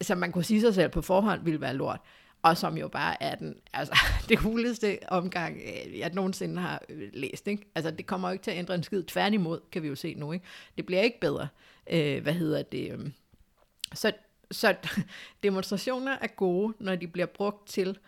som 0.00 0.18
man 0.18 0.32
kunne 0.32 0.44
sige 0.44 0.60
sig 0.60 0.74
selv 0.74 0.90
på 0.90 1.02
forhånd 1.02 1.44
ville 1.44 1.60
være 1.60 1.74
lort, 1.74 2.00
og 2.42 2.56
som 2.56 2.78
jo 2.78 2.88
bare 2.88 3.22
er 3.22 3.34
den, 3.34 3.56
altså, 3.72 3.98
det 4.28 4.38
huleste 4.38 4.98
omgang, 5.08 5.56
øh, 5.56 5.98
jeg 5.98 6.10
nogensinde 6.12 6.62
har 6.62 6.82
øh, 6.88 7.10
læst. 7.12 7.48
Ikke? 7.48 7.70
Altså, 7.74 7.90
det 7.90 8.06
kommer 8.06 8.28
jo 8.28 8.32
ikke 8.32 8.42
til 8.42 8.50
at 8.50 8.58
ændre 8.58 8.74
en 8.74 8.82
skid. 8.82 9.02
Tværtimod, 9.02 9.60
kan 9.72 9.82
vi 9.82 9.88
jo 9.88 9.94
se 9.94 10.14
nu. 10.14 10.32
Ikke? 10.32 10.44
Det 10.76 10.86
bliver 10.86 11.02
ikke 11.02 11.20
bedre. 11.20 11.48
Øh, 11.90 12.22
hvad 12.22 12.32
hedder 12.32 12.62
det? 12.62 12.92
Øhm, 12.92 13.12
så, 13.94 14.12
så 14.50 14.76
demonstrationer 15.42 16.18
er 16.20 16.26
gode, 16.26 16.74
når 16.80 16.96
de 16.96 17.06
bliver 17.06 17.26
brugt 17.26 17.68
til 17.68 17.98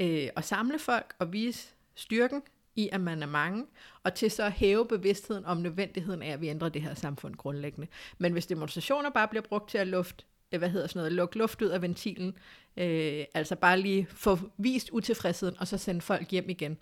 øh, 0.00 0.28
at 0.36 0.44
samle 0.44 0.78
folk 0.78 1.14
og 1.18 1.32
vise 1.32 1.68
styrken 1.94 2.42
i, 2.76 2.88
at 2.92 3.00
man 3.00 3.22
er 3.22 3.26
mange, 3.26 3.66
og 4.02 4.14
til 4.14 4.30
så 4.30 4.42
at 4.42 4.52
hæve 4.52 4.88
bevidstheden 4.88 5.44
om 5.44 5.56
nødvendigheden 5.56 6.22
af, 6.22 6.32
at 6.32 6.40
vi 6.40 6.48
ændrer 6.48 6.68
det 6.68 6.82
her 6.82 6.94
samfund 6.94 7.34
grundlæggende. 7.34 7.88
Men 8.18 8.32
hvis 8.32 8.46
demonstrationer 8.46 9.10
bare 9.10 9.28
bliver 9.28 9.42
brugt 9.42 9.70
til 9.70 9.78
at 9.78 9.86
luft, 9.86 10.26
øh, 10.52 10.58
hvad 10.58 10.70
hedder 10.70 10.86
sådan 10.86 11.00
noget, 11.00 11.12
lukke 11.12 11.38
luft 11.38 11.62
ud 11.62 11.68
af 11.68 11.82
ventilen, 11.82 12.34
øh, 12.76 13.24
altså 13.34 13.56
bare 13.56 13.80
lige 13.80 14.06
få 14.10 14.38
vist 14.58 14.90
utilfredsheden, 14.92 15.56
og 15.60 15.68
så 15.68 15.78
sende 15.78 16.00
folk 16.00 16.30
hjem 16.30 16.50
igen, 16.50 16.78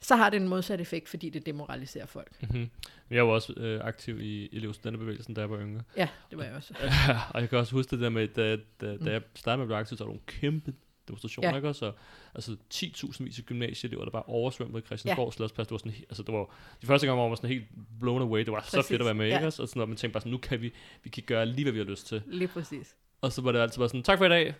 så 0.00 0.16
har 0.16 0.30
det 0.30 0.40
en 0.40 0.48
modsat 0.48 0.80
effekt, 0.80 1.08
fordi 1.08 1.30
det 1.30 1.46
demoraliserer 1.46 2.06
folk. 2.06 2.42
Mm-hmm. 2.42 2.70
Jeg 3.10 3.26
var 3.26 3.32
også 3.32 3.52
øh, 3.56 3.80
aktiv 3.84 4.20
i 4.20 4.48
elevstudenterbevægelsen, 4.56 5.34
da 5.34 5.40
jeg 5.40 5.50
var 5.50 5.60
yngre. 5.60 5.82
Ja, 5.96 6.08
det 6.30 6.38
var 6.38 6.44
jeg 6.44 6.54
også. 6.54 6.74
og 7.34 7.40
jeg 7.40 7.48
kan 7.48 7.58
også 7.58 7.72
huske 7.72 7.90
det 7.90 8.00
der 8.00 8.08
med, 8.08 8.28
da, 8.28 8.56
da, 8.80 8.96
da 8.96 9.10
jeg 9.10 9.22
startede 9.34 9.58
med 9.58 9.64
at 9.64 9.68
blive 9.68 9.78
aktiv, 9.78 9.96
så 9.96 10.04
var 10.04 10.08
der 10.08 10.12
nogle 10.12 10.26
kæmpe 10.26 10.74
demonstrationer, 11.08 11.48
Ja. 11.50 11.56
ikke 11.56 11.68
også? 11.68 11.86
Og, 11.86 11.94
altså 12.34 12.56
10.000 12.74 13.24
vis 13.24 13.38
af 13.38 13.44
gymnasieelever, 13.44 14.04
der 14.04 14.10
bare 14.10 14.22
oversvømmede 14.22 14.86
Christiansborg 14.86 15.26
ja. 15.26 15.30
Slotsplads. 15.36 15.68
Det 15.68 15.72
var 15.72 15.78
sådan, 15.78 15.92
altså 16.08 16.22
det 16.22 16.34
var, 16.34 16.44
de 16.82 16.86
første 16.86 17.06
gang 17.06 17.18
var 17.18 17.28
man 17.28 17.36
sådan 17.36 17.50
helt 17.50 17.64
blown 18.00 18.22
away. 18.22 18.40
Det 18.40 18.52
var 18.52 18.60
så 18.62 18.76
Præcis, 18.76 18.88
fedt 18.88 19.00
at 19.00 19.04
være 19.04 19.14
med, 19.14 19.26
ja. 19.28 19.34
ikke 19.36 19.46
også? 19.46 19.62
Og 19.62 19.68
sådan, 19.68 19.82
og 19.82 19.88
man 19.88 19.96
tænkte 19.96 20.12
bare 20.12 20.20
sådan, 20.20 20.32
nu 20.32 20.38
kan 20.38 20.60
vi, 20.62 20.72
vi 21.02 21.10
kan 21.10 21.22
gøre 21.26 21.46
lige, 21.46 21.64
hvad 21.64 21.72
vi 21.72 21.78
har 21.78 21.86
lyst 21.86 22.06
til. 22.06 22.22
Lige 22.26 22.48
præcis. 22.48 22.96
Og 23.20 23.32
så 23.32 23.42
var 23.42 23.52
det 23.52 23.58
altid 23.58 23.78
bare 23.78 23.88
sådan, 23.88 24.02
tak 24.02 24.18
for 24.18 24.24
i 24.24 24.28
dag. 24.28 24.54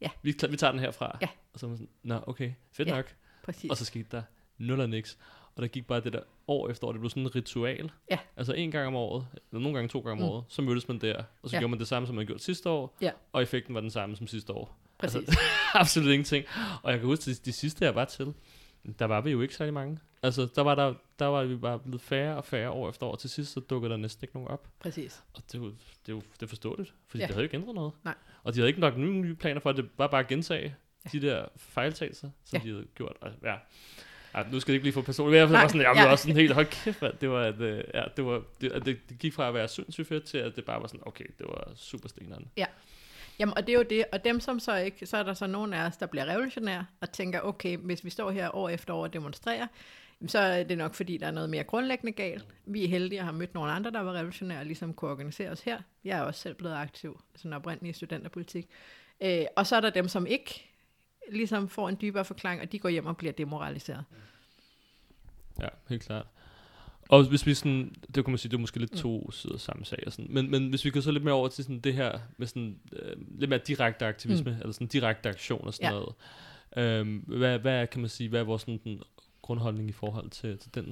Ja. 0.00 0.08
Vi, 0.22 0.32
tager- 0.32 0.50
vi 0.50 0.56
tager 0.56 0.70
den 0.70 0.80
herfra. 0.80 1.18
Ja. 1.22 1.28
Og 1.52 1.60
så 1.60 1.66
var 1.66 1.68
man 1.68 1.76
sådan, 1.78 1.90
nå 2.02 2.20
okay, 2.26 2.52
fedt 2.72 2.88
Ja. 2.88 2.94
nok. 2.96 3.14
præcis. 3.44 3.70
Og 3.70 3.76
så 3.76 3.84
skete 3.84 4.06
der 4.10 4.22
nul 4.58 4.80
og 4.80 4.90
niks. 4.90 5.18
Og 5.56 5.62
der 5.62 5.68
gik 5.68 5.86
bare 5.86 6.00
det 6.00 6.12
der 6.12 6.20
år 6.48 6.68
efter 6.68 6.86
år, 6.86 6.92
det 6.92 7.00
blev 7.00 7.10
sådan 7.10 7.26
et 7.26 7.34
ritual. 7.36 7.90
Ja. 8.10 8.18
Altså 8.36 8.52
en 8.52 8.70
gang 8.70 8.86
om 8.86 8.94
året, 8.94 9.26
eller 9.52 9.60
nogle 9.62 9.74
gange 9.74 9.88
to 9.88 10.00
gange 10.00 10.12
om 10.12 10.28
Mm. 10.28 10.34
året, 10.34 10.44
så 10.48 10.62
mødtes 10.62 10.88
man 10.88 10.98
der. 10.98 11.22
Og 11.42 11.50
så 11.50 11.56
Ja. 11.56 11.60
gjorde 11.60 11.70
man 11.70 11.78
det 11.78 11.88
samme, 11.88 12.06
som 12.06 12.16
man 12.16 12.26
gjorde 12.26 12.42
sidste 12.42 12.70
år. 12.70 12.96
Ja. 13.00 13.10
Og 13.32 13.42
effekten 13.42 13.74
var 13.74 13.80
den 13.80 13.90
samme 13.90 14.16
som 14.16 14.26
sidste 14.26 14.52
år. 14.52 14.78
Præcis. 15.00 15.16
Altså, 15.28 15.38
absolut 15.74 16.08
ingenting. 16.12 16.44
Og 16.82 16.90
jeg 16.90 16.98
kan 17.00 17.06
huske, 17.06 17.30
de, 17.30 17.34
de 17.34 17.52
sidste 17.52 17.84
jeg 17.84 17.94
var 17.94 18.04
til, 18.04 18.34
der 18.98 19.04
var 19.04 19.20
vi 19.20 19.30
jo 19.30 19.40
ikke 19.40 19.54
særlig 19.54 19.74
mange. 19.74 19.98
Altså, 20.22 20.48
der 20.54 20.62
var, 20.62 20.74
der, 20.74 20.94
der 21.18 21.26
var 21.26 21.44
vi 21.44 21.56
bare 21.56 21.78
blevet 21.78 22.00
færre 22.02 22.36
og 22.36 22.44
færre 22.44 22.70
år 22.70 22.88
efter 22.90 23.06
år. 23.06 23.16
Til 23.16 23.30
sidst, 23.30 23.52
så 23.52 23.60
dukkede 23.60 23.90
der 23.92 23.96
næsten 23.96 24.24
ikke 24.24 24.34
nogen 24.34 24.48
op. 24.48 24.68
præcis. 24.80 25.22
Og 25.34 25.42
det 25.52 25.74
det 26.06 26.22
det 26.34 26.42
er 26.42 26.46
forståeligt, 26.46 26.94
fordi 27.08 27.18
Ja. 27.18 27.24
ja. 27.24 27.26
det 27.26 27.34
havde 27.34 27.44
ikke 27.44 27.56
ændret 27.56 27.74
noget. 27.74 27.92
Nej. 28.04 28.14
Og 28.42 28.54
de 28.54 28.58
havde 28.58 28.68
ikke 28.68 28.80
nok 28.80 28.96
nye, 28.96 29.12
nye 29.20 29.34
planer 29.34 29.60
for, 29.60 29.70
at 29.70 29.76
det 29.76 29.88
var 29.98 30.06
bare 30.06 30.20
at 30.20 30.26
gentage 30.28 30.74
Ja. 31.04 31.18
de 31.18 31.26
der 31.26 31.44
fejltagelser, 31.56 32.30
som 32.44 32.58
Ja. 32.58 32.64
de 32.68 32.72
havde 32.72 32.86
gjort. 32.94 33.16
Og, 33.20 33.30
ja. 33.42 33.54
Ja, 34.34 34.42
nu 34.52 34.60
skal 34.60 34.72
det 34.72 34.74
ikke 34.76 34.82
blive 34.82 34.92
for 34.92 35.02
personligt. 35.02 35.38
Jeg 35.38 35.50
var 35.50 35.66
sådan, 35.68 35.80
jeg 35.80 35.92
ja. 35.96 36.02
blev 36.02 36.10
også 36.12 36.22
sådan 36.22 36.36
helt, 36.36 36.52
hold 36.52 36.66
kæft, 36.66 37.02
mand. 37.02 37.14
Det 37.20 37.30
var, 37.30 37.42
at, 37.42 37.60
øh, 37.60 37.84
ja, 37.94 38.02
det, 38.16 38.24
var, 38.24 38.42
det, 38.60 38.72
det, 38.86 38.98
det, 39.08 39.18
gik 39.18 39.34
fra 39.34 39.48
at 39.48 39.54
være 39.54 39.68
sindssygt 39.68 40.08
fedt 40.08 40.24
til, 40.24 40.38
at 40.38 40.56
det 40.56 40.64
bare 40.64 40.80
var 40.80 40.86
sådan, 40.86 41.00
okay, 41.06 41.24
det 41.38 41.46
var 41.46 41.72
super 41.76 42.08
stenerne. 42.08 42.46
Jamen, 43.40 43.54
og 43.56 43.66
det 43.66 43.72
er 43.72 43.76
jo 43.76 43.84
det, 43.90 44.04
og 44.12 44.24
dem 44.24 44.40
som 44.40 44.60
så 44.60 44.76
ikke, 44.76 45.06
så 45.06 45.16
er 45.16 45.22
der 45.22 45.34
så 45.34 45.46
nogen 45.46 45.72
af 45.72 45.86
os, 45.86 45.96
der 45.96 46.06
bliver 46.06 46.26
revolutionære, 46.26 46.86
og 47.00 47.12
tænker, 47.12 47.40
okay, 47.40 47.76
hvis 47.76 48.04
vi 48.04 48.10
står 48.10 48.30
her 48.30 48.54
år 48.56 48.68
efter 48.68 48.94
år 48.94 49.02
og 49.02 49.12
demonstrerer, 49.12 49.66
så 50.26 50.38
er 50.38 50.62
det 50.62 50.78
nok, 50.78 50.94
fordi 50.94 51.16
der 51.16 51.26
er 51.26 51.30
noget 51.30 51.50
mere 51.50 51.64
grundlæggende 51.64 52.12
galt. 52.12 52.46
Vi 52.66 52.84
er 52.84 52.88
heldige 52.88 53.18
at 53.18 53.24
have 53.24 53.36
mødt 53.36 53.54
nogle 53.54 53.72
andre, 53.72 53.90
der 53.90 54.00
var 54.00 54.12
revolutionære, 54.12 54.58
og 54.58 54.66
ligesom 54.66 54.94
kunne 54.94 55.10
organisere 55.10 55.50
os 55.50 55.60
her. 55.60 55.80
Jeg 56.04 56.18
er 56.18 56.22
også 56.22 56.40
selv 56.40 56.54
blevet 56.54 56.74
aktiv, 56.74 57.20
sådan 57.36 57.52
oprindelig 57.52 57.90
i 57.90 57.92
studenterpolitik. 57.92 58.68
Øh, 59.20 59.44
og 59.56 59.66
så 59.66 59.76
er 59.76 59.80
der 59.80 59.90
dem, 59.90 60.08
som 60.08 60.26
ikke 60.26 60.70
ligesom 61.30 61.68
får 61.68 61.88
en 61.88 61.98
dybere 62.00 62.24
forklaring, 62.24 62.62
og 62.62 62.72
de 62.72 62.78
går 62.78 62.88
hjem 62.88 63.06
og 63.06 63.16
bliver 63.16 63.32
demoraliseret. 63.32 64.04
Ja, 65.60 65.68
helt 65.88 66.02
klart. 66.02 66.26
Og 67.10 67.24
hvis 67.24 67.46
vi 67.46 67.54
sådan, 67.54 67.94
det 68.14 68.24
kunne 68.24 68.32
man 68.32 68.38
sige, 68.38 68.50
det 68.50 68.56
er 68.56 68.60
måske 68.60 68.78
lidt 68.78 68.92
to 68.92 69.30
sider 69.30 69.58
samme 69.58 69.84
sag, 69.84 69.98
og 70.06 70.12
sådan. 70.12 70.26
Men, 70.30 70.50
men 70.50 70.68
hvis 70.68 70.84
vi 70.84 70.90
går 70.90 71.00
så 71.00 71.10
lidt 71.10 71.24
mere 71.24 71.34
over 71.34 71.48
til 71.48 71.64
sådan 71.64 71.80
det 71.80 71.94
her, 71.94 72.18
med 72.36 72.46
sådan, 72.46 72.78
øh, 72.92 73.16
lidt 73.38 73.48
mere 73.48 73.60
direkte 73.66 74.06
aktivisme, 74.06 74.50
mm. 74.50 74.56
eller 74.60 74.72
sådan 74.72 74.86
direkte 74.86 75.28
aktion 75.28 75.66
og 75.66 75.74
sådan 75.74 75.92
Ja. 75.92 75.98
noget. 75.98 76.14
Øhm, 76.76 77.16
hvad, 77.26 77.58
hvad 77.58 77.86
kan 77.86 78.00
man 78.00 78.10
sige, 78.10 78.28
hvad 78.28 78.40
er 78.40 78.44
vores 78.44 78.62
sådan, 78.62 78.80
den 78.84 79.02
grundholdning 79.42 79.88
i 79.88 79.92
forhold 79.92 80.30
til, 80.30 80.58
til 80.58 80.74
den, 80.74 80.84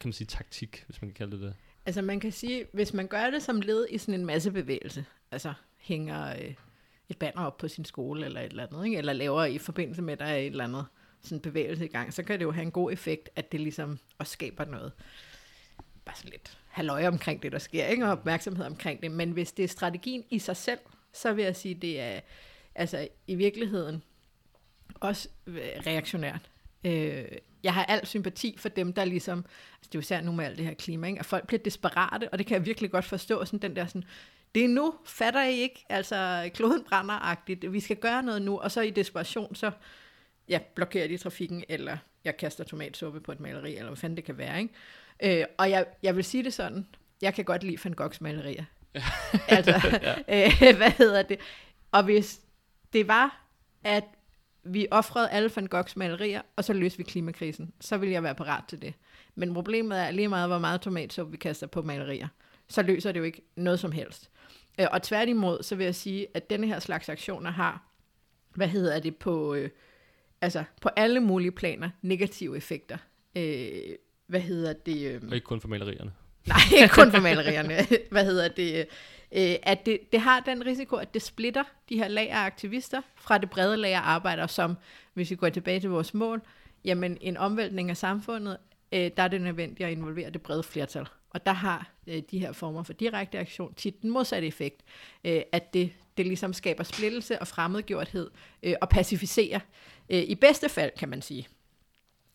kan 0.00 0.08
man 0.08 0.12
sige, 0.12 0.26
taktik, 0.26 0.84
hvis 0.86 1.02
man 1.02 1.10
kan 1.10 1.14
kalde 1.14 1.32
det 1.32 1.40
det? 1.40 1.54
Altså 1.86 2.02
man 2.02 2.20
kan 2.20 2.32
sige, 2.32 2.64
hvis 2.72 2.94
man 2.94 3.06
gør 3.06 3.30
det 3.30 3.42
som 3.42 3.60
led 3.60 3.86
i 3.90 3.98
sådan 3.98 4.20
en 4.20 4.26
masse 4.26 4.50
bevægelse, 4.50 5.04
altså 5.30 5.52
hænger 5.78 6.30
øh, 6.30 6.54
et 7.08 7.16
banner 7.18 7.44
op 7.44 7.56
på 7.56 7.68
sin 7.68 7.84
skole 7.84 8.26
eller 8.26 8.40
et 8.40 8.50
eller 8.50 8.66
andet, 8.66 8.84
ikke? 8.84 8.98
eller 8.98 9.12
laver 9.12 9.44
i 9.44 9.58
forbindelse 9.58 10.02
med, 10.02 10.12
at 10.12 10.18
der 10.18 10.24
er 10.24 10.36
et 10.36 10.46
eller 10.46 10.64
andet 10.64 10.84
sådan 11.22 11.40
bevægelse 11.40 11.84
i 11.84 11.88
gang, 11.88 12.12
så 12.12 12.22
kan 12.22 12.38
det 12.38 12.44
jo 12.44 12.50
have 12.50 12.62
en 12.62 12.70
god 12.70 12.92
effekt, 12.92 13.28
at 13.36 13.52
det 13.52 13.60
ligesom 13.60 13.98
også 14.18 14.32
skaber 14.32 14.64
noget, 14.64 14.92
bare 16.04 16.16
sådan 16.16 16.30
lidt 16.30 16.58
halvøje 16.68 17.08
omkring 17.08 17.42
det, 17.42 17.52
der 17.52 17.58
sker, 17.58 17.86
ikke? 17.86 18.04
og 18.04 18.12
opmærksomhed 18.12 18.66
omkring 18.66 19.02
det. 19.02 19.10
Men 19.10 19.30
hvis 19.30 19.52
det 19.52 19.64
er 19.64 19.68
strategien 19.68 20.24
i 20.30 20.38
sig 20.38 20.56
selv, 20.56 20.78
så 21.12 21.32
vil 21.32 21.44
jeg 21.44 21.56
sige, 21.56 21.74
det 21.74 22.00
er 22.00 22.20
altså 22.74 23.08
i 23.26 23.34
virkeligheden 23.34 24.02
også 24.94 25.28
øh, 25.46 25.56
reaktionært. 25.86 26.50
Øh, 26.84 27.24
jeg 27.62 27.74
har 27.74 27.84
al 27.84 28.06
sympati 28.06 28.56
for 28.58 28.68
dem, 28.68 28.92
der 28.92 29.04
ligesom, 29.04 29.38
altså 29.38 29.88
det 29.88 29.94
er 29.94 29.98
jo 29.98 30.00
især 30.00 30.20
nu 30.20 30.32
med 30.32 30.44
alt 30.44 30.58
det 30.58 30.66
her 30.66 30.74
klima, 30.74 31.06
ikke? 31.06 31.18
at 31.18 31.26
folk 31.26 31.46
bliver 31.46 31.62
desperate, 31.62 32.28
og 32.28 32.38
det 32.38 32.46
kan 32.46 32.54
jeg 32.54 32.66
virkelig 32.66 32.90
godt 32.90 33.04
forstå, 33.04 33.44
sådan 33.44 33.58
den 33.58 33.76
der 33.76 33.86
sådan, 33.86 34.04
det 34.54 34.64
er 34.64 34.68
nu, 34.68 34.94
fatter 35.04 35.42
I 35.42 35.60
ikke, 35.60 35.84
altså 35.88 36.50
kloden 36.54 36.84
brænder-agtigt, 36.84 37.72
vi 37.72 37.80
skal 37.80 37.96
gøre 37.96 38.22
noget 38.22 38.42
nu, 38.42 38.58
og 38.58 38.70
så 38.70 38.80
i 38.80 38.90
desperation, 38.90 39.54
så 39.54 39.70
ja, 40.48 40.58
blokerer 40.74 41.08
de 41.08 41.16
trafikken, 41.16 41.64
eller 41.68 41.96
jeg 42.24 42.36
kaster 42.36 42.64
tomatsuppe 42.64 43.20
på 43.20 43.32
et 43.32 43.40
maleri, 43.40 43.76
eller 43.76 43.88
hvad 43.88 43.96
fanden 43.96 44.16
det 44.16 44.24
kan 44.24 44.38
være, 44.38 44.60
ikke? 44.60 44.74
Øh, 45.22 45.44
og 45.58 45.70
jeg, 45.70 45.86
jeg 46.02 46.16
vil 46.16 46.24
sige 46.24 46.44
det 46.44 46.52
sådan, 46.52 46.86
jeg 47.22 47.34
kan 47.34 47.44
godt 47.44 47.62
lide 47.62 47.78
Van 47.84 47.92
Goghs 47.92 48.20
malerier. 48.20 48.64
altså, 49.48 49.74
øh, 50.34 50.76
hvad 50.76 50.90
hedder 50.90 51.22
det? 51.22 51.38
Og 51.92 52.04
hvis 52.04 52.40
det 52.92 53.08
var, 53.08 53.46
at 53.84 54.04
vi 54.64 54.86
offrede 54.90 55.30
alle 55.30 55.50
Van 55.56 55.66
Goghs 55.66 55.96
malerier, 55.96 56.42
og 56.56 56.64
så 56.64 56.72
løste 56.72 56.98
vi 56.98 57.04
klimakrisen, 57.04 57.72
så 57.80 57.96
ville 57.96 58.12
jeg 58.12 58.22
være 58.22 58.34
parat 58.34 58.64
til 58.68 58.82
det. 58.82 58.94
Men 59.34 59.54
problemet 59.54 59.98
er 59.98 60.10
lige 60.10 60.28
meget, 60.28 60.48
hvor 60.48 60.58
meget 60.58 60.80
tomatsuppe 60.80 61.30
vi 61.30 61.36
kaster 61.36 61.66
på 61.66 61.82
malerier. 61.82 62.28
Så 62.68 62.82
løser 62.82 63.12
det 63.12 63.20
jo 63.20 63.24
ikke 63.24 63.42
noget 63.56 63.80
som 63.80 63.92
helst. 63.92 64.30
Øh, 64.80 64.86
og 64.92 65.02
tværtimod, 65.02 65.62
så 65.62 65.76
vil 65.76 65.84
jeg 65.84 65.94
sige, 65.94 66.26
at 66.34 66.50
denne 66.50 66.66
her 66.66 66.78
slags 66.78 67.08
aktioner 67.08 67.50
har, 67.50 67.86
hvad 68.54 68.68
hedder 68.68 69.00
det, 69.00 69.16
på, 69.16 69.54
øh, 69.54 69.70
altså 70.40 70.64
på 70.80 70.88
alle 70.96 71.20
mulige 71.20 71.52
planer, 71.52 71.90
negative 72.02 72.56
effekter. 72.56 72.98
Øh, 73.36 73.94
hvad 74.30 74.40
hedder 74.40 74.72
det? 74.72 75.06
Øh, 75.06 75.22
og 75.28 75.34
ikke 75.34 75.44
kun 75.44 75.60
for 75.60 75.68
malerierne. 75.68 76.12
Nej, 76.46 76.58
ikke 76.72 76.94
kun 76.94 77.10
for 77.10 77.20
malerierne. 77.20 77.86
hvad 78.10 78.24
hedder 78.24 78.48
det? 78.48 78.86
Øh, 79.32 79.54
at 79.62 79.86
det, 79.86 80.12
det 80.12 80.20
har 80.20 80.40
den 80.40 80.66
risiko, 80.66 80.96
at 80.96 81.14
det 81.14 81.22
splitter 81.22 81.64
de 81.88 81.96
her 81.96 82.08
lag 82.08 82.30
af 82.30 82.38
aktivister 82.38 83.00
fra 83.16 83.38
det 83.38 83.50
brede 83.50 83.76
lag 83.76 83.94
af 83.94 84.00
arbejdere, 84.00 84.48
som, 84.48 84.76
hvis 85.14 85.30
vi 85.30 85.36
går 85.36 85.48
tilbage 85.48 85.80
til 85.80 85.90
vores 85.90 86.14
mål, 86.14 86.42
jamen 86.84 87.18
en 87.20 87.36
omvæltning 87.36 87.90
af 87.90 87.96
samfundet, 87.96 88.56
øh, 88.92 89.10
der 89.16 89.22
er 89.22 89.28
det 89.28 89.40
nødvendigt 89.40 89.86
at 89.86 89.92
involvere 89.92 90.30
det 90.30 90.42
brede 90.42 90.62
flertal. 90.62 91.06
Og 91.30 91.46
der 91.46 91.52
har 91.52 91.90
øh, 92.06 92.22
de 92.30 92.38
her 92.38 92.52
former 92.52 92.82
for 92.82 92.92
direkte 92.92 93.38
aktion 93.38 93.74
tit 93.74 94.02
den 94.02 94.10
modsatte 94.10 94.48
effekt, 94.48 94.82
øh, 95.24 95.42
at 95.52 95.74
det, 95.74 95.92
det 96.16 96.26
ligesom 96.26 96.52
skaber 96.52 96.84
splittelse 96.84 97.38
og 97.38 97.48
fremmedgjorthed 97.48 98.30
øh, 98.62 98.74
og 98.80 98.88
pacificerer. 98.88 99.60
Øh, 100.10 100.18
I 100.18 100.34
bedste 100.34 100.68
fald, 100.68 100.90
kan 100.98 101.08
man 101.08 101.22
sige. 101.22 101.48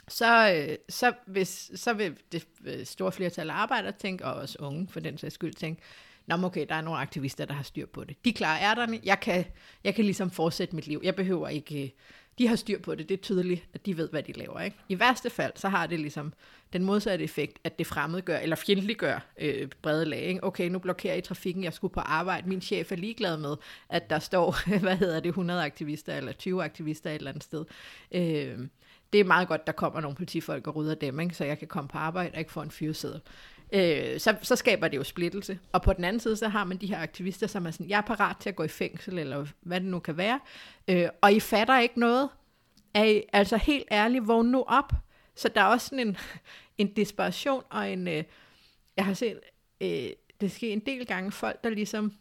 Så, 0.08 0.54
øh, 0.54 0.78
så, 0.90 1.14
hvis, 1.26 1.72
så 1.76 1.94
vil 1.94 2.18
det 2.32 2.48
øh, 2.66 2.86
store 2.86 3.12
flertal 3.12 3.50
af 3.50 3.54
arbejdere 3.54 3.92
tænke, 3.92 4.26
og 4.26 4.34
også 4.34 4.58
unge 4.60 4.88
for 4.88 5.00
den 5.00 5.18
sags 5.18 5.34
skyld 5.34 5.54
tænke, 5.54 5.82
Nå, 6.28 6.36
okay, 6.44 6.66
der 6.70 6.76
er 6.76 6.82
nogle 6.82 7.00
aktivister, 7.00 7.46
der 7.46 7.54
har 7.54 7.64
styr 7.64 7.86
på 7.86 8.04
det. 8.04 8.26
De 8.26 8.34
klarer 8.34 8.62
ærterne, 8.62 9.00
jeg 9.04 9.20
kan, 9.20 9.46
jeg 9.84 9.96
kan 9.96 10.06
ligesom 10.06 10.32
fortsætte 10.32 10.76
mit 10.76 10.88
liv. 10.88 11.02
Jeg 11.04 11.16
behøver 11.16 11.48
ikke... 11.48 11.84
Øh, 11.84 11.90
de 12.38 12.48
har 12.48 12.56
styr 12.56 12.80
på 12.80 12.96
det, 12.96 13.10
det 13.10 13.18
er 13.18 13.22
tydeligt, 13.22 13.64
at 13.74 13.86
de 13.86 13.98
ved, 13.98 14.10
hvad 14.10 14.24
de 14.24 14.32
laver. 14.32 14.60
Ikke? 14.62 14.78
I 14.90 15.00
værste 15.00 15.30
fald, 15.30 15.52
så 15.56 15.70
har 15.70 15.88
det 15.88 16.00
ligesom 16.00 16.34
den 16.74 16.84
modsatte 16.84 17.24
effekt, 17.24 17.60
at 17.64 17.80
det 17.80 17.88
fremmedgør, 17.88 18.38
eller 18.38 18.56
fjendtliggør 18.56 19.20
øh, 19.40 19.68
brede 19.82 20.06
lag. 20.06 20.22
Ikke? 20.22 20.44
Okay, 20.44 20.70
nu 20.70 20.80
blokerer 20.80 21.16
I 21.16 21.22
trafikken, 21.22 21.64
jeg 21.64 21.74
skulle 21.74 21.94
på 21.94 22.00
arbejde, 22.00 22.50
min 22.50 22.62
chef 22.62 22.92
er 22.92 22.96
ligeglad 22.96 23.38
med, 23.38 23.56
at 23.90 24.10
der 24.10 24.20
står, 24.20 24.56
hvad 24.80 24.98
hedder 24.98 25.20
det, 25.20 25.30
100 25.30 25.64
aktivister, 25.64 26.18
eller 26.18 26.32
20 26.32 26.64
aktivister 26.64 27.10
et 27.10 27.16
eller 27.16 27.32
andet 27.32 27.44
sted. 27.44 27.66
Øh, 28.12 28.60
det 29.14 29.20
er 29.20 29.24
meget 29.24 29.48
godt, 29.48 29.68
der 29.68 29.74
kommer 29.74 30.02
nogle 30.02 30.16
politifolk 30.16 30.68
og 30.68 30.76
rydder 30.76 30.96
dem, 30.96 31.20
ikke? 31.20 31.36
så 31.36 31.46
jeg 31.46 31.60
kan 31.60 31.68
komme 31.68 31.88
på 31.88 31.98
arbejde 31.98 32.32
og 32.34 32.40
ikke 32.40 32.52
få 32.52 32.62
en 32.62 32.72
fyreseddel 32.72 33.22
øh, 33.74 34.20
så, 34.20 34.36
så 34.42 34.56
skaber 34.56 34.88
det 34.88 34.98
jo 34.98 35.04
splittelse. 35.04 35.60
Og 35.72 35.82
på 35.82 35.94
den 35.94 36.04
anden 36.04 36.20
side, 36.20 36.38
så 36.38 36.48
har 36.48 36.64
man 36.64 36.78
de 36.78 36.88
her 36.88 37.00
aktivister, 37.00 37.48
som 37.48 37.66
er 37.66 37.72
sådan, 37.72 37.90
jeg 37.90 37.98
er 37.98 38.02
parat 38.02 38.38
til 38.38 38.50
at 38.50 38.56
gå 38.56 38.64
i 38.64 38.68
fængsel, 38.68 39.20
eller 39.20 39.46
hvad 39.62 39.80
det 39.80 39.90
nu 39.90 40.00
kan 40.00 40.18
være, 40.18 40.40
øh, 40.88 41.10
og 41.22 41.34
I 41.34 41.40
fatter 41.40 41.80
ikke 41.80 42.00
noget. 42.00 42.30
Er 42.94 43.04
I, 43.04 43.24
altså 43.34 43.58
helt 43.58 43.88
ærligt, 43.92 44.28
vågn 44.28 44.48
nu 44.48 44.64
op. 44.68 44.94
Så 45.36 45.50
der 45.50 45.62
er 45.62 45.66
også 45.66 45.88
sådan 45.88 46.08
en, 46.08 46.18
en 46.78 46.96
desperation, 46.96 47.64
og 47.70 47.92
en, 47.92 48.08
øh, 48.08 48.24
jeg 48.98 49.06
har 49.06 49.14
set, 49.14 49.40
øh, 49.82 50.10
det 50.42 50.52
sker 50.52 50.74
en 50.74 50.80
del 50.80 51.06
gange, 51.06 51.32
folk, 51.32 51.64
der 51.64 51.70
ligesom 51.70 52.14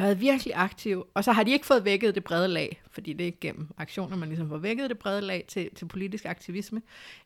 har 0.00 0.06
været 0.06 0.20
virkelig 0.20 0.52
aktive, 0.56 1.04
og 1.14 1.24
så 1.24 1.32
har 1.32 1.42
de 1.42 1.52
ikke 1.52 1.66
fået 1.66 1.84
vækket 1.84 2.14
det 2.14 2.24
brede 2.24 2.48
lag, 2.48 2.82
fordi 2.90 3.12
det 3.12 3.28
er 3.28 3.32
gennem 3.40 3.68
aktioner, 3.78 4.16
man 4.16 4.28
ligesom 4.28 4.48
får 4.48 4.58
vækket 4.58 4.90
det 4.90 4.98
brede 4.98 5.20
lag 5.20 5.44
til, 5.48 5.74
til 5.74 5.84
politisk 5.84 6.24
aktivisme. 6.24 6.82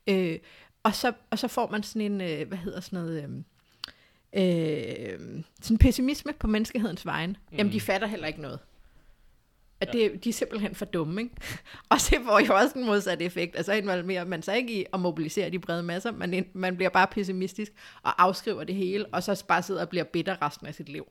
Øh, 0.06 0.38
og 0.82 0.94
så, 0.94 1.12
og 1.30 1.38
så 1.38 1.48
får 1.48 1.70
man 1.70 1.82
sådan 1.82 2.12
en, 2.12 2.20
øh, 2.20 2.48
hvad 2.48 2.58
hedder 2.58 2.80
sådan 2.80 2.98
noget, 2.98 3.44
øh, 4.34 5.12
øh, 5.12 5.42
sådan 5.62 5.78
pessimisme 5.78 6.32
på 6.32 6.46
menneskehedens 6.46 7.06
vegne. 7.06 7.34
Mm. 7.50 7.56
Jamen, 7.56 7.72
de 7.72 7.80
fatter 7.80 8.06
heller 8.06 8.26
ikke 8.26 8.40
noget. 8.40 8.58
At 9.80 9.94
ja. 9.94 9.98
det, 9.98 10.24
de 10.24 10.28
er 10.28 10.32
simpelthen 10.32 10.74
for 10.74 10.84
dumme, 10.84 11.22
ikke? 11.22 11.34
og 11.90 12.00
så 12.00 12.16
får 12.24 12.40
jo 12.46 12.54
også 12.54 12.78
en 12.78 12.86
modsat 12.86 13.22
effekt. 13.22 13.56
Altså 13.56 13.72
involverer 13.72 14.24
man 14.24 14.42
sig 14.42 14.56
ikke 14.56 14.80
i 14.80 14.84
at 14.92 15.00
mobilisere 15.00 15.50
de 15.50 15.58
brede 15.58 15.82
masser, 15.82 16.12
man, 16.12 16.46
man 16.52 16.76
bliver 16.76 16.90
bare 16.90 17.06
pessimistisk 17.06 17.72
og 18.02 18.22
afskriver 18.22 18.64
det 18.64 18.74
hele, 18.74 19.06
og 19.06 19.22
så 19.22 19.44
bare 19.48 19.62
sidder 19.62 19.80
og 19.80 19.88
bliver 19.88 20.04
bitter 20.04 20.42
resten 20.42 20.66
af 20.66 20.74
sit 20.74 20.88
liv 20.88 21.06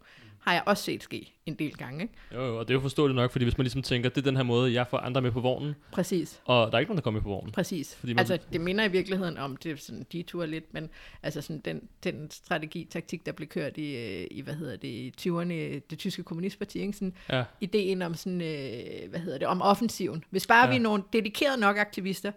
har 0.46 0.54
jeg 0.54 0.64
også 0.66 0.84
set 0.84 1.04
ske 1.04 1.34
en 1.46 1.56
del 1.56 1.78
gange. 1.78 2.02
Ikke? 2.02 2.14
Jo, 2.34 2.46
jo, 2.46 2.60
og 2.60 2.68
det 2.68 2.74
er 2.74 2.76
jo 2.76 2.82
forståeligt 2.82 3.16
nok, 3.16 3.32
fordi 3.32 3.46
hvis 3.46 3.58
man 3.58 3.64
ligesom 3.64 3.82
tænker, 3.82 4.10
det 4.10 4.18
er 4.18 4.22
den 4.22 4.36
her 4.36 4.44
måde, 4.44 4.74
jeg 4.74 4.88
får 4.88 4.98
andre 4.98 5.22
med 5.22 5.32
på 5.32 5.40
vognen. 5.40 5.76
Præcis. 5.92 6.42
Og 6.46 6.72
der 6.72 6.76
er 6.76 6.80
ikke 6.80 6.90
nogen, 6.90 6.98
der 6.98 7.04
kommer 7.04 7.20
med 7.20 7.24
på 7.24 7.30
vognen. 7.30 7.52
Præcis. 7.52 7.96
Fordi 7.96 8.14
man... 8.14 8.20
Altså, 8.20 8.38
det 8.54 8.62
minder 8.62 8.86
i 8.86 8.88
virkeligheden 8.88 9.38
om, 9.38 9.58
det 9.58 9.72
er 9.72 9.76
sådan 9.76 10.06
de 10.12 10.24
tur 10.24 10.46
lidt, 10.46 10.74
men 10.74 10.90
altså 11.24 11.42
sådan 11.42 11.62
den, 11.66 11.82
den 12.04 12.32
strategi, 12.32 12.88
taktik, 12.92 13.26
der 13.26 13.32
blev 13.32 13.48
kørt 13.48 13.78
i, 13.78 13.96
øh, 13.96 14.28
i 14.32 14.42
hvad 14.42 14.54
hedder 14.54 14.76
det, 14.76 14.88
i 14.88 15.14
20'erne, 15.22 15.82
det 15.90 16.00
tyske 16.00 16.24
kommunistparti, 16.24 16.80
ikke? 16.80 16.94
Sådan, 16.94 17.14
ja. 17.30 17.44
ideen 17.62 18.02
om 18.02 18.14
sådan, 18.14 18.42
øh, 18.42 19.10
hvad 19.10 19.20
hedder 19.20 19.38
det, 19.38 19.48
om 19.48 19.62
offensiven. 19.62 20.24
Hvis 20.30 20.48
bare 20.48 20.66
ja. 20.66 20.70
vi 20.70 20.76
er 20.76 20.82
nogle 20.82 21.04
dedikerede 21.14 21.60
nok 21.60 21.78
aktivister, 21.78 22.32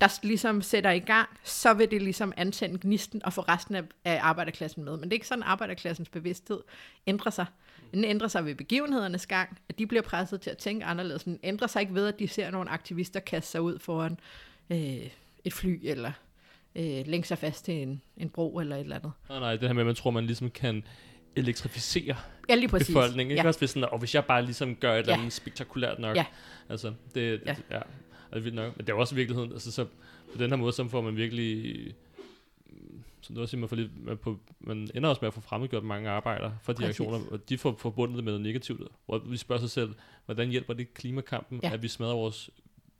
der 0.00 0.18
ligesom 0.22 0.62
sætter 0.62 0.90
i 0.90 0.98
gang, 0.98 1.28
så 1.44 1.74
vil 1.74 1.90
det 1.90 2.02
ligesom 2.02 2.32
antænde 2.36 2.78
gnisten 2.78 3.24
og 3.24 3.32
få 3.32 3.40
resten 3.40 3.74
af, 3.74 3.82
af 4.04 4.18
arbejderklassen 4.22 4.84
med. 4.84 4.92
Men 4.92 5.02
det 5.02 5.10
er 5.10 5.16
ikke 5.16 5.26
sådan, 5.26 5.42
at 5.42 5.48
arbejderklassens 5.48 6.08
bevidsthed 6.08 6.60
ændrer 7.06 7.30
sig. 7.30 7.46
Den 7.94 8.04
ændrer 8.04 8.28
sig 8.28 8.44
ved 8.44 8.54
begivenhedernes 8.54 9.26
gang, 9.26 9.58
at 9.68 9.78
de 9.78 9.86
bliver 9.86 10.02
presset 10.02 10.40
til 10.40 10.50
at 10.50 10.58
tænke 10.58 10.84
anderledes. 10.84 11.24
Den 11.24 11.38
ændrer 11.42 11.66
sig 11.66 11.80
ikke 11.80 11.94
ved, 11.94 12.06
at 12.06 12.18
de 12.18 12.28
ser 12.28 12.50
nogle 12.50 12.70
aktivister 12.70 13.20
kaste 13.20 13.50
sig 13.50 13.60
ud 13.62 13.78
foran 13.78 14.18
øh, 14.70 15.06
et 15.44 15.52
fly, 15.52 15.80
eller 15.82 16.12
øh, 16.76 17.06
længe 17.06 17.24
sig 17.24 17.38
fast 17.38 17.64
til 17.64 17.74
en, 17.74 18.02
en 18.16 18.30
bro, 18.30 18.58
eller 18.58 18.76
et 18.76 18.80
eller 18.80 18.96
andet. 18.96 19.12
Nej, 19.28 19.38
nej, 19.38 19.56
det 19.56 19.68
her 19.68 19.72
med, 19.72 19.82
at 19.82 19.86
man 19.86 19.94
tror, 19.94 20.10
man 20.10 20.26
ligesom 20.26 20.50
kan 20.50 20.84
elektrificere 21.36 22.16
ja, 22.48 22.54
lige 22.54 22.68
præcis. 22.68 22.86
befolkningen. 22.86 23.30
Ikke? 23.30 23.42
Ja. 23.42 23.48
Også 23.48 23.58
hvis, 23.58 23.70
sådan, 23.70 23.88
og 23.92 23.98
hvis 23.98 24.14
jeg 24.14 24.24
bare 24.24 24.42
ligesom 24.44 24.76
gør 24.76 24.92
et 24.92 24.98
eller 24.98 25.14
andet 25.14 25.32
spektakulært 25.32 25.98
nok. 25.98 26.16
Ja. 26.16 26.24
Altså, 26.68 26.92
det, 27.14 27.42
ja. 27.46 27.56
ja. 27.70 27.80
Og 28.30 28.34
det 28.34 28.40
er 28.40 28.42
vildt 28.42 28.56
nok. 28.56 28.76
Men 28.76 28.86
det 28.86 28.92
er 28.92 28.96
også 28.96 29.14
i 29.14 29.16
virkeligheden, 29.16 29.52
altså 29.52 29.72
så 29.72 29.84
på 30.32 30.38
den 30.38 30.50
her 30.50 30.56
måde, 30.56 30.72
så 30.72 30.88
får 30.88 31.00
man 31.00 31.16
virkelig, 31.16 31.94
som 33.20 33.34
du 33.34 33.40
også 33.40 33.50
siger, 33.50 33.60
man, 33.60 33.68
får 33.68 33.76
lidt, 33.76 34.04
man, 34.04 34.16
på, 34.16 34.38
man 34.60 34.90
ender 34.94 35.08
også 35.08 35.18
med 35.22 35.26
at 35.26 35.34
få 35.34 35.40
fremmedgjort 35.40 35.84
mange 35.84 36.10
arbejder 36.10 36.50
for 36.62 36.72
de 36.72 36.76
Præcis. 36.76 36.90
aktioner, 36.90 37.20
og 37.30 37.48
de 37.48 37.58
får 37.58 37.76
forbundet 37.78 38.16
det 38.16 38.24
med 38.24 38.32
noget 38.32 38.46
negativt. 38.46 38.82
Hvor 39.06 39.18
vi 39.18 39.36
spørger 39.36 39.60
sig 39.60 39.70
selv, 39.70 39.94
hvordan 40.24 40.48
hjælper 40.48 40.74
det 40.74 40.94
klimakampen, 40.94 41.60
ja. 41.62 41.72
at 41.72 41.82
vi 41.82 41.88
smadrer 41.88 42.14
vores 42.14 42.50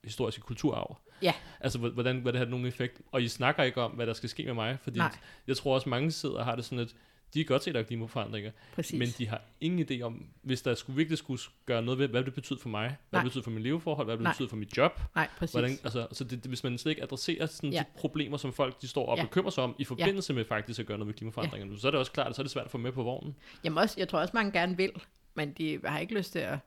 historiske 0.04 0.42
kulturarv? 0.42 0.96
Ja. 1.22 1.34
Altså, 1.60 1.78
hvordan, 1.78 2.18
hvad 2.20 2.32
det 2.32 2.38
har 2.38 2.46
nogen 2.46 2.66
effekt? 2.66 3.00
Og 3.12 3.22
I 3.22 3.28
snakker 3.28 3.62
ikke 3.62 3.80
om, 3.80 3.90
hvad 3.90 4.06
der 4.06 4.12
skal 4.12 4.28
ske 4.28 4.44
med 4.44 4.54
mig, 4.54 4.78
fordi 4.82 4.98
Nej. 4.98 5.16
jeg 5.46 5.56
tror 5.56 5.74
også, 5.74 5.88
mange 5.88 6.10
sidder 6.10 6.36
og 6.36 6.44
har 6.44 6.56
det 6.56 6.64
sådan, 6.64 6.78
at 6.78 6.94
de 7.34 7.44
kan 7.44 7.54
godt 7.54 7.64
se, 7.64 7.70
at 7.70 7.74
der 7.74 7.80
er 7.80 7.84
klimaforandringer, 7.84 8.50
Præcis. 8.74 8.98
men 8.98 9.08
de 9.18 9.28
har 9.28 9.42
ingen 9.60 9.86
idé 9.90 10.02
om, 10.02 10.26
hvis 10.42 10.62
der 10.62 10.74
skulle 10.74 10.96
virkelig 10.96 11.18
skulle 11.18 11.42
gøre 11.66 11.82
noget 11.82 11.98
ved, 11.98 12.08
hvad 12.08 12.24
det 12.24 12.34
betyder 12.34 12.58
for 12.58 12.68
mig, 12.68 12.88
hvad 12.88 12.96
Nej. 13.12 13.22
det 13.22 13.30
betyder 13.30 13.42
for 13.42 13.50
mit 13.50 13.62
leveforhold, 13.62 14.06
hvad 14.06 14.16
det 14.16 14.22
Nej. 14.22 14.32
betyder 14.32 14.48
for 14.48 14.56
mit 14.56 14.76
job. 14.76 15.00
Nej, 15.14 15.28
præcis. 15.38 15.52
Hvordan, 15.52 15.70
altså, 15.84 16.06
så 16.12 16.24
det, 16.24 16.46
hvis 16.46 16.64
man 16.64 16.78
slet 16.78 16.90
ikke 16.90 17.02
adresserer 17.02 17.46
sådan 17.46 17.72
ja. 17.72 17.78
de 17.78 17.84
problemer, 17.98 18.36
som 18.36 18.52
folk 18.52 18.82
de 18.82 18.88
står 18.88 19.06
og 19.06 19.16
ja. 19.16 19.22
bekymrer 19.22 19.50
sig 19.50 19.64
om, 19.64 19.74
i 19.78 19.84
forbindelse 19.84 20.32
ja. 20.32 20.34
med 20.36 20.44
faktisk 20.44 20.80
at 20.80 20.86
gøre 20.86 20.98
noget 20.98 21.06
ved 21.06 21.14
klimaforandringerne, 21.14 21.72
ja. 21.72 21.78
så 21.78 21.86
er 21.86 21.90
det 21.90 22.00
også 22.00 22.12
klart, 22.12 22.26
at 22.26 22.36
så 22.36 22.42
er 22.42 22.44
det 22.44 22.50
svært 22.50 22.64
at 22.64 22.70
få 22.70 22.78
med 22.78 22.92
på 22.92 23.02
vognen. 23.02 23.36
Jamen 23.64 23.78
også, 23.78 23.94
jeg 23.98 24.08
tror 24.08 24.20
også, 24.20 24.30
mange 24.34 24.52
gerne 24.52 24.76
vil, 24.76 24.92
men 25.34 25.52
de 25.52 25.80
har 25.84 25.98
ikke 25.98 26.14
lyst 26.14 26.32
til 26.32 26.38
at 26.38 26.58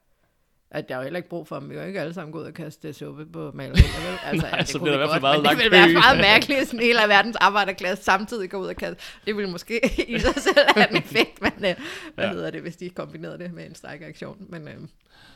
at 0.74 0.90
der 0.90 0.96
er 0.96 1.00
jo 1.00 1.04
heller 1.04 1.18
ikke 1.18 1.30
brug 1.30 1.48
for 1.48 1.60
dem. 1.60 1.70
Vi 1.70 1.74
kan 1.74 1.82
jo 1.82 1.88
ikke 1.88 2.02
alle 2.02 2.14
sammen 2.14 2.32
gå 2.32 2.40
ud 2.40 2.44
og 2.44 2.54
kaste 2.54 2.94
suppe 2.94 3.26
på 3.26 3.52
malerier. 3.54 4.10
Vel? 4.10 4.20
Altså, 4.26 4.46
Nej, 4.46 4.56
ja, 4.56 4.62
det 4.62 4.70
så 4.70 4.80
bliver 4.80 4.92
det 4.92 4.98
i 4.98 4.98
hvert 4.98 5.10
fald 5.10 5.22
meget 5.22 5.44
langt 5.44 5.58
Det 5.58 5.72
ville 5.72 5.78
være 5.78 5.94
meget 5.94 6.18
mærkeligt, 6.18 6.60
at 6.60 6.68
sådan 6.68 6.80
hele 6.80 7.02
af 7.02 7.10
verdens 7.10 7.36
arbejderklasse 7.36 8.04
samtidig 8.04 8.50
går 8.50 8.58
ud 8.58 8.68
og 8.68 8.76
kaste. 8.76 9.04
Det 9.26 9.36
ville 9.36 9.52
måske 9.52 9.80
i 10.16 10.20
sig 10.20 10.36
selv 10.36 10.68
have 10.76 10.90
en 10.90 10.98
effekt, 10.98 11.42
men 11.42 11.52
øh, 11.66 11.76
hvad 12.16 12.26
ja. 12.26 12.32
hedder 12.32 12.52
det, 12.52 12.62
hvis 12.62 12.76
de 12.76 12.90
kombinerede 12.90 13.38
det 13.38 13.54
med 13.54 13.66
en 13.66 13.76
strækkeaktion. 13.76 14.46
Men, 14.50 14.68
øh. 14.68 14.76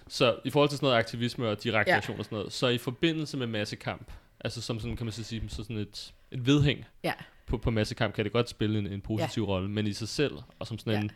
Så 0.08 0.36
i 0.44 0.50
forhold 0.50 0.70
til 0.70 0.78
sådan 0.78 0.86
noget 0.86 1.00
aktivisme 1.00 1.48
og 1.48 1.64
direkte 1.64 1.92
ja. 1.92 1.98
aktion 1.98 2.20
og 2.20 2.26
sådan 2.26 2.38
noget, 2.38 2.54
så 2.54 2.68
i 2.68 2.78
forbindelse 2.78 3.38
med 3.38 3.48
massekamp, 3.48 4.12
altså 4.40 4.62
som 4.62 4.80
sådan, 4.80 4.96
kan 4.96 5.06
man 5.06 5.14
så 5.14 5.24
sige, 5.24 5.44
så 5.48 5.56
sådan 5.56 5.78
et, 5.78 6.14
et 6.32 6.46
vedhæng, 6.46 6.86
ja. 7.04 7.14
på, 7.46 7.58
på 7.58 7.72
massekamp 7.72 8.14
kan 8.14 8.24
det 8.26 8.34
godt 8.34 8.50
spille 8.50 8.80
en, 8.80 8.88
en 8.88 9.02
positiv 9.02 9.44
ja. 9.44 9.50
rolle, 9.50 9.70
men 9.70 9.88
i 9.88 9.94
sig 9.94 10.08
selv, 10.08 10.34
og 10.60 10.68
som 10.68 10.78
sådan 10.78 10.94
ja. 10.94 11.00
en 11.00 11.12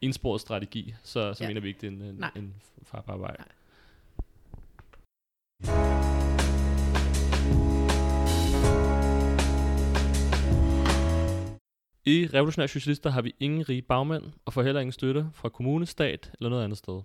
indsporet 0.00 0.40
strategi, 0.40 0.94
så, 1.02 1.34
så 1.34 1.44
ja. 1.44 1.48
mener 1.48 1.60
vi 1.60 1.68
ikke, 1.68 1.80
det 1.80 1.86
er 1.86 1.90
en, 1.90 2.02
en, 2.02 2.24
en 2.36 2.54
farbar 2.84 3.16
vej. 3.16 3.36
Nej. 3.38 3.46
I 12.08 12.26
Revolutionære 12.34 12.68
Socialister 12.68 13.10
har 13.10 13.22
vi 13.22 13.34
ingen 13.40 13.68
rige 13.68 13.82
bagmænd, 13.82 14.24
og 14.44 14.52
får 14.52 14.62
heller 14.62 14.80
ingen 14.80 14.92
støtte 14.92 15.26
fra 15.32 15.48
kommune, 15.48 15.86
stat 15.86 16.30
eller 16.38 16.50
noget 16.50 16.64
andet 16.64 16.78
sted. 16.78 17.02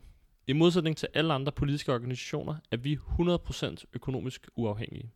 I 0.48 0.54
modsætning 0.54 0.98
til 0.98 1.08
alle 1.14 1.34
andre 1.34 1.52
politiske 1.52 1.94
organisationer, 1.94 2.56
er 2.72 2.78
vi 2.78 2.96
100% 2.96 3.84
økonomisk 3.94 4.48
uafhængige. 4.56 5.12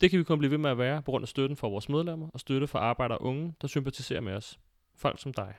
Det 0.00 0.10
kan 0.10 0.18
vi 0.18 0.24
kun 0.24 0.38
blive 0.38 0.50
ved 0.50 0.58
med 0.58 0.70
at 0.70 0.78
være 0.78 1.02
på 1.02 1.10
grund 1.10 1.24
af 1.24 1.28
støtten 1.28 1.56
fra 1.56 1.68
vores 1.68 1.88
medlemmer 1.88 2.28
og 2.34 2.40
støtte 2.40 2.66
fra 2.66 2.78
arbejdere 2.78 3.18
og 3.18 3.24
unge, 3.24 3.54
der 3.62 3.68
sympatiserer 3.68 4.20
med 4.20 4.32
os. 4.32 4.58
Folk 4.96 5.20
som 5.20 5.32
dig. 5.32 5.54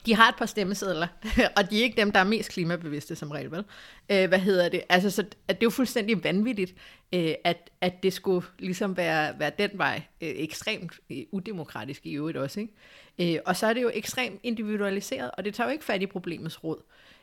De 0.06 0.14
har 0.14 0.28
et 0.28 0.34
par 0.36 0.46
stemmesedler, 0.46 1.06
og 1.56 1.70
de 1.70 1.78
er 1.78 1.82
ikke 1.82 2.00
dem, 2.00 2.12
der 2.12 2.20
er 2.20 2.24
mest 2.24 2.50
klimabevidste 2.50 3.16
som 3.16 3.30
regel, 3.30 3.50
vel? 3.50 3.64
Øh, 4.10 4.28
hvad 4.28 4.38
hedder 4.38 4.68
det? 4.68 4.82
Altså, 4.88 5.10
så, 5.10 5.22
at 5.48 5.56
det 5.60 5.62
er 5.62 5.66
jo 5.66 5.70
fuldstændig 5.70 6.24
vanvittigt, 6.24 6.74
øh, 7.14 7.34
at, 7.44 7.70
at 7.80 8.02
det 8.02 8.12
skulle 8.12 8.46
ligesom 8.58 8.96
være, 8.96 9.38
være 9.38 9.52
den 9.58 9.70
vej. 9.74 10.02
Øh, 10.20 10.28
ekstremt 10.36 10.92
øh, 11.10 11.22
udemokratisk 11.32 12.06
i 12.06 12.12
øvrigt 12.12 12.38
også, 12.38 12.60
ikke? 12.60 13.34
Øh, 13.36 13.40
og 13.46 13.56
så 13.56 13.66
er 13.66 13.72
det 13.72 13.82
jo 13.82 13.90
ekstremt 13.94 14.40
individualiseret, 14.42 15.30
og 15.30 15.44
det 15.44 15.54
tager 15.54 15.68
jo 15.68 15.72
ikke 15.72 15.84
fat 15.84 16.02
i 16.02 16.06
problemets 16.06 16.64
råd. 16.64 16.82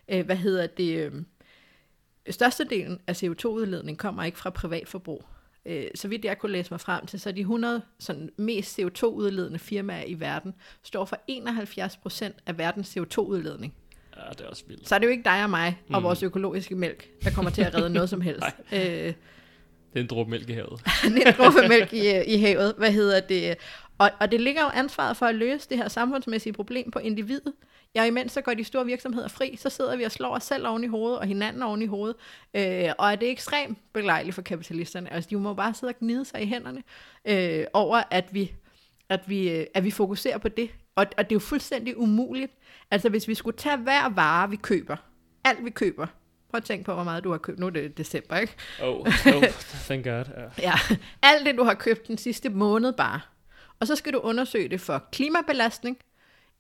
Øh, 0.09 0.25
hvad 0.25 0.35
hedder 0.35 0.67
det? 0.67 0.97
Øh, 0.97 1.11
størstedelen 2.29 2.99
af 3.07 3.23
CO2-udledning 3.23 3.97
kommer 3.97 4.23
ikke 4.23 4.37
fra 4.37 4.49
privatforbrug 4.49 5.25
øh, 5.65 5.85
så 5.95 6.07
vidt 6.07 6.25
jeg 6.25 6.37
kunne 6.37 6.51
læse 6.51 6.71
mig 6.71 6.79
frem 6.79 7.05
til, 7.05 7.19
så 7.19 7.31
de 7.31 7.39
100 7.39 7.81
sådan, 7.99 8.29
mest 8.37 8.79
CO2-udledende 8.79 9.59
firmaer 9.59 10.03
i 10.07 10.19
verden 10.19 10.53
står 10.83 11.05
for 11.05 11.17
71 11.27 11.97
procent 11.97 12.35
af 12.45 12.57
verdens 12.57 12.97
CO2-udledning. 12.97 13.73
Ja, 14.17 14.29
det 14.29 14.41
er 14.41 14.47
også 14.47 14.63
vildt. 14.67 14.89
Så 14.89 14.95
er 14.95 14.99
det 14.99 15.05
jo 15.05 15.11
ikke 15.11 15.23
dig 15.23 15.43
og 15.43 15.49
mig 15.49 15.81
og 15.89 16.01
mm. 16.01 16.03
vores 16.03 16.23
økologiske 16.23 16.75
mælk, 16.75 17.09
der 17.23 17.31
kommer 17.31 17.51
til 17.51 17.61
at 17.61 17.75
redde 17.75 17.89
noget 17.89 18.09
som 18.09 18.21
helst. 18.21 18.45
øh, 18.73 18.79
det 18.79 19.99
er 19.99 20.01
en 20.01 20.07
dråbe 20.07 20.29
mælk 20.29 20.49
i 20.49 20.53
havet. 20.53 20.81
det 21.03 21.27
er 21.27 21.31
en 21.31 21.37
dråbe 21.37 21.67
mælk 21.67 21.93
i, 21.93 22.33
i 22.33 22.37
havet. 22.37 22.73
Hvad 22.77 22.91
hedder 22.91 23.19
det? 23.19 23.55
Og, 23.97 24.11
og 24.19 24.31
det 24.31 24.41
ligger 24.41 24.61
jo 24.61 24.67
ansvaret 24.67 25.17
for 25.17 25.25
at 25.25 25.35
løse 25.35 25.69
det 25.69 25.77
her 25.77 25.87
samfundsmæssige 25.87 26.53
problem 26.53 26.91
på 26.91 26.99
individet. 26.99 27.53
Ja, 27.95 28.03
imens 28.03 28.31
så 28.31 28.41
går 28.41 28.53
de 28.53 28.63
store 28.63 28.85
virksomheder 28.85 29.27
fri, 29.27 29.55
så 29.59 29.69
sidder 29.69 29.95
vi 29.95 30.03
og 30.03 30.11
slår 30.11 30.35
os 30.35 30.43
selv 30.43 30.67
oven 30.67 30.83
i 30.83 30.87
hovedet, 30.87 31.19
og 31.19 31.25
hinanden 31.25 31.63
oven 31.63 31.81
i 31.81 31.85
hovedet. 31.85 32.15
Øh, 32.53 32.89
og 32.97 33.11
er 33.11 33.15
det 33.15 33.29
ekstremt 33.29 33.77
belejligt 33.93 34.35
for 34.35 34.41
kapitalisterne. 34.41 35.13
Altså, 35.13 35.29
de 35.29 35.35
må 35.35 35.53
bare 35.53 35.73
sidde 35.73 35.91
og 35.91 35.99
gnide 35.99 36.25
sig 36.25 36.41
i 36.41 36.45
hænderne 36.45 36.83
øh, 37.25 37.65
over, 37.73 38.03
at 38.11 38.33
vi, 38.33 38.53
at, 39.09 39.29
vi, 39.29 39.49
øh, 39.49 39.65
at 39.73 39.83
vi 39.83 39.91
fokuserer 39.91 40.37
på 40.37 40.49
det. 40.49 40.69
Og, 40.95 41.05
og 41.17 41.23
det 41.29 41.31
er 41.31 41.35
jo 41.35 41.39
fuldstændig 41.39 41.97
umuligt. 41.97 42.51
Altså, 42.91 43.09
hvis 43.09 43.27
vi 43.27 43.35
skulle 43.35 43.57
tage 43.57 43.77
hver 43.77 44.09
vare, 44.09 44.49
vi 44.49 44.55
køber, 44.55 44.95
alt 45.43 45.65
vi 45.65 45.69
køber, 45.69 46.07
Prøv 46.51 46.57
at 46.57 46.63
tænke 46.63 46.85
på, 46.85 46.93
hvor 46.93 47.03
meget 47.03 47.23
du 47.23 47.31
har 47.31 47.37
købt. 47.37 47.59
Nu 47.59 47.65
er 47.65 47.69
det 47.69 47.97
december, 47.97 48.37
ikke? 48.37 48.53
Oh, 48.81 48.99
oh 48.99 49.07
thank 49.87 50.03
God. 50.03 50.25
Yeah. 50.35 50.51
ja, 50.59 50.73
alt 51.23 51.45
det, 51.45 51.57
du 51.57 51.63
har 51.63 51.73
købt 51.73 52.07
den 52.07 52.17
sidste 52.17 52.49
måned 52.49 52.93
bare. 52.93 53.19
Og 53.79 53.87
så 53.87 53.95
skal 53.95 54.13
du 54.13 54.19
undersøge 54.19 54.69
det 54.69 54.81
for 54.81 55.03
klimabelastning, 55.11 55.97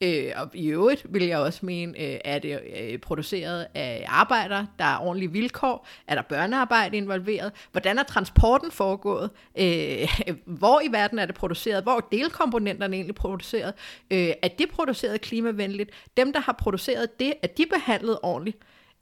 Øh, 0.01 0.31
og 0.35 0.49
i 0.53 0.67
øvrigt 0.67 1.05
vil 1.09 1.23
jeg 1.23 1.39
også 1.39 1.65
mene, 1.65 1.99
øh, 2.01 2.19
er 2.25 2.39
det 2.39 2.59
øh, 2.79 2.99
produceret 2.99 3.67
af 3.73 4.05
arbejdere, 4.07 4.67
der 4.79 4.85
er 4.85 4.97
ordentlige 4.97 5.31
vilkår, 5.31 5.87
er 6.07 6.15
der 6.15 6.21
børnearbejde 6.21 6.97
involveret, 6.97 7.51
hvordan 7.71 7.99
er 7.99 8.03
transporten 8.03 8.71
foregået, 8.71 9.29
øh, 9.57 10.09
hvor 10.59 10.81
i 10.81 10.91
verden 10.91 11.19
er 11.19 11.25
det 11.25 11.35
produceret, 11.35 11.83
hvor 11.83 11.91
er 11.91 12.07
delkomponenterne 12.11 12.95
egentlig 12.95 13.15
produceret, 13.15 13.73
øh, 14.11 14.29
er 14.41 14.47
det 14.47 14.69
produceret 14.69 15.21
klimavenligt, 15.21 15.89
dem 16.17 16.33
der 16.33 16.39
har 16.39 16.53
produceret 16.53 17.19
det, 17.19 17.33
er 17.43 17.47
de 17.47 17.65
behandlet 17.65 18.19
ordentligt, 18.23 18.57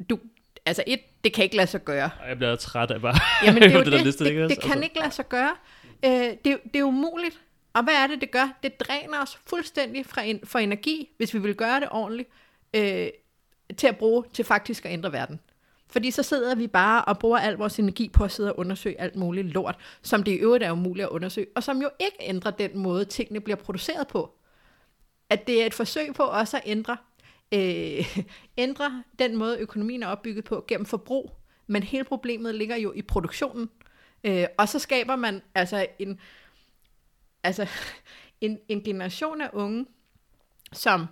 du, 0.09 0.19
altså 0.65 0.83
et, 0.87 0.99
det 1.23 1.33
kan 1.33 1.43
ikke 1.43 1.55
lade 1.55 1.67
sig 1.67 1.85
gøre. 1.85 2.09
Jeg 2.27 2.37
bliver 2.37 2.55
træt 2.55 2.91
af 2.91 3.01
bare 3.01 3.15
Jamen, 3.45 3.61
det, 3.63 3.71
er 3.71 3.77
jo 3.77 3.83
det, 3.83 3.91
det, 3.91 4.03
liste, 4.05 4.25
det, 4.25 4.35
det, 4.35 4.49
det 4.49 4.61
kan 4.61 4.71
altså. 4.71 4.83
ikke 4.83 4.99
lade 4.99 5.11
sig 5.11 5.29
gøre. 5.29 5.55
Øh, 6.05 6.11
det, 6.45 6.57
det 6.73 6.79
er 6.79 6.83
umuligt. 6.83 7.39
Og 7.73 7.83
hvad 7.83 7.93
er 7.93 8.07
det, 8.07 8.21
det 8.21 8.31
gør? 8.31 8.57
Det 8.63 8.79
dræner 8.79 9.21
os 9.21 9.39
fuldstændig 9.47 10.05
fra 10.05 10.21
en, 10.21 10.39
for 10.43 10.59
energi, 10.59 11.09
hvis 11.17 11.33
vi 11.33 11.39
vil 11.39 11.55
gøre 11.55 11.79
det 11.79 11.87
ordentligt, 11.91 12.29
øh, 12.73 13.07
til 13.77 13.87
at 13.87 13.97
bruge 13.97 14.23
til 14.33 14.45
faktisk 14.45 14.85
at 14.85 14.91
ændre 14.91 15.11
verden. 15.11 15.39
Fordi 15.87 16.11
så 16.11 16.23
sidder 16.23 16.55
vi 16.55 16.67
bare 16.67 17.05
og 17.05 17.19
bruger 17.19 17.39
al 17.39 17.53
vores 17.53 17.79
energi 17.79 18.09
på 18.09 18.23
at 18.23 18.31
sidde 18.31 18.53
og 18.53 18.59
undersøge 18.59 19.01
alt 19.01 19.15
muligt 19.15 19.47
lort, 19.47 19.75
som 20.01 20.23
det 20.23 20.31
i 20.31 20.35
øvrigt 20.35 20.63
er 20.63 20.71
umuligt 20.71 21.05
at 21.05 21.09
undersøge, 21.09 21.47
og 21.55 21.63
som 21.63 21.81
jo 21.81 21.89
ikke 21.99 22.17
ændrer 22.19 22.51
den 22.51 22.77
måde, 22.77 23.05
tingene 23.05 23.41
bliver 23.41 23.57
produceret 23.57 24.07
på. 24.07 24.35
At 25.29 25.47
det 25.47 25.61
er 25.61 25.65
et 25.65 25.73
forsøg 25.73 26.13
på 26.13 26.23
også 26.23 26.57
at 26.57 26.63
ændre, 26.65 26.97
øh, 27.53 28.17
ændre 28.57 29.03
den 29.19 29.35
måde, 29.35 29.57
økonomien 29.59 30.03
er 30.03 30.07
opbygget 30.07 30.43
på 30.43 30.65
gennem 30.67 30.85
forbrug. 30.85 31.31
Men 31.67 31.83
hele 31.83 32.03
problemet 32.03 32.55
ligger 32.55 32.75
jo 32.75 32.93
i 32.95 33.01
produktionen. 33.01 33.69
Øh, 34.23 34.45
og 34.57 34.69
så 34.69 34.79
skaber 34.79 35.15
man 35.15 35.41
altså 35.55 35.87
en, 35.99 36.19
altså, 37.43 37.67
en, 38.41 38.59
en 38.67 38.83
generation 38.83 39.41
af 39.41 39.49
unge, 39.53 39.85
som, 40.73 41.05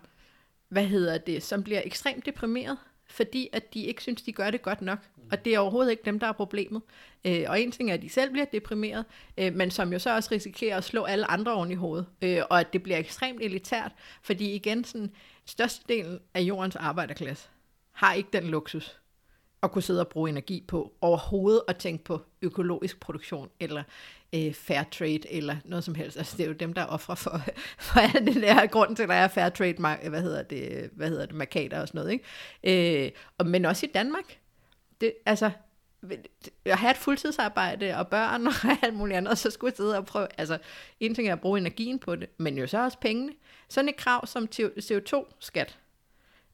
hvad 0.70 0.86
hedder 0.86 1.18
det, 1.18 1.44
som 1.44 1.64
bliver 1.64 1.82
ekstremt 1.86 2.26
deprimeret, 2.26 2.78
fordi 3.10 3.50
at 3.54 3.74
de 3.74 3.84
ikke 3.84 4.02
synes, 4.02 4.22
de 4.22 4.34
gør 4.34 4.52
det 4.52 4.62
godt 4.62 4.82
nok. 4.82 5.00
Og 5.32 5.46
det 5.46 5.56
er 5.56 5.60
overhovedet 5.60 5.92
ikke 5.92 6.04
dem, 6.06 6.20
der 6.20 6.28
er 6.28 6.32
problemet. 6.32 6.82
Øh, 7.26 7.46
og 7.48 7.62
en 7.62 7.72
ting 7.72 7.90
er, 7.90 7.94
at 7.94 8.02
de 8.02 8.10
selv 8.10 8.32
bliver 8.32 8.46
deprimeret, 8.46 9.06
øh, 9.38 9.54
men 9.54 9.72
som 9.72 9.94
jo 9.94 10.00
så 10.00 10.16
også 10.16 10.30
risikerer 10.32 10.78
at 10.78 10.84
slå 10.84 11.04
alle 11.04 11.32
andre 11.32 11.54
oven 11.54 11.72
i 11.72 11.76
hovedet. 11.76 12.06
Øh, 12.22 12.42
og 12.50 12.60
at 12.60 12.74
det 12.74 12.84
bliver 12.84 12.98
ekstremt 12.98 13.42
elitært, 13.42 13.92
fordi 14.22 14.56
igen, 14.56 14.84
sådan, 14.84 15.12
størstedelen 15.46 16.20
af 16.34 16.42
jordens 16.42 16.76
arbejderklasse 16.76 17.50
har 17.92 18.14
ikke 18.14 18.30
den 18.34 18.44
luksus. 18.44 19.00
at 19.64 19.72
kunne 19.72 19.82
sidde 19.82 20.00
og 20.00 20.08
bruge 20.08 20.30
energi 20.30 20.64
på 20.68 20.94
overhovedet 21.02 21.62
at 21.68 21.78
tænke 21.78 22.04
på 22.04 22.22
økologisk 22.42 23.00
produktion 23.00 23.50
eller 23.60 23.84
øh, 24.34 24.54
fair 24.54 24.84
trade 24.84 25.34
eller 25.34 25.56
noget 25.66 25.84
som 25.84 25.96
helst. 25.96 26.18
Altså 26.18 26.38
det 26.38 26.44
er 26.44 26.48
jo 26.48 26.54
dem, 26.54 26.74
der 26.74 26.82
er 26.82 26.86
ofre 26.86 27.16
for, 27.16 27.42
for 27.88 28.00
alle 28.00 28.34
den 28.34 28.42
der 28.42 28.66
grund 28.66 28.96
til, 28.96 29.04
at 29.04 29.10
der 29.10 29.16
er 29.16 29.28
fair 29.28 29.50
trade, 29.50 30.10
hvad 30.10 30.22
hedder 30.22 30.44
det, 30.44 30.90
hvad 30.94 31.10
hedder 31.10 31.26
det, 31.26 31.36
markader 31.36 31.82
og 31.82 31.88
sådan 31.88 32.00
noget. 32.00 32.12
Ikke? 32.12 33.06
Øh, 33.06 33.12
og, 33.38 33.48
men 33.48 33.66
også 33.66 33.86
i 33.86 33.90
Danmark. 33.94 34.40
Det, 35.02 35.14
altså, 35.26 35.52
at 36.66 36.78
have 36.78 36.92
et 36.92 36.98
fuldtidsarbejde 36.98 37.98
og 37.98 38.08
børn 38.08 38.48
og 38.48 38.54
alt 38.82 38.94
muligt 38.94 39.18
andet, 39.18 39.32
og 39.32 39.38
så 39.38 39.52
skulle 39.52 39.72
jeg 39.72 39.78
sidde 39.78 39.98
og 39.98 40.06
prøve, 40.06 40.28
altså 40.38 40.58
en 41.00 41.16
ting 41.16 41.28
er 41.28 41.34
at 41.34 41.42
bruge 41.42 41.60
energien 41.60 42.00
på 42.00 42.16
det, 42.16 42.30
men 42.38 42.58
jo 42.58 42.68
så 42.68 42.84
også 42.84 43.00
pengene. 43.00 43.34
Sådan 43.70 43.90
et 43.90 43.96
krav 43.96 44.28
som 44.28 44.48
CO2-skat, 44.58 45.78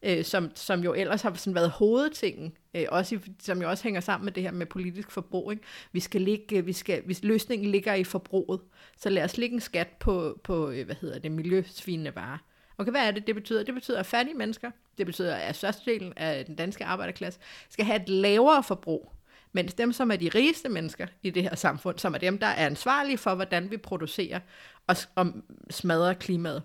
øh, 0.04 0.26
som, 0.26 0.51
som 0.56 0.84
jo 0.84 0.93
ellers 0.93 1.22
har 1.22 1.34
sådan 1.34 1.56
været 1.56 1.70
hovedtingen, 1.70 2.54
øh, 2.74 2.86
også 2.89 3.16
i, 3.16 3.20
som 3.39 3.62
jo 3.62 3.70
også 3.70 3.84
hænger 3.84 4.01
sammen 4.01 4.26
med 4.26 4.32
det 4.34 4.43
her 4.43 4.51
med 4.51 4.66
politisk 4.66 5.12
forbrug. 5.12 5.51
Ikke? 5.51 5.64
Vi 5.91 5.99
skal 5.99 6.22
ligge, 6.22 6.58
øh, 6.58 6.68
vi 6.68 6.74
skal, 6.74 7.01
hvis 7.06 7.24
løsningen 7.24 7.72
ligger 7.72 7.93
i 7.93 8.04
forbruget, 8.04 8.62
så 8.97 9.10
lad 9.10 9.24
os 9.24 9.38
lægge 9.38 9.54
en 9.54 9.62
skat 9.62 9.88
på, 9.99 10.39
på 10.43 10.70
øh, 10.70 10.86
hvad 10.86 10.95
hedder 11.01 11.20
det, 11.20 11.32
miljøsvinende 11.32 12.16
varer. 12.16 12.38
Okay, 12.78 12.91
hvad 12.91 13.08
er 13.08 13.12
det, 13.12 13.28
det 13.28 13.36
betyder? 13.36 13.64
Det 13.64 13.74
betyder, 13.74 13.99
at 13.99 14.06
fattige 14.06 14.38
mennesker, 14.38 14.72
det 14.97 15.06
betyder, 15.06 15.36
at 15.36 15.56
størstedelen 15.56 16.14
af 16.18 16.45
den 16.45 16.56
danske 16.56 16.86
arbejderklasse, 16.86 17.39
skal 17.70 17.86
have 17.86 18.01
et 18.01 18.10
lavere 18.10 18.64
forbrug. 18.64 19.12
Mens 19.51 19.74
dem, 19.74 19.93
som 19.93 20.12
er 20.12 20.16
de 20.16 20.30
rigeste 20.30 20.70
mennesker 20.70 21.08
i 21.24 21.30
det 21.30 21.43
her 21.43 21.56
samfund, 21.56 21.99
som 21.99 22.14
er 22.14 22.18
dem, 22.18 22.38
der 22.38 22.47
er 22.47 22.66
ansvarlige 22.66 23.18
for, 23.18 23.36
hvordan 23.36 23.72
vi 23.72 23.78
producerer 23.78 24.39
og, 24.88 24.95
og 25.16 25.28
smadrer 25.70 26.14
klimaet, 26.14 26.64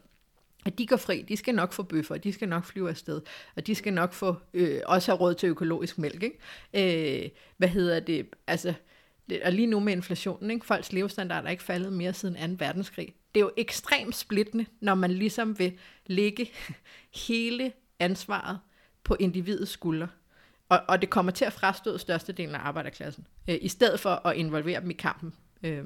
at 0.67 0.79
de 0.79 0.87
går 0.87 0.97
fri, 0.97 1.23
de 1.23 1.37
skal 1.37 1.55
nok 1.55 1.73
få 1.73 1.83
bøffer, 1.83 2.17
de 2.17 2.33
skal 2.33 2.49
nok 2.49 2.65
flyve 2.65 2.89
afsted, 2.89 3.21
og 3.57 3.67
de 3.67 3.75
skal 3.75 3.93
nok 3.93 4.13
få 4.13 4.37
øh, 4.55 4.81
også 4.87 5.13
have 5.13 5.21
råd 5.21 5.35
til 5.35 5.49
økologisk 5.49 5.99
mælk. 5.99 6.23
Ikke? 6.23 7.25
Øh, 7.25 7.31
hvad 7.57 7.69
hedder 7.69 8.01
det? 8.01 8.27
Altså, 8.47 8.75
det, 9.31 9.43
og 9.43 9.53
lige 9.53 9.67
nu 9.67 9.81
med 9.81 9.93
inflationen, 9.93 10.51
ikke? 10.51 10.67
folks 10.67 10.93
levestandard 10.93 11.45
er 11.45 11.51
ikke 11.51 11.63
faldet 11.63 11.93
mere 11.93 12.13
siden 12.13 12.59
2. 12.59 12.65
verdenskrig. 12.65 13.15
Det 13.35 13.41
er 13.41 13.45
jo 13.45 13.51
ekstremt 13.57 14.17
splittende, 14.17 14.67
når 14.81 14.95
man 14.95 15.11
ligesom 15.11 15.59
vil 15.59 15.79
lægge 16.07 16.51
hele 17.27 17.73
ansvaret 17.99 18.59
på 19.05 19.17
individets 19.21 19.71
skuldre. 19.71 20.09
Og, 20.69 20.81
og 20.89 21.01
det 21.01 21.11
kommer 21.11 21.33
til 21.33 21.45
at 21.45 21.53
frastøde 21.53 21.99
størstedelen 21.99 22.55
af 22.55 22.59
arbejderklassen, 22.59 23.27
øh, 23.49 23.59
i 23.61 23.69
stedet 23.69 24.01
for 24.01 24.27
at 24.27 24.37
involvere 24.37 24.81
dem 24.81 24.91
i 24.91 24.95
kampen. 24.95 25.35
Øh, 25.63 25.85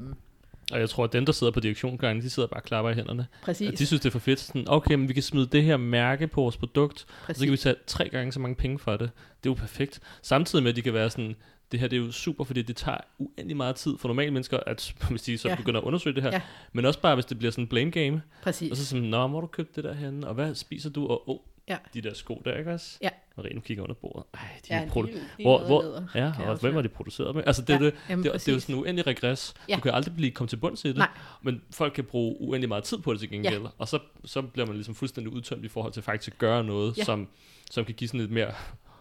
og 0.73 0.81
jeg 0.81 0.91
tror, 0.91 1.05
at 1.05 1.12
dem, 1.12 1.27
der 1.27 1.33
sidder 1.33 1.53
på 1.53 1.61
direktionsgangen, 1.61 2.25
de 2.25 2.31
sidder 2.31 2.49
bare 2.49 2.61
og 2.61 2.64
klapper 2.64 2.91
i 2.91 2.95
hænderne. 2.95 3.27
Præcis. 3.43 3.68
Og 3.68 3.79
de 3.79 3.87
synes, 3.87 4.01
det 4.01 4.09
er 4.09 4.12
for 4.12 4.18
fedt. 4.18 4.41
Sådan, 4.41 4.64
okay, 4.68 4.95
men 4.95 5.09
vi 5.09 5.14
kan 5.14 5.23
smide 5.23 5.47
det 5.47 5.62
her 5.62 5.77
mærke 5.77 6.27
på 6.27 6.41
vores 6.41 6.57
produkt, 6.57 7.07
Præcis. 7.25 7.29
og 7.29 7.37
så 7.37 7.45
kan 7.45 7.53
vi 7.53 7.57
tage 7.57 7.77
tre 7.87 8.09
gange 8.09 8.33
så 8.33 8.41
mange 8.41 8.55
penge 8.55 8.79
for 8.79 8.93
det. 8.93 9.11
Det 9.43 9.49
er 9.49 9.51
jo 9.51 9.55
perfekt. 9.55 10.01
Samtidig 10.23 10.62
med, 10.62 10.70
at 10.70 10.77
de 10.77 10.83
kan 10.83 10.95
være 10.95 11.11
sådan, 11.11 11.37
det 11.73 11.81
her 11.81 11.89
det 11.89 11.97
er 11.97 12.01
jo 12.01 12.12
super, 12.12 12.45
fordi 12.45 12.62
det 12.62 12.77
tager 12.77 12.99
uendelig 13.18 13.57
meget 13.57 13.77
tid 13.77 13.99
for 13.99 14.09
normale 14.09 14.31
mennesker, 14.31 14.59
at 14.66 14.95
hvis 15.11 15.23
de 15.23 15.39
så 15.39 15.49
ja. 15.49 15.55
begynder 15.55 15.81
at 15.81 15.85
undersøge 15.85 16.14
det 16.14 16.23
her. 16.23 16.31
Ja. 16.33 16.41
Men 16.73 16.85
også 16.85 17.01
bare, 17.01 17.14
hvis 17.14 17.25
det 17.25 17.39
bliver 17.39 17.51
sådan 17.51 17.64
en 17.64 17.68
blame 17.68 17.91
game. 17.91 18.23
Præcis. 18.43 18.70
Og 18.70 18.77
så 18.77 18.87
sådan, 18.87 19.05
nå, 19.05 19.29
hvor 19.29 19.41
du 19.41 19.47
købt 19.47 19.77
det 19.77 19.85
der 19.85 19.95
henne, 19.95 20.29
og 20.29 20.35
hvad 20.35 20.55
spiser 20.55 20.91
du, 20.91 21.07
og 21.07 21.31
oh, 21.31 21.39
ja. 21.68 21.76
de 21.94 22.00
der 22.00 22.14
sko 22.14 22.42
der, 22.44 22.56
ikke 22.56 22.72
også? 22.72 22.98
Ja. 23.02 23.08
Marie, 23.36 23.54
nu 23.54 23.60
kigger 23.60 23.82
under 23.82 23.94
bordet. 23.94 24.24
Ej, 24.34 24.40
de 24.68 24.74
ja, 24.74 24.82
er 24.82 24.86
produ- 24.86 25.06
de, 25.06 25.42
hvor, 25.42 25.66
hvor, 25.66 25.82
leder, 25.82 26.06
ja, 26.14 26.32
og 26.50 26.56
hvem 26.56 26.74
var 26.74 26.82
de 26.82 26.88
produceret 26.88 27.34
med? 27.34 27.42
Altså, 27.46 27.62
det, 27.62 27.74
ja, 27.74 27.84
det, 27.84 27.94
jamen, 28.08 28.24
det, 28.24 28.32
det, 28.32 28.48
er 28.48 28.52
jo 28.52 28.60
sådan 28.60 28.74
en 28.74 28.80
uendelig 28.80 29.06
regress. 29.06 29.54
Ja. 29.68 29.76
Du 29.76 29.80
kan 29.80 29.94
aldrig 29.94 30.14
blive 30.16 30.30
komme 30.30 30.48
til 30.48 30.56
bunds 30.56 30.84
i 30.84 30.88
det, 30.88 30.96
Nej. 30.96 31.08
men 31.42 31.62
folk 31.70 31.92
kan 31.92 32.04
bruge 32.04 32.40
uendelig 32.40 32.68
meget 32.68 32.84
tid 32.84 32.98
på 32.98 33.12
det 33.12 33.20
til 33.20 33.30
gengæld, 33.30 33.62
ja. 33.62 33.68
og 33.78 33.88
så, 33.88 33.98
så 34.24 34.42
bliver 34.42 34.66
man 34.66 34.74
ligesom 34.74 34.94
fuldstændig 34.94 35.32
udtømt 35.32 35.64
i 35.64 35.68
forhold 35.68 35.92
til 35.92 36.02
faktisk 36.02 36.32
at 36.34 36.38
gøre 36.38 36.64
noget, 36.64 36.98
ja. 36.98 37.04
som, 37.04 37.28
som 37.70 37.84
kan 37.84 37.94
give 37.94 38.08
sådan 38.08 38.20
lidt 38.20 38.30
mere 38.30 38.54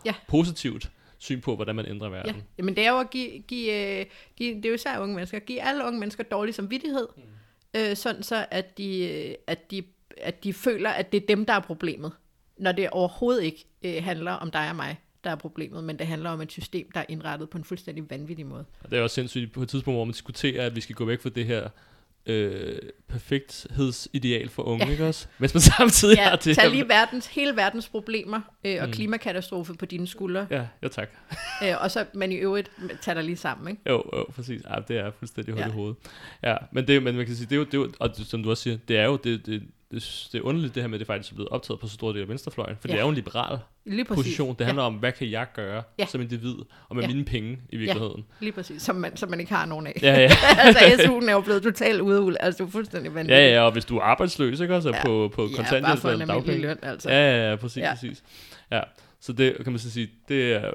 ja. 0.06 0.14
positivt 0.28 0.92
syn 1.18 1.42
på, 1.42 1.56
hvordan 1.56 1.76
man 1.76 1.86
ændrer 1.86 2.10
verden. 2.10 2.36
Ja, 2.36 2.42
Jamen, 2.58 2.76
det 2.76 2.86
er 2.86 2.92
jo 2.92 3.00
at 3.00 3.10
give, 3.10 3.40
give, 3.40 4.00
øh, 4.00 4.06
give, 4.36 4.56
det 4.56 4.66
er 4.66 4.70
jo 4.70 4.76
især 4.76 5.00
unge 5.00 5.16
mennesker, 5.16 5.40
give 5.40 5.62
alle 5.62 5.86
unge 5.86 6.00
mennesker 6.00 6.24
dårlig 6.24 6.56
samvittighed, 6.56 7.08
mm. 7.18 7.24
øh, 7.80 7.96
sådan 7.96 8.24
så, 8.24 8.46
at 8.52 8.78
de, 8.78 9.00
øh, 9.00 9.36
at, 9.48 9.72
de, 9.72 9.84
at 10.18 10.44
de 10.44 10.54
føler, 10.54 10.90
at 10.90 11.12
det 11.12 11.24
er 11.24 11.28
dem, 11.28 11.46
der 11.46 11.54
er 11.54 11.60
problemet 11.60 12.12
når 12.62 12.72
det 12.72 12.90
overhovedet 12.90 13.44
ikke 13.44 13.66
øh, 13.84 14.04
handler 14.04 14.32
om 14.32 14.52
dig 14.52 14.70
og 14.70 14.76
mig, 14.76 15.00
der 15.24 15.30
er 15.30 15.36
problemet, 15.36 15.84
men 15.84 16.00
det 16.00 16.08
handler 16.08 16.30
om 16.30 16.42
et 16.42 16.52
system, 16.52 16.92
der 16.94 17.00
er 17.00 17.06
indrettet 17.10 17.50
på 17.50 17.58
en 17.58 17.64
fuldstændig 17.64 18.10
vanvittig 18.10 18.46
måde. 18.46 18.66
Og 18.84 18.92
det 18.92 19.00
er 19.00 19.04
også 19.04 19.14
sindssygt 19.14 19.52
på 19.52 19.62
et 19.62 19.70
tidspunkt, 19.70 19.98
hvor 19.98 20.06
man 20.06 20.14
diskuterer, 20.14 20.66
at 20.66 20.76
vi 20.76 20.82
skal 20.82 20.96
gå 20.96 21.06
væk 21.06 21.22
fra 21.22 21.30
det 21.30 21.46
her 21.46 21.70
øh, 22.26 22.78
perfekthedsideal 23.08 24.50
for 24.50 24.64
unge, 24.64 24.86
ja. 24.86 24.92
ikke 24.92 25.08
også? 25.08 25.28
Hvis 25.38 25.54
man 25.54 25.62
samtidig 25.62 26.18
ja, 26.18 26.30
har 26.30 26.36
det 26.36 26.56
tag 26.56 26.70
lige 26.70 26.90
verdens, 26.90 27.28
hele 27.28 27.56
verdens 27.56 27.90
problemer 27.90 28.42
øh, 28.66 28.78
og 28.82 28.88
mm. 28.88 28.94
klimakatastrofe 28.94 29.74
på 29.74 29.86
dine 29.86 30.08
skuldre. 30.08 30.48
Ja, 30.50 30.66
ja 30.84 30.88
tak. 30.88 31.10
øh, 31.64 31.74
og 31.82 31.92
så, 31.92 32.06
men 32.14 32.32
i 32.32 32.36
øvrigt, 32.36 32.72
tager 33.02 33.14
dig 33.14 33.24
lige 33.24 33.38
sammen, 33.38 33.68
ikke? 33.68 33.82
Jo, 33.90 34.04
jo, 34.14 34.26
præcis. 34.36 34.62
Ja, 34.70 34.76
det 34.88 34.98
er 34.98 35.12
fuldstændig 35.20 35.54
hul 35.54 35.62
ja. 35.62 35.68
i 35.68 35.72
hovedet. 35.72 35.98
Ja, 36.44 36.56
men, 36.72 36.88
det, 36.88 37.04
men 37.04 37.16
man 37.16 37.26
kan 37.26 37.36
sige, 37.36 37.46
det 37.46 37.56
er 37.56 37.60
jo, 37.60 37.64
det 37.64 37.74
er 37.74 37.78
jo 37.78 37.92
og 38.00 38.10
som 38.16 38.44
du 38.44 38.50
også 38.50 38.64
siger, 38.64 38.78
det 38.88 38.98
er 38.98 39.06
jo, 39.06 39.16
det, 39.16 39.46
det, 39.46 39.64
det, 39.92 40.30
det 40.32 40.38
er 40.38 40.42
underligt 40.42 40.76
det 40.76 40.84
her 40.84 40.88
med, 40.88 40.96
at 40.96 41.00
det 41.00 41.08
faktisk 41.08 41.32
er 41.32 41.36
blevet 41.36 41.50
optaget 41.50 41.80
på 41.80 41.88
så 41.88 41.94
stor 41.94 42.12
del 42.12 42.22
af 42.22 42.28
venstrefløjen, 42.28 42.78
for 42.82 42.88
ja. 42.88 42.92
det 42.92 43.00
er 43.00 43.04
jo 43.04 43.10
en 43.10 43.16
liberal 43.16 43.60
lige 43.86 44.06
position. 44.06 44.56
Det 44.60 44.66
handler 44.66 44.84
ja. 44.84 44.88
om, 44.88 44.94
hvad 44.94 45.12
kan 45.12 45.32
jeg 45.32 45.48
gøre 45.54 45.84
ja. 46.00 46.06
som 46.06 46.22
individ, 46.22 46.56
og 46.90 46.96
med 46.96 47.04
ja. 47.04 47.10
mine 47.10 47.26
penge 47.26 47.60
i 47.70 47.78
virkeligheden. 47.78 48.26
Ja, 48.42 48.46
lige 48.46 48.52
præcis, 48.52 48.82
som 48.82 48.96
man, 48.96 49.18
som 49.18 49.30
man 49.30 49.40
ikke 49.40 49.54
har 49.54 49.66
nogen 49.66 49.88
af. 49.88 50.00
Ja, 50.02 50.20
ja. 50.20 50.32
altså 50.66 50.80
SU'en 50.80 51.30
er 51.30 51.32
jo 51.32 51.42
blevet 51.42 51.64
totalt 51.64 52.02
ude 52.02 52.38
altså 52.40 52.64
du 52.64 52.68
er 52.68 52.72
fuldstændig 52.72 53.16
vanvittig. 53.16 53.42
Ja, 53.42 53.54
ja, 53.54 53.62
og 53.62 53.72
hvis 53.72 53.86
du 53.86 53.98
er 53.98 54.02
arbejdsløs, 54.02 54.60
ikke 54.60 54.76
også, 54.76 54.90
ja. 54.90 55.06
på, 55.06 55.32
på 55.34 55.50
kontanthjælp 55.56 56.06
eller 56.06 56.26
dagpenge. 56.26 56.62
Løn, 56.62 56.78
altså. 56.82 57.10
Ja, 57.10 57.38
ja, 57.38 57.50
ja, 57.50 57.56
præcis, 57.56 57.78
ja. 57.78 57.94
præcis. 57.94 58.24
Ja. 58.72 58.82
Så 59.22 59.34
det 59.34 59.56
kan 59.64 59.72
man 59.72 59.80
så 59.80 59.92
sige, 59.92 60.10
det 60.28 60.54
er, 60.54 60.72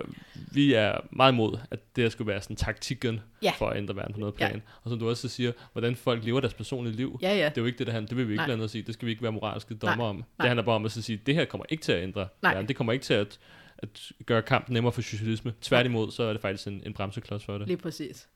vi 0.53 0.75
er 0.75 0.99
meget 1.11 1.33
imod, 1.33 1.59
at 1.71 1.97
det 1.97 2.13
skulle 2.13 2.29
være 2.29 2.41
sådan 2.41 2.57
taktikken 2.57 3.21
ja. 3.43 3.53
for 3.59 3.69
at 3.69 3.77
ændre 3.77 3.97
verden 3.97 4.15
på 4.15 4.21
noget 4.21 4.35
plan. 4.35 4.55
Ja. 4.55 4.61
Og 4.83 4.91
som 4.91 4.99
du 4.99 5.09
også 5.09 5.29
siger, 5.29 5.53
hvordan 5.73 5.97
folk 5.97 6.25
lever 6.25 6.41
deres 6.41 6.55
personlige 6.55 6.97
liv, 6.97 7.19
ja, 7.23 7.37
ja. 7.37 7.45
det 7.49 7.59
er 7.59 7.63
jo 7.63 7.67
ikke 7.67 7.79
det, 7.79 7.87
der 7.87 7.93
handler. 7.93 8.09
Det 8.09 8.17
vil 8.17 8.29
vi 8.29 8.33
ikke 8.33 8.47
lade 8.47 8.65
at 8.65 8.71
sige. 8.71 8.83
Det 8.83 8.95
skal 8.95 9.07
vi 9.07 9.11
ikke 9.11 9.23
være 9.23 9.33
moralske 9.33 9.75
dommer 9.75 9.97
Nej. 9.97 10.09
om. 10.09 10.17
Nej. 10.17 10.25
Det 10.41 10.47
handler 10.47 10.63
bare 10.63 10.77
om 10.77 10.85
at 10.85 10.93
så 10.93 11.03
sige, 11.03 11.21
det 11.27 11.35
her 11.35 11.45
kommer 11.45 11.65
ikke 11.69 11.83
til 11.83 11.93
at 11.93 12.03
ændre 12.03 12.29
Nej. 12.43 12.53
verden. 12.53 12.69
Det 12.69 12.77
kommer 12.77 12.93
ikke 12.93 13.05
til 13.05 13.15
at, 13.15 13.39
at 13.79 14.13
gøre 14.27 14.43
kampen 14.43 14.75
nemmere 14.75 14.93
for 14.93 15.03
socialisme. 15.03 15.55
Tværtimod, 15.61 16.11
så 16.11 16.23
er 16.23 16.33
det 16.33 16.43
faktisk 16.43 16.67
en, 16.67 16.83
en 16.87 16.93
bremseklods 16.93 17.45
for 17.45 17.59
det. 17.59 17.67
Lige 17.67 17.77
præcis. 17.77 18.29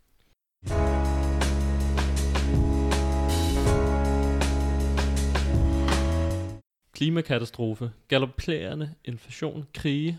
Klimakatastrofe, 7.01 7.93
galopperende 8.09 8.95
inflation, 9.05 9.67
krige 9.75 10.19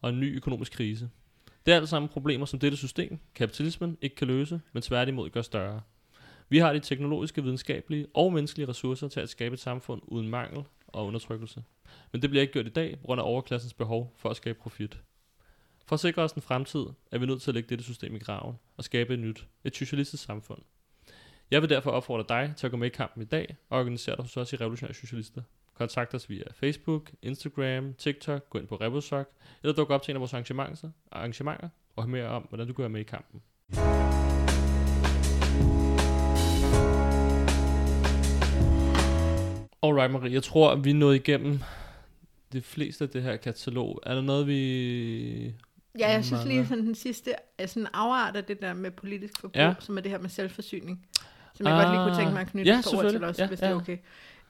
og 0.00 0.10
en 0.10 0.20
ny 0.20 0.36
økonomisk 0.36 0.72
krise. 0.72 1.10
Det 1.66 1.72
er 1.72 1.76
alle 1.76 1.86
sammen 1.86 2.08
problemer, 2.08 2.46
som 2.46 2.58
dette 2.58 2.78
system, 2.78 3.18
kapitalismen, 3.34 3.98
ikke 4.02 4.16
kan 4.16 4.26
løse, 4.26 4.60
men 4.72 4.82
tværtimod 4.82 5.30
gør 5.30 5.42
større. 5.42 5.80
Vi 6.48 6.58
har 6.58 6.72
de 6.72 6.80
teknologiske, 6.80 7.42
videnskabelige 7.42 8.06
og 8.14 8.32
menneskelige 8.32 8.68
ressourcer 8.68 9.08
til 9.08 9.20
at 9.20 9.28
skabe 9.28 9.52
et 9.52 9.60
samfund 9.60 10.02
uden 10.04 10.28
mangel 10.28 10.64
og 10.86 11.06
undertrykkelse. 11.06 11.62
Men 12.12 12.22
det 12.22 12.30
bliver 12.30 12.40
ikke 12.40 12.52
gjort 12.52 12.66
i 12.66 12.70
dag 12.70 12.98
på 13.00 13.06
grund 13.06 13.20
af 13.20 13.24
overklassens 13.24 13.74
behov 13.74 14.14
for 14.16 14.28
at 14.30 14.36
skabe 14.36 14.58
profit. 14.58 14.98
For 15.86 15.94
at 15.94 16.00
sikre 16.00 16.22
os 16.22 16.32
en 16.32 16.42
fremtid, 16.42 16.86
er 17.10 17.18
vi 17.18 17.26
nødt 17.26 17.42
til 17.42 17.50
at 17.50 17.54
lægge 17.54 17.68
dette 17.68 17.84
system 17.84 18.16
i 18.16 18.18
graven 18.18 18.56
og 18.76 18.84
skabe 18.84 19.14
et 19.14 19.20
nyt, 19.20 19.46
et 19.64 19.76
socialistisk 19.76 20.24
samfund. 20.24 20.62
Jeg 21.50 21.62
vil 21.62 21.70
derfor 21.70 21.90
opfordre 21.90 22.24
dig 22.28 22.54
til 22.56 22.66
at 22.66 22.70
gå 22.70 22.76
med 22.76 22.86
i 22.86 22.90
kampen 22.90 23.22
i 23.22 23.26
dag 23.26 23.56
og 23.70 23.78
organisere 23.78 24.16
dig 24.16 24.24
hos 24.24 24.36
os 24.36 24.52
i 24.52 24.56
Revolutionære 24.56 24.94
Socialister. 24.94 25.42
Kontakt 25.74 26.14
os 26.14 26.30
via 26.30 26.44
Facebook, 26.54 27.10
Instagram, 27.22 27.94
TikTok, 27.94 28.50
gå 28.50 28.58
ind 28.58 28.66
på 28.66 28.76
Rebusok, 28.76 29.30
eller 29.62 29.74
duk 29.74 29.90
op 29.90 30.02
til 30.02 30.12
en 30.12 30.16
af 30.16 30.20
vores 30.20 30.32
arrangementer, 30.32 30.90
arrangementer 31.12 31.68
og 31.96 32.04
hør 32.04 32.10
mere 32.10 32.26
om, 32.26 32.42
hvordan 32.42 32.66
du 32.66 32.72
kan 32.72 32.82
være 32.82 32.88
med 32.88 33.00
i 33.00 33.04
kampen. 33.04 33.40
Alright 39.82 40.12
Marie, 40.12 40.32
jeg 40.32 40.42
tror, 40.42 40.70
at 40.70 40.84
vi 40.84 40.90
er 40.90 40.94
nået 40.94 41.14
igennem 41.14 41.60
det 42.52 42.64
fleste 42.64 43.04
af 43.04 43.10
det 43.10 43.22
her 43.22 43.36
katalog. 43.36 44.00
Er 44.02 44.14
der 44.14 44.22
noget, 44.22 44.46
vi... 44.46 45.54
Ja, 45.98 46.10
jeg 46.10 46.24
synes 46.24 46.44
lige 46.44 46.66
sådan 46.66 46.86
den 46.86 46.94
sidste 46.94 47.34
sådan 47.66 47.86
afart 47.92 48.36
af 48.36 48.44
det 48.44 48.62
der 48.62 48.74
med 48.74 48.90
politisk 48.90 49.40
forbrug, 49.40 49.56
ja. 49.56 49.74
som 49.78 49.96
er 49.96 50.00
det 50.00 50.10
her 50.10 50.18
med 50.18 50.28
selvforsyning. 50.28 51.06
Som 51.54 51.66
jeg 51.66 51.74
ah, 51.74 51.82
godt 51.82 51.94
lige 51.94 52.04
kunne 52.04 52.16
tænke 52.16 52.32
mig 52.32 52.40
at 52.40 52.46
knytte 52.46 52.70
ja, 52.72 52.80
på 52.84 53.10
til 53.10 53.24
os, 53.24 53.38
ja, 53.38 53.46
hvis 53.46 53.60
ja. 53.60 53.66
det 53.66 53.72
er 53.72 53.76
okay. 53.76 53.98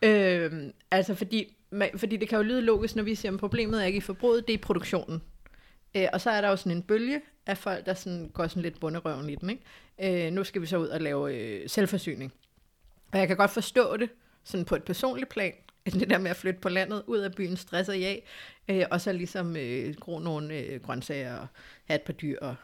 Øh, 0.03 0.53
altså 0.91 1.15
fordi, 1.15 1.57
fordi 1.97 2.17
det 2.17 2.29
kan 2.29 2.37
jo 2.37 2.43
lyde 2.43 2.61
logisk, 2.61 2.97
når 2.97 3.03
vi 3.03 3.15
siger, 3.15 3.33
at 3.33 3.39
problemet 3.39 3.83
er 3.83 3.87
ikke 3.87 3.97
i 3.97 4.01
forbruget, 4.01 4.47
det 4.47 4.55
er 4.55 4.59
i 4.59 4.61
produktionen. 4.61 5.23
Øh, 5.97 6.07
og 6.13 6.21
så 6.21 6.31
er 6.31 6.41
der 6.41 6.49
jo 6.49 6.57
sådan 6.57 6.77
en 6.77 6.83
bølge 6.83 7.21
af 7.47 7.59
folk, 7.59 7.87
der 7.87 7.95
sådan 7.95 8.29
går 8.35 8.47
sådan 8.47 8.63
lidt 8.63 8.81
bunderøven 8.81 9.31
i 9.31 9.35
den. 9.35 9.51
Ikke? 9.51 10.27
Øh, 10.27 10.33
nu 10.33 10.45
skal 10.45 10.63
vi 10.63 10.67
så 10.67 10.77
ud 10.77 10.87
og 10.87 11.01
lave 11.01 11.35
øh, 11.35 11.69
selvforsyning. 11.69 12.33
Og 13.13 13.19
jeg 13.19 13.29
kan 13.29 13.37
godt 13.37 13.51
forstå 13.51 13.97
det, 13.97 14.11
sådan 14.45 14.65
på 14.65 14.77
et 14.77 14.85
personligt 14.85 15.31
plan, 15.31 15.53
det 15.87 16.11
der 16.11 16.19
med 16.19 16.31
at 16.31 16.37
flytte 16.37 16.61
på 16.61 16.69
landet, 16.69 17.03
ud 17.07 17.19
af 17.19 17.35
byen, 17.35 17.57
stresser 17.57 17.93
jeg, 17.93 18.23
af, 18.69 18.77
øh, 18.77 18.87
og 18.91 19.01
så 19.01 19.13
ligesom 19.13 19.57
øh, 19.57 19.95
gro 20.01 20.19
nogle 20.19 20.59
øh, 20.59 20.83
grøntsager, 20.83 21.37
og 21.37 21.47
have 21.85 21.97
et 21.97 22.03
par 22.03 22.13
dyr, 22.13 22.39
og 22.41 22.55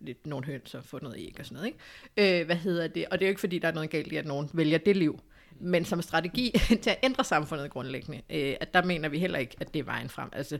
lidt 0.00 0.26
nogle 0.26 0.46
høns, 0.46 0.74
og 0.74 0.84
få 0.84 0.98
noget 1.02 1.16
æg 1.18 1.36
og 1.38 1.46
sådan 1.46 1.56
noget. 1.56 1.74
Ikke? 2.16 2.40
Øh, 2.40 2.46
hvad 2.46 2.56
hedder 2.56 2.88
det? 2.88 3.06
Og 3.10 3.18
det 3.18 3.24
er 3.24 3.28
jo 3.28 3.30
ikke, 3.30 3.40
fordi 3.40 3.58
der 3.58 3.68
er 3.68 3.72
noget 3.72 3.90
galt 3.90 4.12
i, 4.12 4.16
at 4.16 4.26
nogen 4.26 4.50
vælger 4.52 4.78
det 4.78 4.96
liv 4.96 5.20
men 5.60 5.84
som 5.84 6.02
strategi 6.02 6.52
til 6.82 6.90
at 6.90 6.98
ændre 7.02 7.24
samfundet 7.24 7.70
grundlæggende, 7.70 8.22
øh, 8.30 8.54
at 8.60 8.74
der 8.74 8.84
mener 8.84 9.08
vi 9.08 9.18
heller 9.18 9.38
ikke, 9.38 9.56
at 9.60 9.74
det 9.74 9.80
er 9.80 9.84
vejen 9.84 10.08
frem. 10.08 10.28
Altså, 10.32 10.58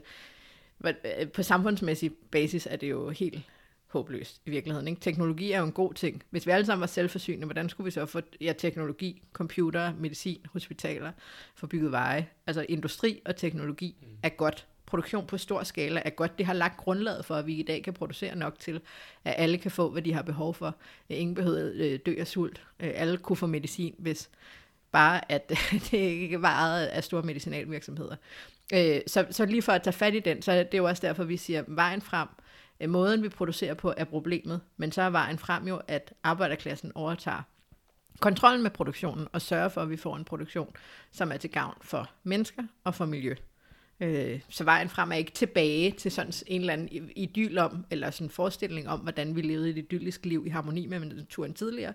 øh, 0.85 1.27
på 1.33 1.43
samfundsmæssig 1.43 2.11
basis 2.31 2.67
er 2.71 2.75
det 2.75 2.89
jo 2.89 3.09
helt 3.09 3.43
håbløst 3.87 4.41
i 4.45 4.49
virkeligheden. 4.49 4.87
Ikke? 4.87 5.01
Teknologi 5.01 5.51
er 5.51 5.59
jo 5.59 5.65
en 5.65 5.71
god 5.71 5.93
ting. 5.93 6.23
Hvis 6.29 6.45
vi 6.45 6.51
alle 6.51 6.65
sammen 6.65 6.81
var 6.81 6.87
selvforsynende, 6.87 7.45
hvordan 7.45 7.69
skulle 7.69 7.85
vi 7.85 7.91
så 7.91 8.05
få 8.05 8.21
ja, 8.41 8.53
teknologi, 8.53 9.21
computer, 9.33 9.93
medicin, 9.99 10.45
hospitaler, 10.53 11.11
få 11.55 11.67
bygget 11.67 11.91
veje? 11.91 12.27
Altså 12.47 12.65
industri 12.69 13.21
og 13.25 13.35
teknologi 13.35 13.95
mm. 14.01 14.07
er 14.23 14.29
godt. 14.29 14.67
Produktion 14.85 15.27
på 15.27 15.37
stor 15.37 15.63
skala 15.63 16.01
er 16.05 16.09
godt. 16.09 16.37
Det 16.37 16.45
har 16.45 16.53
lagt 16.53 16.77
grundlaget 16.77 17.25
for, 17.25 17.35
at 17.35 17.47
vi 17.47 17.53
i 17.53 17.63
dag 17.63 17.83
kan 17.83 17.93
producere 17.93 18.35
nok 18.35 18.59
til, 18.59 18.81
at 19.25 19.35
alle 19.37 19.57
kan 19.57 19.71
få, 19.71 19.89
hvad 19.89 20.01
de 20.01 20.13
har 20.13 20.21
behov 20.21 20.53
for. 20.53 20.75
Ingen 21.09 21.35
behøver 21.35 21.71
øh, 21.73 21.99
dø 22.05 22.15
af 22.19 22.27
sult. 22.27 22.63
Øh, 22.79 22.91
alle 22.93 23.17
kunne 23.17 23.35
få 23.35 23.47
medicin, 23.47 23.95
hvis 23.97 24.29
bare 24.91 25.31
at 25.31 25.49
det 25.91 25.97
ikke 25.97 26.41
var 26.41 26.53
ejet 26.53 26.85
af 26.85 27.03
store 27.03 27.21
medicinalvirksomheder. 27.21 28.15
Øh, 28.73 29.01
så, 29.07 29.25
så 29.31 29.45
lige 29.45 29.61
for 29.61 29.71
at 29.71 29.83
tage 29.83 29.93
fat 29.93 30.15
i 30.15 30.19
den, 30.19 30.41
så 30.41 30.51
er 30.51 30.63
det 30.63 30.77
jo 30.77 30.85
også 30.85 31.07
derfor, 31.07 31.23
vi 31.23 31.37
siger, 31.37 31.63
vejen 31.67 32.01
frem, 32.01 32.27
øh, 32.79 32.89
måden 32.89 33.23
vi 33.23 33.29
producerer 33.29 33.73
på 33.73 33.93
er 33.97 34.03
problemet, 34.03 34.61
men 34.77 34.91
så 34.91 35.01
er 35.01 35.09
vejen 35.09 35.39
frem 35.39 35.67
jo, 35.67 35.81
at 35.87 36.13
arbejderklassen 36.23 36.91
overtager 36.95 37.41
kontrollen 38.19 38.63
med 38.63 38.71
produktionen 38.71 39.27
og 39.33 39.41
sørger 39.41 39.69
for, 39.69 39.81
at 39.81 39.89
vi 39.89 39.97
får 39.97 40.15
en 40.15 40.25
produktion, 40.25 40.75
som 41.11 41.31
er 41.31 41.37
til 41.37 41.49
gavn 41.49 41.77
for 41.81 42.09
mennesker 42.23 42.63
og 42.83 42.95
for 42.95 43.05
miljø. 43.05 43.35
Øh, 43.99 44.41
så 44.49 44.63
vejen 44.63 44.89
frem 44.89 45.11
er 45.11 45.15
ikke 45.15 45.31
tilbage 45.31 45.91
til 45.91 46.11
sådan 46.11 46.33
en 46.47 46.61
eller 46.61 46.73
anden 46.73 47.11
idyl 47.15 47.57
om, 47.57 47.85
eller 47.91 48.11
sådan 48.11 48.25
en 48.25 48.31
forestilling 48.31 48.89
om, 48.89 48.99
hvordan 48.99 49.35
vi 49.35 49.41
levede 49.41 49.69
et 49.69 49.77
idyllisk 49.77 50.25
liv 50.25 50.43
i 50.47 50.49
harmoni 50.49 50.85
med 50.85 50.99
naturen 50.99 51.53
tidligere. 51.53 51.93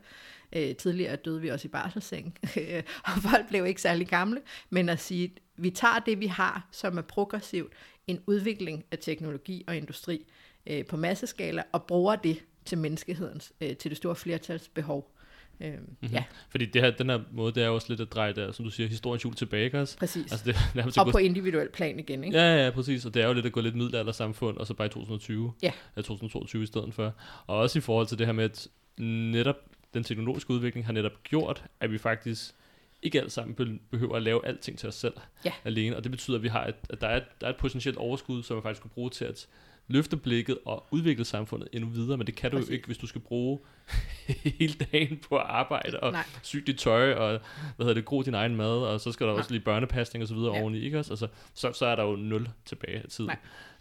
Øh, 0.52 0.76
tidligere 0.76 1.16
døde 1.16 1.40
vi 1.40 1.48
også 1.48 1.68
i 1.68 1.70
barselseng, 1.70 2.38
og 3.04 3.22
folk 3.22 3.48
blev 3.48 3.66
ikke 3.66 3.82
særlig 3.82 4.08
gamle, 4.08 4.40
men 4.70 4.88
at 4.88 5.00
sige, 5.00 5.32
vi 5.56 5.70
tager 5.70 5.98
det, 5.98 6.20
vi 6.20 6.26
har, 6.26 6.68
som 6.70 6.98
er 6.98 7.02
progressivt, 7.02 7.72
en 8.06 8.20
udvikling 8.26 8.84
af 8.90 8.98
teknologi 8.98 9.64
og 9.66 9.76
industri 9.76 10.26
øh, 10.66 10.86
på 10.86 10.96
masseskala, 10.96 11.62
og 11.72 11.82
bruger 11.82 12.16
det 12.16 12.44
til 12.64 12.78
menneskehedens, 12.78 13.52
øh, 13.60 13.76
til 13.76 13.90
det 13.90 13.96
store 13.96 14.16
flertals 14.16 14.68
behov. 14.68 15.11
Øh, 15.62 15.72
mm-hmm. 15.72 16.08
ja. 16.12 16.24
Fordi 16.48 16.66
det 16.66 16.82
her, 16.82 16.90
den 16.90 17.10
her 17.10 17.20
måde, 17.32 17.52
det 17.52 17.62
er 17.62 17.68
også 17.68 17.86
lidt 17.88 18.00
at 18.00 18.12
dreje 18.12 18.32
der, 18.32 18.52
som 18.52 18.64
du 18.64 18.70
siger, 18.70 18.88
historiens 18.88 19.22
hjul 19.22 19.34
tilbage, 19.34 19.64
ikke 19.64 19.80
også? 19.80 19.98
Præcis. 19.98 20.32
Altså 20.32 20.44
det, 20.46 20.56
det 20.74 20.98
og 20.98 21.12
på 21.12 21.18
individuel 21.18 21.68
plan 21.68 21.98
igen, 21.98 22.24
ikke? 22.24 22.38
Ja, 22.38 22.64
ja, 22.64 22.70
præcis. 22.70 23.06
Og 23.06 23.14
det 23.14 23.22
er 23.22 23.26
jo 23.26 23.32
lidt 23.32 23.46
at 23.46 23.52
gå 23.52 23.60
lidt 23.60 23.76
middelalder 23.76 24.12
samfund, 24.12 24.56
og 24.56 24.66
så 24.66 24.74
bare 24.74 24.86
i 24.86 24.90
2020, 24.90 25.52
ja. 25.62 25.72
ja 25.96 26.00
2022 26.00 26.62
i 26.62 26.66
stedet 26.66 26.94
for. 26.94 27.14
Og 27.46 27.58
også 27.58 27.78
i 27.78 27.82
forhold 27.82 28.06
til 28.06 28.18
det 28.18 28.26
her 28.26 28.32
med, 28.32 28.44
at 28.44 28.68
netop 28.98 29.56
den 29.94 30.04
teknologiske 30.04 30.50
udvikling 30.50 30.86
har 30.86 30.92
netop 30.92 31.22
gjort, 31.22 31.64
at 31.80 31.92
vi 31.92 31.98
faktisk 31.98 32.54
ikke 33.02 33.20
alt 33.20 33.32
sammen 33.32 33.80
behøver 33.90 34.16
at 34.16 34.22
lave 34.22 34.46
alting 34.46 34.78
til 34.78 34.88
os 34.88 34.94
selv 34.94 35.14
ja. 35.44 35.52
alene. 35.64 35.96
Og 35.96 36.04
det 36.04 36.10
betyder, 36.10 36.36
at, 36.36 36.42
vi 36.42 36.48
har 36.48 36.66
et, 36.66 36.74
at 36.90 37.00
der, 37.00 37.06
er 37.06 37.16
et, 37.16 37.24
der 37.40 37.46
er 37.46 37.50
et 37.50 37.56
potentielt 37.56 37.96
overskud, 37.96 38.42
som 38.42 38.56
vi 38.56 38.62
faktisk 38.62 38.82
kunne 38.82 38.90
bruge 38.90 39.10
til 39.10 39.24
at 39.24 39.46
løfte 39.88 40.16
blikket 40.16 40.58
og 40.64 40.86
udvikle 40.90 41.24
samfundet 41.24 41.68
endnu 41.72 41.90
videre, 41.90 42.16
men 42.16 42.26
det 42.26 42.34
kan 42.34 42.50
du 42.50 42.56
Præcis. 42.56 42.70
jo 42.70 42.74
ikke, 42.74 42.86
hvis 42.86 42.98
du 42.98 43.06
skal 43.06 43.20
bruge 43.20 43.58
hele 44.58 44.74
dagen 44.92 45.20
på 45.28 45.36
at 45.36 45.46
arbejde 45.48 46.00
og 46.00 46.12
Nej. 46.12 46.24
sy 46.42 46.56
dit 46.56 46.78
tøj 46.78 47.12
og 47.12 47.40
hvad 47.76 47.86
hedder 47.86 47.94
det, 47.94 48.04
gro 48.04 48.22
din 48.22 48.34
egen 48.34 48.56
mad, 48.56 48.78
og 48.78 49.00
så 49.00 49.12
skal 49.12 49.26
der 49.26 49.32
Nej. 49.32 49.38
også 49.38 49.50
lige 49.50 49.64
børnepasning 49.64 50.22
og 50.22 50.28
så 50.28 50.34
videre 50.34 50.54
ja. 50.54 50.60
oveni, 50.60 50.80
ikke 50.80 50.98
også? 50.98 51.12
Altså, 51.12 51.28
så, 51.54 51.72
så 51.72 51.86
er 51.86 51.96
der 51.96 52.02
jo 52.02 52.16
nul 52.16 52.48
tilbage 52.64 53.02
af 53.02 53.08
tiden. 53.08 53.30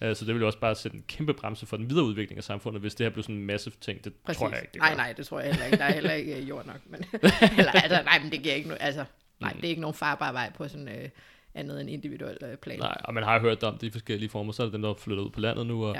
Uh, 0.02 0.16
så 0.16 0.26
det 0.26 0.34
vil 0.34 0.42
jo 0.42 0.46
også 0.46 0.60
bare 0.60 0.76
sætte 0.76 0.98
en 0.98 1.04
kæmpe 1.08 1.34
bremse 1.34 1.66
for 1.66 1.78
den 1.78 1.90
videre 1.90 2.06
udvikling 2.06 2.38
af 2.38 2.44
samfundet, 2.44 2.82
hvis 2.82 2.96
det 2.96 3.06
her 3.06 3.12
bliver 3.12 3.24
sådan 3.24 3.36
en 3.36 3.46
massive 3.46 3.74
ting. 3.82 4.04
Det 4.04 4.14
Præcis. 4.14 4.40
tror 4.40 4.50
jeg 4.50 4.62
ikke. 4.62 4.78
Nej, 4.78 4.96
nej, 4.96 5.14
det 5.14 5.26
tror 5.26 5.40
jeg 5.40 5.50
heller 5.50 5.66
ikke. 5.66 5.78
Der 5.78 5.84
er 5.84 5.94
heller 5.94 6.14
ikke 6.14 6.38
uh, 6.42 6.50
jord 6.50 6.66
nok. 6.66 6.80
Men, 6.86 7.06
eller, 7.58 7.72
altså, 7.72 8.02
nej, 8.04 8.20
men 8.20 8.32
det 8.32 8.44
giver 8.44 8.56
ikke 8.56 8.68
noget. 8.68 8.82
Altså, 8.82 9.06
nej, 9.40 9.54
mm. 9.54 9.60
det 9.60 9.66
er 9.66 9.70
ikke 9.70 9.82
nogen 9.82 9.96
farbar 9.96 10.32
vej 10.32 10.52
på 10.56 10.68
sådan... 10.68 10.88
Uh, 10.88 11.10
andet 11.56 11.82
end 11.82 11.90
individuel 11.90 12.38
øh, 12.42 12.58
plan. 12.58 12.80
Nej, 12.80 12.98
og 13.04 13.14
man 13.14 13.24
har 13.24 13.40
hørt 13.40 13.64
om 13.64 13.78
de 13.78 13.92
forskellige 13.92 14.30
former, 14.30 14.52
så 14.52 14.64
er 14.64 14.66
det 14.66 14.74
dem, 14.74 14.82
der 14.82 14.94
flytter 14.94 15.24
ud 15.24 15.30
på 15.30 15.40
landet 15.40 15.68
nu, 15.68 15.86
og 15.86 15.96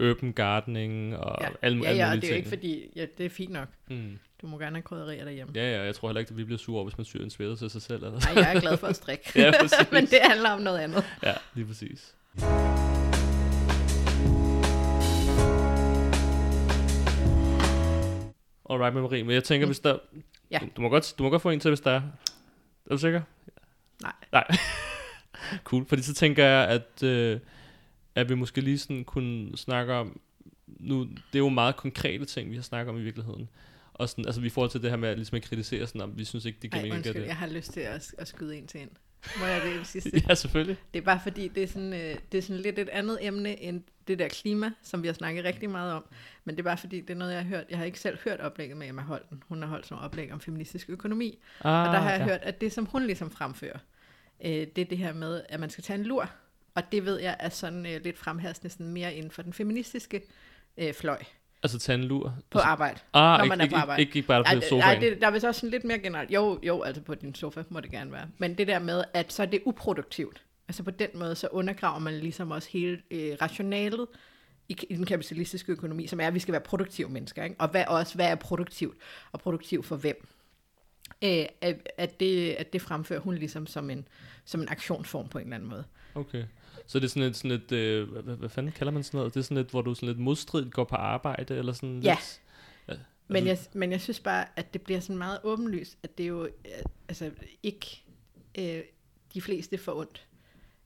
ja. 0.00 0.10
open 0.10 0.32
gardening 0.32 1.16
og 1.16 1.38
ja. 1.40 1.48
alle, 1.62 1.78
ja, 1.82 1.84
ja, 1.84 1.90
alle 1.90 2.06
mulige 2.06 2.20
det 2.20 2.26
er 2.26 2.30
jo 2.30 2.36
ikke 2.36 2.48
fordi, 2.48 2.90
ja, 2.96 3.06
det 3.18 3.26
er 3.26 3.30
fint 3.30 3.52
nok. 3.52 3.68
Mm. 3.88 4.18
Du 4.42 4.46
må 4.46 4.58
gerne 4.58 4.76
have 4.76 4.82
krydderier 4.82 5.24
derhjemme. 5.24 5.52
Ja, 5.56 5.76
ja, 5.76 5.82
jeg 5.82 5.94
tror 5.94 6.08
heller 6.08 6.20
ikke, 6.20 6.30
at 6.30 6.36
vi 6.36 6.44
bliver 6.44 6.58
sure 6.58 6.84
hvis 6.84 6.98
man 6.98 7.04
syr 7.04 7.22
en 7.22 7.30
svæde 7.30 7.56
til 7.56 7.70
sig 7.70 7.82
selv. 7.82 8.04
Eller? 8.04 8.34
Nej, 8.34 8.44
jeg 8.44 8.56
er 8.56 8.60
glad 8.60 8.76
for 8.76 8.86
at 8.86 8.96
strikke. 8.96 9.32
ja, 9.42 9.52
Men 9.92 10.06
det 10.06 10.18
handler 10.22 10.50
om 10.50 10.60
noget 10.60 10.78
andet. 10.78 11.04
Ja, 11.22 11.32
lige 11.54 11.66
præcis. 11.66 12.14
Alright 18.70 18.94
med 18.94 19.02
Marie, 19.02 19.24
men 19.24 19.34
jeg 19.34 19.44
tænker, 19.44 19.66
mm. 19.66 19.68
hvis 19.68 19.80
der... 19.80 19.98
Ja. 20.50 20.58
Du, 20.58 20.66
du, 20.76 20.82
må 20.82 20.88
godt, 20.88 21.14
du 21.18 21.22
må 21.22 21.30
godt 21.30 21.42
få 21.42 21.50
en 21.50 21.60
til, 21.60 21.70
hvis 21.70 21.80
der 21.80 21.90
er. 21.90 22.02
Er 22.86 22.90
du 22.90 22.98
sikker? 22.98 23.20
Nej. 24.02 24.12
Nej. 24.32 24.46
cool, 25.64 25.86
fordi 25.88 26.02
så 26.02 26.14
tænker 26.14 26.44
jeg, 26.44 26.68
at, 26.68 27.02
øh, 27.02 27.40
at 28.14 28.28
vi 28.28 28.34
måske 28.34 28.60
lige 28.60 28.78
sådan 28.78 29.04
kunne 29.04 29.56
snakke 29.56 29.94
om, 29.94 30.20
nu, 30.66 31.04
det 31.04 31.34
er 31.34 31.38
jo 31.38 31.48
meget 31.48 31.76
konkrete 31.76 32.24
ting, 32.24 32.50
vi 32.50 32.56
har 32.56 32.62
snakket 32.62 32.90
om 32.90 32.98
i 32.98 33.02
virkeligheden. 33.02 33.48
Og 33.94 34.08
sådan, 34.08 34.26
altså 34.26 34.40
vi 34.40 34.48
forhold 34.48 34.70
til 34.70 34.82
det 34.82 34.90
her 34.90 34.96
med 34.96 35.08
at, 35.08 35.16
ligesom 35.16 35.36
at 35.36 35.42
kritisere 35.42 35.86
sådan, 35.86 36.00
om 36.00 36.18
vi 36.18 36.24
synes 36.24 36.44
ikke, 36.44 36.58
det 36.62 36.70
giver 36.70 36.82
mening. 36.82 36.96
Undskyld, 36.96 37.22
det. 37.22 37.28
jeg 37.28 37.36
har 37.36 37.46
lyst 37.46 37.72
til 37.72 37.80
at, 37.80 38.14
at 38.18 38.28
skyde 38.28 38.56
en 38.56 38.66
til 38.66 38.80
ind. 38.80 38.90
Må 39.40 39.46
jeg 39.46 39.62
det, 39.62 39.86
sidste? 39.86 40.22
ja, 40.28 40.34
selvfølgelig. 40.34 40.76
Det 40.94 41.00
er 41.00 41.04
bare 41.04 41.20
fordi, 41.22 41.48
det 41.48 41.62
er, 41.62 41.66
sådan, 41.66 41.92
øh, 41.92 42.16
det 42.32 42.38
er 42.38 42.42
sådan 42.42 42.62
lidt 42.62 42.78
et 42.78 42.88
andet 42.88 43.18
emne 43.20 43.62
end 43.62 43.82
det 44.08 44.18
der 44.18 44.28
klima, 44.28 44.70
som 44.82 45.02
vi 45.02 45.08
har 45.08 45.14
snakket 45.14 45.44
rigtig 45.44 45.70
meget 45.70 45.92
om. 45.92 46.04
Men 46.44 46.56
det 46.56 46.60
er 46.60 46.64
bare 46.64 46.76
fordi, 46.76 47.00
det 47.00 47.10
er 47.10 47.18
noget, 47.18 47.32
jeg 47.32 47.40
har 47.42 47.48
hørt. 47.48 47.64
Jeg 47.70 47.78
har 47.78 47.84
ikke 47.84 48.00
selv 48.00 48.18
hørt 48.24 48.40
oplægget 48.40 48.76
med 48.76 48.88
Emma 48.88 49.02
Holten. 49.02 49.42
Hun 49.48 49.62
har 49.62 49.68
holdt 49.68 49.86
sådan 49.86 50.04
oplæg 50.04 50.32
om 50.32 50.40
feministisk 50.40 50.90
økonomi. 50.90 51.38
Ah, 51.60 51.88
og 51.88 51.94
der 51.94 52.00
har 52.00 52.10
jeg 52.10 52.20
ja. 52.20 52.24
hørt, 52.24 52.40
at 52.42 52.60
det, 52.60 52.72
som 52.72 52.86
hun 52.86 53.02
ligesom 53.02 53.30
fremfører, 53.30 53.78
øh, 54.44 54.50
det 54.50 54.78
er 54.78 54.84
det 54.84 54.98
her 54.98 55.12
med, 55.12 55.42
at 55.48 55.60
man 55.60 55.70
skal 55.70 55.84
tage 55.84 55.98
en 55.98 56.04
lur. 56.04 56.30
Og 56.74 56.92
det 56.92 57.04
ved 57.04 57.20
jeg 57.20 57.36
er 57.40 57.48
sådan 57.48 57.86
øh, 57.86 58.04
lidt 58.04 58.18
fremherskende 58.18 58.72
sådan 58.72 58.88
mere 58.88 59.14
inden 59.14 59.30
for 59.30 59.42
den 59.42 59.52
feministiske 59.52 60.22
øh, 60.76 60.94
fløj. 60.94 61.18
Altså 61.62 61.78
tage 61.78 61.98
en 61.98 62.04
lur? 62.04 62.34
På 62.50 62.58
arbejde, 62.58 63.00
ah, 63.14 63.38
når 63.38 63.44
ikke, 63.44 63.56
man 63.56 63.60
er 63.60 63.70
på 63.70 63.76
arbejde. 63.76 64.00
Ikke, 64.00 64.10
ikke, 64.10 64.16
ikke 64.16 64.26
bare 64.26 64.44
på 64.44 64.60
sofaen? 64.60 64.78
Nej, 64.78 64.98
det, 64.98 65.20
der 65.20 65.26
er 65.26 65.30
vist 65.30 65.44
også 65.44 65.60
sådan 65.60 65.70
lidt 65.70 65.84
mere 65.84 65.98
generelt. 65.98 66.30
Jo, 66.30 66.58
jo, 66.62 66.82
altså 66.82 67.02
på 67.02 67.14
din 67.14 67.34
sofa 67.34 67.62
må 67.68 67.80
det 67.80 67.90
gerne 67.90 68.12
være. 68.12 68.26
Men 68.38 68.54
det 68.58 68.66
der 68.66 68.78
med, 68.78 69.04
at 69.14 69.32
så 69.32 69.42
er 69.42 69.46
det 69.46 69.62
uproduktivt. 69.66 70.42
Altså 70.68 70.82
på 70.82 70.90
den 70.90 71.08
måde, 71.14 71.34
så 71.34 71.48
undergraver 71.50 71.98
man 71.98 72.14
ligesom 72.14 72.50
også 72.50 72.68
hele 72.72 72.98
øh, 73.10 73.36
rationalet 73.42 74.06
i, 74.68 74.76
i 74.90 74.96
den 74.96 75.06
kapitalistiske 75.06 75.72
økonomi, 75.72 76.06
som 76.06 76.20
er, 76.20 76.26
at 76.26 76.34
vi 76.34 76.38
skal 76.38 76.52
være 76.52 76.60
produktive 76.60 77.08
mennesker. 77.08 77.44
Ikke? 77.44 77.56
Og 77.58 77.68
hvad, 77.68 77.84
også, 77.88 78.14
hvad 78.14 78.26
er 78.26 78.34
produktivt? 78.34 78.96
Og 79.32 79.40
produktiv 79.40 79.82
for 79.82 79.96
hvem? 79.96 80.26
Øh, 81.24 81.46
at, 81.60 81.88
at, 81.98 82.20
det, 82.20 82.50
at 82.50 82.72
det 82.72 82.82
fremfører 82.82 83.20
hun 83.20 83.34
ligesom 83.34 83.66
som 83.66 83.90
en, 83.90 84.08
som 84.44 84.60
en 84.60 84.68
aktionsform 84.68 85.28
på 85.28 85.38
en 85.38 85.44
eller 85.44 85.56
anden 85.56 85.70
måde. 85.70 85.84
Okay. 86.14 86.44
Så 86.86 86.98
det 86.98 87.04
er 87.04 87.08
sådan 87.08 87.22
et, 87.22 87.36
sådan 87.36 87.50
et 87.50 87.72
øh, 87.72 88.08
hvad, 88.08 88.36
hvad 88.36 88.48
fanden 88.48 88.72
kalder 88.72 88.92
man 88.92 89.02
sådan 89.02 89.18
noget? 89.18 89.34
Det 89.34 89.40
er 89.40 89.44
sådan 89.44 89.56
et, 89.56 89.66
hvor 89.66 89.82
du 89.82 89.94
sådan 89.94 90.06
lidt 90.06 90.18
modstridigt 90.18 90.74
går 90.74 90.84
på 90.84 90.96
arbejde, 90.96 91.56
eller 91.56 91.72
sådan 91.72 92.00
ja. 92.00 92.14
lidt... 92.14 92.40
Ja. 92.88 92.94
Men 93.28 93.46
jeg, 93.46 93.58
men 93.72 93.92
jeg 93.92 94.00
synes 94.00 94.20
bare, 94.20 94.46
at 94.56 94.72
det 94.72 94.82
bliver 94.82 95.00
sådan 95.00 95.18
meget 95.18 95.38
åbenlyst, 95.44 95.98
at 96.02 96.18
det 96.18 96.24
er 96.24 96.28
jo 96.28 96.44
øh, 96.44 96.50
altså 97.08 97.30
ikke 97.62 98.04
øh, 98.58 98.80
de 99.34 99.40
fleste 99.40 99.78
for 99.78 99.94
ondt. 99.94 100.26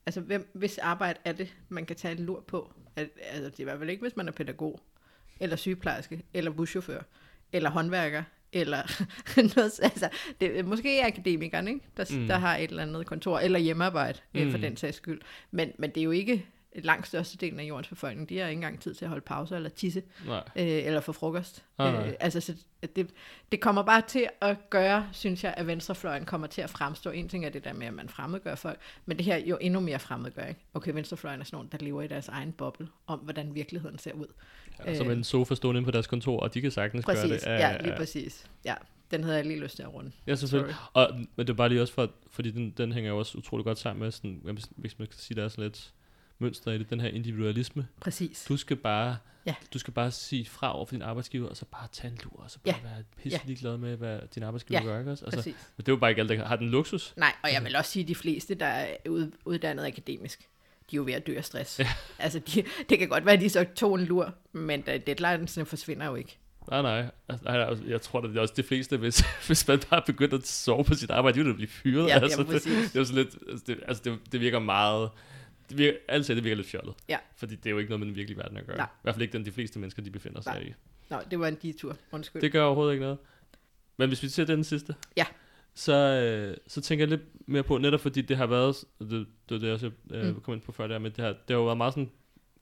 Altså, 0.06 0.20
hvem, 0.20 0.50
hvis 0.52 0.78
arbejde 0.78 1.18
er 1.24 1.32
det, 1.32 1.56
man 1.68 1.86
kan 1.86 1.96
tage 1.96 2.18
en 2.18 2.24
lur 2.24 2.40
på? 2.40 2.72
At, 2.96 3.08
altså, 3.22 3.50
det 3.50 3.56
er 3.56 3.60
i 3.60 3.64
hvert 3.64 3.78
fald 3.78 3.90
ikke, 3.90 4.00
hvis 4.02 4.16
man 4.16 4.28
er 4.28 4.32
pædagog, 4.32 4.80
eller 5.40 5.56
sygeplejerske, 5.56 6.22
eller 6.34 6.50
buschauffør, 6.50 7.02
eller 7.52 7.70
håndværker, 7.70 8.22
eller 8.52 9.02
noget, 9.56 9.80
altså, 9.82 10.08
det 10.40 10.58
er 10.58 10.62
måske 10.62 11.04
akademikeren, 11.04 11.68
ikke? 11.68 11.80
Der, 11.96 12.04
mm. 12.10 12.26
der 12.26 12.38
har 12.38 12.56
et 12.56 12.70
eller 12.70 12.82
andet 12.82 13.06
kontor, 13.06 13.38
eller 13.38 13.58
hjemmearbejde, 13.58 14.18
mm. 14.34 14.50
for 14.50 14.58
den 14.58 14.76
sags 14.76 14.96
skyld. 14.96 15.20
Men, 15.50 15.72
men 15.78 15.90
det 15.90 16.00
er 16.00 16.04
jo 16.04 16.10
ikke 16.10 16.46
langt 16.74 17.06
størstedelen 17.06 17.60
af 17.60 17.64
jordens 17.64 17.88
befolkning, 17.88 18.28
de 18.28 18.38
har 18.38 18.46
ikke 18.46 18.58
engang 18.58 18.80
tid 18.80 18.94
til 18.94 19.04
at 19.04 19.08
holde 19.08 19.24
pause 19.24 19.56
eller 19.56 19.68
tisse, 19.68 20.02
nej. 20.26 20.42
øh, 20.56 20.66
eller 20.66 21.00
få 21.00 21.12
frokost. 21.12 21.64
Ah, 21.78 22.08
øh, 22.08 22.14
altså, 22.20 22.40
så 22.40 22.54
det, 22.96 23.10
det 23.52 23.60
kommer 23.60 23.82
bare 23.82 24.02
til 24.08 24.28
at 24.40 24.56
gøre, 24.70 25.08
synes 25.12 25.44
jeg, 25.44 25.54
at 25.56 25.66
venstrefløjen 25.66 26.24
kommer 26.24 26.46
til 26.46 26.62
at 26.62 26.70
fremstå. 26.70 27.10
En 27.10 27.28
ting 27.28 27.44
er 27.44 27.48
det 27.48 27.64
der 27.64 27.72
med, 27.72 27.86
at 27.86 27.94
man 27.94 28.08
fremmedgør 28.08 28.54
folk, 28.54 28.78
men 29.06 29.16
det 29.16 29.24
her 29.24 29.36
jo 29.36 29.58
endnu 29.60 29.80
mere 29.80 29.98
fremmedgør. 29.98 30.44
Ikke? 30.44 30.60
Okay, 30.74 30.92
venstrefløjen 30.92 31.40
er 31.40 31.44
sådan 31.44 31.56
nogen, 31.56 31.68
der 31.72 31.78
lever 31.78 32.02
i 32.02 32.08
deres 32.08 32.28
egen 32.28 32.52
boble, 32.52 32.88
om 33.06 33.18
hvordan 33.18 33.54
virkeligheden 33.54 33.98
ser 33.98 34.12
ud. 34.12 34.26
Ja, 34.86 34.94
som 34.94 35.06
øh, 35.06 35.12
en 35.16 35.24
sofa 35.24 35.54
stående 35.54 35.78
inde 35.78 35.86
på 35.86 35.90
deres 35.90 36.06
kontor, 36.06 36.40
og 36.40 36.54
de 36.54 36.60
kan 36.60 36.70
sagtens 36.70 37.04
præcis, 37.04 37.22
gøre 37.22 37.32
det. 37.32 37.42
Af, 37.42 37.58
ja, 37.58 37.82
lige 37.82 37.96
præcis. 37.96 38.50
Ja, 38.64 38.74
den 39.10 39.24
havde 39.24 39.36
jeg 39.36 39.46
lige 39.46 39.60
lyst 39.60 39.76
til 39.76 39.82
at 39.82 39.94
runde. 39.94 40.12
Ja, 40.26 40.34
selvfølgelig. 40.34 40.74
Sorry. 40.94 41.06
Og, 41.06 41.14
men 41.36 41.46
det 41.46 41.50
er 41.50 41.56
bare 41.56 41.68
lige 41.68 41.82
også 41.82 41.94
for, 41.94 42.10
fordi 42.30 42.50
den, 42.50 42.70
den 42.70 42.92
hænger 42.92 43.10
jo 43.10 43.18
også 43.18 43.38
utrolig 43.38 43.64
godt 43.64 43.78
sammen 43.78 44.02
med, 44.02 44.10
sådan, 44.10 44.58
hvis 44.76 44.98
man 44.98 45.08
kan 45.08 45.18
sige, 45.18 45.36
der 45.36 45.44
er 45.44 45.48
sådan 45.48 45.64
lidt 45.64 45.92
mønster 46.40 46.72
i 46.72 46.78
det, 46.78 46.90
den 46.90 47.00
her 47.00 47.08
individualisme. 47.08 47.86
Præcis. 48.00 48.44
Du 48.48 48.56
skal 48.56 48.76
bare, 48.76 49.16
ja. 49.46 49.54
du 49.74 49.78
skal 49.78 49.94
bare 49.94 50.10
sige 50.10 50.46
fra 50.46 50.76
over 50.76 50.86
for 50.86 50.94
din 50.94 51.02
arbejdsgiver, 51.02 51.48
og 51.48 51.56
så 51.56 51.64
bare 51.64 51.88
tage 51.92 52.12
en 52.12 52.18
lur, 52.24 52.42
og 52.44 52.50
så 52.50 52.58
bare 52.64 52.74
ja. 52.82 52.88
være 52.88 53.02
pisse 53.22 53.40
ja. 53.48 53.54
glad 53.54 53.76
med, 53.76 53.96
hvad 53.96 54.20
din 54.34 54.42
arbejdsgiver 54.42 54.80
ja. 54.80 54.86
gør. 54.86 54.98
Ikke 54.98 55.10
også? 55.10 55.24
Altså, 55.24 55.38
Præcis. 55.38 55.54
Men 55.76 55.84
det 55.86 55.88
er 55.88 55.92
jo 55.92 55.98
bare 55.98 56.10
ikke 56.10 56.20
alle, 56.20 56.36
der 56.36 56.44
har 56.44 56.56
den 56.56 56.68
luksus. 56.68 57.12
Nej, 57.16 57.32
og 57.42 57.48
jeg 57.48 57.56
altså- 57.56 57.68
vil 57.68 57.76
også 57.76 57.90
sige, 57.90 58.02
at 58.02 58.08
de 58.08 58.14
fleste, 58.14 58.54
der 58.54 58.66
er 58.66 58.96
uddannet 59.44 59.86
akademisk, 59.86 60.48
de 60.90 60.96
er 60.96 60.98
jo 60.98 61.04
ved 61.04 61.12
at 61.12 61.26
dø 61.26 61.36
af 61.36 61.44
stress. 61.44 61.78
Ja. 61.78 61.88
Altså, 62.18 62.38
de, 62.38 62.64
det 62.88 62.98
kan 62.98 63.08
godt 63.08 63.24
være, 63.24 63.34
at 63.34 63.40
de 63.40 63.48
så 63.48 63.66
tog 63.76 63.94
en 63.94 64.04
lur, 64.04 64.34
men 64.52 64.82
deadlinesene 64.82 65.66
forsvinder 65.66 66.06
jo 66.06 66.14
ikke. 66.14 66.38
Nej, 66.70 66.82
nej. 66.82 67.06
Altså, 67.28 67.48
altså, 67.48 67.84
jeg 67.86 68.00
tror, 68.00 68.20
det 68.20 68.36
er 68.36 68.40
også 68.40 68.54
de 68.56 68.62
fleste, 68.62 68.96
hvis, 68.96 69.24
hvis 69.46 69.68
man 69.68 69.80
bare 69.90 70.02
begynder 70.06 70.36
at 70.36 70.46
sove 70.46 70.84
på 70.84 70.94
sit 70.94 71.10
arbejde, 71.10 71.38
de 71.38 71.44
vil 71.44 71.54
blive 71.54 71.68
fyret. 71.68 72.08
Ja, 72.08 72.18
altså, 72.18 72.42
det, 72.42 72.64
det, 72.64 72.94
er 72.94 72.98
jo 72.98 73.04
sådan 73.04 73.24
lidt, 73.24 73.38
altså, 73.48 73.64
det, 73.66 73.78
altså 73.88 74.02
det, 74.04 74.18
det 74.32 74.40
virker 74.40 74.58
meget 74.58 75.10
det 75.70 75.78
virker, 75.78 75.98
altid 76.08 76.34
det 76.36 76.44
virker 76.44 76.56
lidt 76.56 76.66
fjollet. 76.68 76.94
Ja. 77.08 77.18
Fordi 77.36 77.54
det 77.56 77.66
er 77.66 77.70
jo 77.70 77.78
ikke 77.78 77.90
noget 77.90 78.00
med 78.00 78.06
den 78.06 78.16
virkelige 78.16 78.38
verden 78.38 78.56
at 78.56 78.66
gøre. 78.66 78.76
Nej. 78.76 78.86
I 78.86 79.02
hvert 79.02 79.14
fald 79.14 79.22
ikke 79.22 79.32
den, 79.32 79.46
de 79.46 79.52
fleste 79.52 79.78
mennesker, 79.78 80.02
de 80.02 80.10
befinder 80.10 80.40
sig 80.40 80.52
Nej. 80.54 80.62
i. 80.62 80.74
Nå, 81.10 81.16
det 81.30 81.40
var 81.40 81.48
en 81.48 81.54
detur. 81.62 81.96
Undskyld. 82.12 82.42
Det 82.42 82.52
gør 82.52 82.62
overhovedet 82.64 82.92
ikke 82.92 83.02
noget. 83.02 83.18
Men 83.96 84.08
hvis 84.08 84.22
vi 84.22 84.28
ser 84.28 84.44
den 84.44 84.64
sidste, 84.64 84.94
Ja. 85.16 85.26
så, 85.74 85.92
øh, 85.94 86.56
så 86.66 86.80
tænker 86.80 87.02
jeg 87.02 87.08
lidt 87.08 87.48
mere 87.48 87.62
på, 87.62 87.78
netop 87.78 88.00
fordi 88.00 88.20
det 88.22 88.36
har 88.36 88.46
været, 88.46 88.76
det, 89.00 89.10
det 89.10 89.26
var 89.50 89.58
det, 89.58 89.62
jeg 89.66 89.72
også 89.74 89.90
øh, 90.10 90.26
Mm. 90.34 90.40
kom 90.40 90.54
ind 90.54 90.62
på 90.62 90.72
før 90.72 90.86
der, 90.86 90.98
men 90.98 91.12
det 91.12 91.24
har, 91.24 91.28
det 91.28 91.40
har 91.48 91.54
jo 91.56 91.64
været 91.64 91.76
meget 91.76 91.94
sådan 91.94 92.10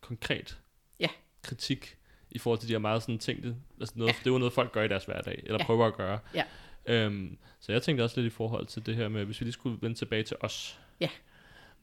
konkret 0.01 0.59
Ja. 1.01 1.09
kritik 1.43 1.97
i 2.31 2.39
forhold 2.39 2.59
til 2.59 2.69
de 2.69 2.75
her 2.75 2.79
meget 2.79 3.03
sådan 3.03 3.19
tænkte, 3.19 3.57
altså 3.81 3.95
noget, 3.97 4.09
Ja. 4.13 4.15
det 4.19 4.27
er 4.27 4.33
jo 4.33 4.39
noget, 4.39 4.53
folk 4.53 4.73
gør 4.73 4.83
i 4.83 4.89
deres 4.89 5.05
hverdag, 5.05 5.41
eller 5.45 5.59
Ja. 5.61 5.65
prøver 5.65 5.87
at 5.87 5.95
gøre. 5.95 6.19
Ja. 6.35 6.45
Øhm, 6.87 7.39
så 7.61 7.73
jeg 7.73 7.83
tænkte 7.83 8.03
også 8.03 8.21
lidt 8.21 8.33
i 8.33 8.37
forhold 8.37 8.67
til 8.67 8.87
det 8.87 8.97
her 8.97 9.09
med, 9.09 9.25
hvis 9.25 9.41
vi 9.41 9.45
lige 9.45 9.53
skulle 9.53 9.79
vende 9.83 9.97
tilbage 9.99 10.23
til 10.23 10.37
os. 10.41 10.81
Ja. 11.01 11.09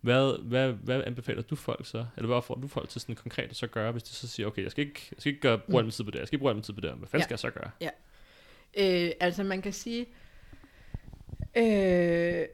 Hvad, 0.05 0.41
hvad, 0.43 0.71
hvad 0.71 1.03
anbefaler 1.05 1.41
du 1.41 1.55
folk 1.55 1.85
så? 1.87 2.05
Eller 2.17 2.27
hvad 2.27 2.41
får 2.41 2.55
du 2.55 2.67
folk 2.67 2.89
til 2.89 3.01
sådan 3.01 3.15
konkret 3.15 3.49
at 3.49 3.55
så 3.55 3.67
gøre, 3.67 3.91
hvis 3.91 4.03
de 4.03 4.09
så 4.09 4.27
siger, 4.27 4.47
okay, 4.47 4.63
jeg 4.63 4.71
skal 4.71 4.85
ikke, 4.87 5.01
jeg 5.11 5.15
skal 5.19 5.29
ikke 5.29 5.41
gøre, 5.41 5.57
bruge 5.57 5.79
al 5.79 5.85
min 5.85 5.91
tid 5.91 6.03
på 6.03 6.11
det, 6.11 6.19
jeg 6.19 6.27
skal 6.27 6.35
ikke 6.35 6.41
bruge 6.41 6.49
al 6.49 6.55
min 6.55 6.63
tid 6.63 6.73
på 6.73 6.81
det, 6.81 6.91
hvad 6.91 7.07
fanden 7.07 7.19
Ja. 7.21 7.23
skal 7.23 7.33
jeg 7.33 7.39
så 7.39 7.49
gøre? 7.49 7.71
Øh, 8.77 9.11
altså 9.19 9.43
man 9.43 9.61
kan 9.61 9.73
sige, 9.73 10.05
øh, 11.57 12.45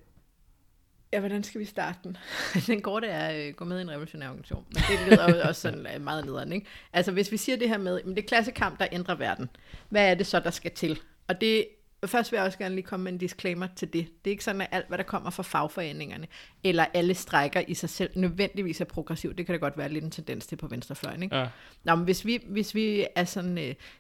ja, 1.14 1.20
hvordan 1.20 1.43
skal 1.43 1.62
vi 1.62 1.66
starte 1.66 1.99
den? 2.04 2.18
den 2.68 2.82
korte 2.82 3.08
er 3.08 3.47
øh, 3.47 3.54
gå 3.54 3.66
med 3.66 3.80
i 3.80 3.82
en 3.82 3.91
revolutionær 3.91 4.28
organisation, 4.30 4.66
men 4.74 4.84
det 4.89 5.08
lyder 5.12 5.36
jo 5.36 5.41
også 5.47 5.62
sådan 5.62 5.88
øh, 5.95 6.02
meget 6.02 6.26
nederen, 6.26 6.52
ikke? 6.54 6.68
Altså 6.93 7.12
hvis 7.12 7.32
vi 7.32 7.38
siger 7.38 7.58
det 7.58 7.70
her 7.70 7.78
med, 7.78 8.04
men 8.04 8.16
det 8.16 8.24
er 8.24 8.28
klassekamp, 8.28 8.80
der 8.80 8.88
ændrer 8.91 9.16
verden, 9.16 9.49
hvad 9.89 10.12
er 10.12 10.16
det 10.16 10.26
så, 10.28 10.39
der 10.39 10.49
skal 10.52 10.72
til? 10.72 10.99
Og 11.28 11.41
det 11.41 11.66
Først 12.06 12.32
vil 12.32 12.38
jeg 12.38 12.45
også 12.45 12.58
gerne 12.58 12.76
lige 12.76 12.86
komme 12.86 13.04
med 13.04 13.12
en 13.12 13.18
disclaimer 13.18 13.68
til 13.76 13.93
det. 13.93 14.08
Det 14.26 14.30
er 14.30 14.32
ikke 14.32 14.43
sådan, 14.43 14.62
at 14.62 14.68
alt, 14.72 14.88
hvad 14.88 14.97
der 14.97 15.04
kommer 15.04 15.30
fra 15.30 15.43
fagforeningerne, 15.43 16.28
eller 16.64 16.86
alle 16.93 17.14
strækker 17.14 17.62
i 17.68 17.74
sig 17.74 17.89
selv, 17.89 18.12
nødvendigvis 18.16 18.82
er 18.82 18.86
progressivt. 18.86 19.38
Det 19.38 19.45
kan 19.45 19.54
da 19.54 19.60
godt 19.60 19.78
være 19.78 19.89
lidt 19.89 20.04
en 20.04 20.12
tendens 20.12 20.47
til 20.47 20.56
på 20.56 20.68
venstrefløjen. 20.68 21.24
Ikke? 21.24 21.36
Ja, 21.36 21.47
Nå, 21.84 21.95
men 21.95 22.06
hvis 22.06 22.26
vi, 22.26 22.39
hvis 22.49 22.76
vi 22.76 23.08
er 23.16 23.24
sådan, 23.24 23.58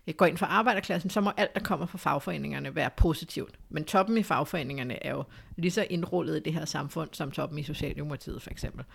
øh, 0.07 0.13
går 0.17 0.25
ind 0.25 0.37
for 0.37 0.45
arbejderklassen, 0.45 1.09
så 1.09 1.21
må 1.21 1.31
alt, 1.37 1.55
der 1.55 1.61
kommer 1.61 1.85
fra 1.85 1.97
fagforeningerne, 1.97 2.75
være 2.75 2.89
positivt. 2.97 3.59
Men 3.69 3.85
toppen 3.85 4.17
i 4.17 4.23
fagforeningerne 4.23 5.05
er 5.05 5.11
jo 5.11 5.23
lige 5.55 5.71
så 5.71 5.85
indrullet 5.89 6.37
i 6.37 6.39
det 6.39 6.53
her 6.53 6.65
samfund, 6.65 7.09
som 7.11 7.31
toppen 7.31 7.59
i 7.59 7.63
Socialdemokratiet 7.63 8.41
for 8.41 8.49
eksempel. 8.49 8.85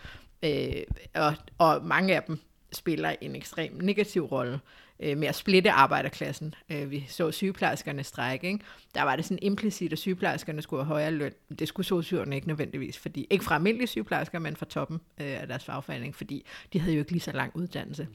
Øh, 0.43 0.83
og, 1.15 1.35
og 1.59 1.85
mange 1.85 2.17
af 2.17 2.23
dem 2.23 2.39
spiller 2.73 3.15
en 3.21 3.37
ekstrem 3.37 3.73
negativ 3.81 4.25
rolle 4.25 4.61
øh, 5.01 5.19
med 5.19 5.29
at 5.29 5.35
splitte 5.35 5.71
arbejderklassen. 5.71 6.55
Øh, 6.69 6.91
vi 6.91 7.07
så 7.09 7.31
sygeplejerskerne 7.31 8.05
strække, 8.05 8.47
ikke? 8.47 8.65
Der 8.95 9.03
var 9.03 9.17
det 9.17 9.25
sådan 9.25 9.39
implicit, 9.43 9.93
at 9.93 9.99
sygeplejerskerne 9.99 10.63
skulle 10.63 10.85
have 10.85 10.89
højere 10.89 11.11
løn. 11.11 11.33
Det 11.59 11.69
skulle 11.69 11.87
socialerne 11.87 12.37
ikke 12.37 12.49
nødvendigvis, 12.49 12.99
fordi 12.99 13.27
ikke 13.31 13.45
fra 13.45 13.55
almindelige 13.55 13.87
sygeplejersker, 13.87 14.39
men 14.39 14.57
fra 14.57 14.67
toppen 14.67 15.01
øh, 15.21 15.41
af 15.41 15.47
deres 15.47 15.65
fagforening, 15.65 16.15
fordi 16.15 16.47
de 16.73 16.81
havde 16.81 16.95
jo 16.95 16.99
ikke 16.99 17.13
lige 17.13 17.21
så 17.21 17.33
lang 17.33 17.57
uddannelse. 17.57 18.09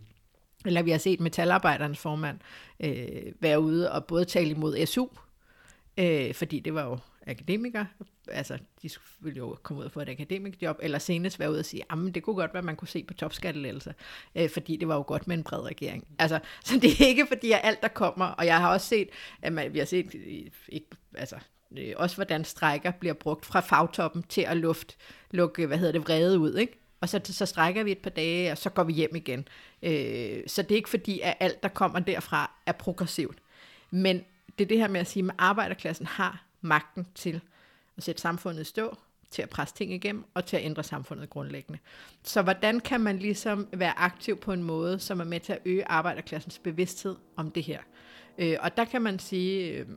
Eller 0.66 0.82
vi 0.82 0.92
har 0.92 0.98
set 0.98 1.20
metalarbejdernes 1.20 2.00
formand 2.00 2.40
øh, 2.80 3.34
være 3.40 3.60
ude 3.60 3.92
og 3.92 4.06
både 4.06 4.26
tale 4.26 4.50
imod 4.50 4.86
SU, 4.86 5.08
øh, 5.98 6.34
fordi 6.34 6.60
det 6.60 6.74
var 6.74 6.84
jo 6.84 6.98
akademiker, 7.28 7.86
altså 8.28 8.58
de 8.82 8.90
ville 9.20 9.38
jo 9.38 9.58
komme 9.64 9.80
ud 9.80 9.86
og 9.86 9.92
få 9.92 10.00
et 10.00 10.10
akademikjob, 10.10 10.78
eller 10.82 11.00
senest 11.00 11.40
være 11.40 11.52
ude 11.52 11.60
og 11.60 11.66
sige, 11.66 11.84
at 11.90 12.16
det 12.16 12.24
kunne 12.24 12.36
godt 12.36 12.54
være, 12.54 12.60
at 12.60 12.66
man 12.66 12.76
kunne 12.76 12.88
se 12.88 13.04
på 13.04 13.14
topskattelettelser, 13.14 13.94
øh, 14.36 14.50
fordi 14.50 14.78
det 14.78 14.88
var 14.88 14.96
jo 14.96 15.04
godt 15.08 15.28
med 15.28 15.38
en 15.38 15.44
bred 15.44 15.60
regering. 15.60 16.08
Altså, 16.20 16.40
så 16.66 16.80
det 16.80 17.02
er 17.02 17.08
ikke 17.08 17.28
fordi, 17.28 17.52
at 17.52 17.60
alt 17.64 17.82
der 17.82 17.88
kommer, 17.88 18.26
og 18.26 18.46
jeg 18.46 18.60
har 18.60 18.74
også 18.74 18.88
set, 18.88 19.10
at 19.42 19.54
man, 19.54 19.74
vi 19.74 19.80
har 19.80 19.86
set, 19.86 20.14
ikke, 20.70 20.88
altså, 21.16 21.36
øh, 21.78 21.94
også 21.96 22.16
hvordan 22.16 22.46
strækker 22.46 22.92
bliver 22.92 23.14
brugt 23.14 23.46
fra 23.46 23.60
fagtoppen 23.60 24.24
til 24.24 24.42
at 24.42 24.58
luft, 24.58 24.98
lukke, 25.32 25.68
hvad 25.68 25.78
hedder 25.78 25.92
det, 25.92 26.02
vrede 26.02 26.40
ud, 26.40 26.56
ikke? 26.56 26.78
Og 27.02 27.10
så, 27.10 27.22
så 27.24 27.46
strækker 27.46 27.84
vi 27.84 27.92
et 27.92 27.98
par 27.98 28.10
dage, 28.10 28.52
og 28.52 28.58
så 28.58 28.70
går 28.70 28.84
vi 28.84 28.94
hjem 28.94 29.16
igen. 29.16 29.48
Øh, 29.84 30.44
så 30.48 30.62
det 30.62 30.72
er 30.72 30.76
ikke 30.76 30.90
fordi, 30.90 31.20
at 31.20 31.38
alt, 31.40 31.64
der 31.64 31.70
kommer 31.70 32.00
derfra, 32.00 32.52
er 32.66 32.72
progressivt. 32.72 33.38
Men 33.92 34.24
det 34.58 34.64
er 34.64 34.68
det 34.68 34.78
her 34.78 34.88
med 34.88 35.00
at 35.00 35.08
sige, 35.08 35.26
at 35.26 35.36
arbejderklassen 35.38 36.06
har 36.06 36.51
magten 36.62 37.08
til 37.16 37.42
at 37.98 38.04
sætte 38.04 38.22
samfundet 38.22 38.62
i 38.62 38.64
stå, 38.64 38.98
til 39.30 39.42
at 39.42 39.50
presse 39.50 39.76
ting 39.76 39.94
igennem, 39.94 40.26
og 40.34 40.46
til 40.46 40.58
at 40.58 40.64
ændre 40.66 40.84
samfundet 40.84 41.30
grundlæggende. 41.30 41.80
Så 42.24 42.42
hvordan 42.42 42.80
kan 42.80 43.02
man 43.02 43.20
ligesom 43.20 43.68
være 43.74 44.00
aktiv 44.00 44.38
på 44.38 44.54
en 44.54 44.64
måde, 44.64 45.00
som 45.00 45.20
er 45.20 45.24
med 45.24 45.40
til 45.40 45.54
at 45.54 45.60
øge 45.66 45.88
arbejderklassens 45.88 46.60
bevidsthed 46.60 47.16
om 47.36 47.52
det 47.52 47.64
her? 47.64 47.80
Øh, 48.38 48.58
og 48.60 48.78
der 48.78 48.86
kan 48.86 49.02
man 49.02 49.20
sige, 49.20 49.72
øh, 49.72 49.88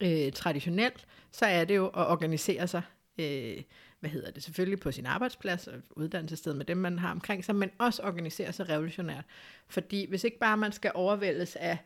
øh, 0.00 0.32
traditionelt, 0.32 1.06
så 1.32 1.46
er 1.46 1.64
det 1.64 1.76
jo 1.76 1.86
at 1.86 2.06
organisere 2.06 2.68
sig, 2.68 2.82
øh, 3.18 3.62
hvad 4.00 4.10
hedder 4.10 4.30
det, 4.30 4.42
selvfølgelig 4.42 4.80
på 4.80 4.92
sin 4.92 5.06
arbejdsplads 5.06 5.66
og 5.66 5.74
uddannelsessted 5.90 6.54
med 6.54 6.64
dem, 6.64 6.76
man 6.76 6.98
har 6.98 7.10
omkring 7.10 7.44
sig, 7.44 7.54
men 7.54 7.70
også 7.78 8.02
organisere 8.02 8.52
sig 8.52 8.68
revolutionært. 8.68 9.24
Fordi 9.68 10.08
hvis 10.08 10.24
ikke 10.24 10.38
bare 10.38 10.56
man 10.56 10.72
skal 10.72 10.92
overvældes 10.94 11.56
af 11.56 11.78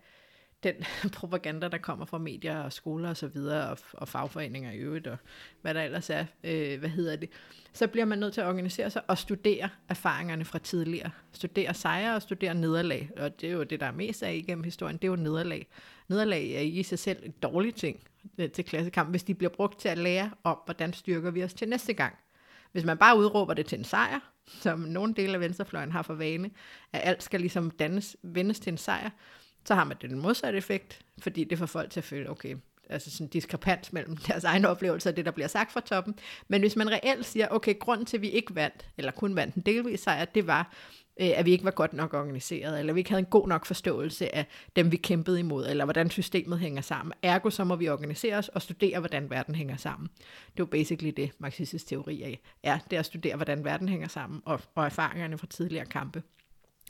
den 0.62 0.74
propaganda, 1.18 1.68
der 1.68 1.78
kommer 1.78 2.04
fra 2.04 2.18
medier 2.18 2.58
og 2.58 2.72
skoler 2.72 3.08
og 3.08 3.16
så 3.16 3.26
videre, 3.26 3.70
og, 3.70 3.78
og 3.92 4.08
fagforeninger 4.08 4.70
i 4.70 4.76
øvrigt, 4.76 5.06
og 5.06 5.16
hvad 5.62 5.74
der 5.74 5.82
ellers 5.82 6.10
er, 6.10 6.24
øh, 6.44 6.78
hvad 6.78 6.88
hedder 6.88 7.16
det, 7.16 7.30
så 7.72 7.86
bliver 7.86 8.04
man 8.04 8.18
nødt 8.18 8.34
til 8.34 8.40
at 8.40 8.46
organisere 8.46 8.90
sig 8.90 9.02
og 9.08 9.18
studere 9.18 9.68
erfaringerne 9.88 10.44
fra 10.44 10.58
tidligere. 10.58 11.10
Studere 11.32 11.74
sejre 11.74 12.14
og 12.14 12.22
studere 12.22 12.54
nederlag, 12.54 13.10
og 13.16 13.40
det 13.40 13.48
er 13.48 13.52
jo 13.52 13.62
det, 13.62 13.80
der 13.80 13.86
er 13.86 13.92
mest 13.92 14.22
af 14.22 14.34
igennem 14.34 14.64
historien, 14.64 14.96
det 14.96 15.04
er 15.04 15.08
jo 15.08 15.16
nederlag. 15.16 15.66
Nederlag 16.08 16.50
er 16.50 16.60
i 16.60 16.82
sig 16.82 16.98
selv 16.98 17.22
en 17.24 17.34
dårlig 17.42 17.74
ting 17.74 18.00
øh, 18.38 18.50
til 18.50 18.64
klassekamp, 18.64 19.10
hvis 19.10 19.22
de 19.22 19.34
bliver 19.34 19.50
brugt 19.50 19.80
til 19.80 19.88
at 19.88 19.98
lære 19.98 20.30
om, 20.44 20.58
hvordan 20.64 20.92
styrker 20.92 21.30
vi 21.30 21.44
os 21.44 21.54
til 21.54 21.68
næste 21.68 21.92
gang. 21.92 22.14
Hvis 22.72 22.84
man 22.84 22.98
bare 22.98 23.18
udråber 23.18 23.54
det 23.54 23.66
til 23.66 23.78
en 23.78 23.84
sejr, 23.84 24.20
som 24.46 24.78
nogle 24.78 25.14
dele 25.14 25.34
af 25.34 25.40
venstrefløjen 25.40 25.92
har 25.92 26.02
for 26.02 26.14
vane, 26.14 26.50
at 26.92 27.00
alt 27.04 27.22
skal 27.22 27.40
ligesom 27.40 27.70
dannes, 27.70 28.16
vendes 28.22 28.60
til 28.60 28.70
en 28.70 28.78
sejr, 28.78 29.10
så 29.64 29.74
har 29.74 29.84
man 29.84 29.96
den 30.00 30.18
modsatte 30.18 30.56
effekt, 30.56 31.00
fordi 31.18 31.44
det 31.44 31.58
får 31.58 31.66
folk 31.66 31.90
til 31.90 32.00
at 32.00 32.04
føle, 32.04 32.30
okay, 32.30 32.56
altså 32.90 33.10
sådan 33.10 33.24
en 33.24 33.30
diskrepans 33.30 33.92
mellem 33.92 34.16
deres 34.26 34.44
egne 34.44 34.68
oplevelser 34.68 35.10
og 35.10 35.16
det, 35.16 35.24
der 35.24 35.30
bliver 35.30 35.48
sagt 35.48 35.72
fra 35.72 35.80
toppen. 35.80 36.14
Men 36.48 36.60
hvis 36.60 36.76
man 36.76 36.90
reelt 36.90 37.26
siger, 37.26 37.48
okay, 37.50 37.78
grunden 37.78 38.06
til, 38.06 38.16
at 38.16 38.22
vi 38.22 38.30
ikke 38.30 38.54
vandt, 38.54 38.86
eller 38.96 39.12
kun 39.12 39.36
vandt 39.36 39.54
en 39.54 39.62
delvis 39.62 40.00
sejr, 40.00 40.24
det 40.24 40.46
var, 40.46 40.72
øh, 41.20 41.30
at 41.34 41.44
vi 41.44 41.50
ikke 41.50 41.64
var 41.64 41.70
godt 41.70 41.92
nok 41.92 42.14
organiseret, 42.14 42.78
eller 42.78 42.92
vi 42.92 43.00
ikke 43.00 43.10
havde 43.10 43.20
en 43.20 43.30
god 43.30 43.48
nok 43.48 43.66
forståelse 43.66 44.34
af 44.34 44.46
dem, 44.76 44.92
vi 44.92 44.96
kæmpede 44.96 45.40
imod, 45.40 45.66
eller 45.66 45.84
hvordan 45.84 46.10
systemet 46.10 46.58
hænger 46.58 46.82
sammen. 46.82 47.12
Ergo 47.22 47.50
så 47.50 47.64
må 47.64 47.76
vi 47.76 47.88
organisere 47.88 48.36
os 48.36 48.48
og 48.48 48.62
studere, 48.62 48.98
hvordan 48.98 49.30
verden 49.30 49.54
hænger 49.54 49.76
sammen. 49.76 50.08
Det 50.18 50.30
er 50.50 50.58
jo 50.58 50.66
basically 50.66 51.12
det, 51.16 51.30
marxistisk 51.38 51.86
teori 51.86 52.38
er 52.62 52.78
det 52.90 52.96
er 52.96 53.00
at 53.00 53.06
studere, 53.06 53.36
hvordan 53.36 53.64
verden 53.64 53.88
hænger 53.88 54.08
sammen, 54.08 54.42
og, 54.44 54.60
og 54.74 54.84
erfaringerne 54.84 55.38
fra 55.38 55.46
tidligere 55.46 55.86
kampe. 55.86 56.22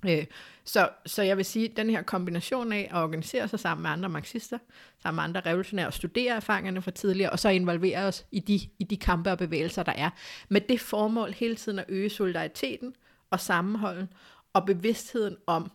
Øh, 0.07 0.25
så, 0.65 0.89
så 1.07 1.23
jeg 1.23 1.37
vil 1.37 1.45
sige, 1.45 1.71
at 1.71 1.77
den 1.77 1.91
her 1.91 2.03
kombination 2.03 2.73
af 2.73 2.89
at 2.91 2.97
organisere 2.97 3.49
sig 3.49 3.61
sammen 3.61 3.83
med 3.83 3.91
andre 3.91 4.09
marxister, 4.09 4.59
sammen 5.03 5.17
med 5.17 5.25
andre 5.25 5.51
revolutionære, 5.51 5.87
og 5.87 5.93
studere 5.93 6.37
erfaringerne 6.37 6.83
fra 6.83 6.91
tidligere, 6.91 7.31
og 7.31 7.39
så 7.39 7.49
involvere 7.49 8.05
os 8.05 8.27
i 8.33 8.41
de, 8.41 8.61
i 8.79 8.85
de 8.85 8.97
kampe 8.97 9.31
og 9.31 9.39
bevægelser, 9.39 9.83
der 9.83 9.93
er, 9.93 10.11
med 10.49 10.61
det 10.61 10.81
formål 10.81 11.33
hele 11.33 11.57
tiden 11.57 11.79
at 11.79 11.85
øge 11.89 12.11
solidariteten 12.11 12.95
og 13.31 13.41
sammenholden, 13.41 14.09
og 14.53 14.67
bevidstheden 14.67 15.37
om, 15.47 15.71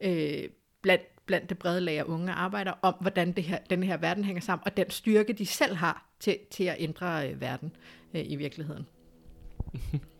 øh, 0.00 0.48
blandt, 0.82 1.26
blandt 1.26 1.48
det 1.48 1.58
brede 1.58 1.80
lag 1.80 1.98
af 1.98 2.04
unge 2.04 2.32
arbejdere, 2.32 2.74
om 2.82 2.94
hvordan 3.00 3.32
det 3.32 3.44
her, 3.44 3.58
den 3.70 3.82
her 3.82 3.96
verden 3.96 4.24
hænger 4.24 4.42
sammen, 4.42 4.62
og 4.66 4.76
den 4.76 4.90
styrke, 4.90 5.32
de 5.32 5.46
selv 5.46 5.74
har 5.74 6.06
til, 6.20 6.38
til 6.50 6.64
at 6.64 6.76
ændre 6.78 7.30
øh, 7.30 7.40
verden 7.40 7.76
øh, 8.14 8.22
i 8.26 8.36
virkeligheden. 8.36 8.86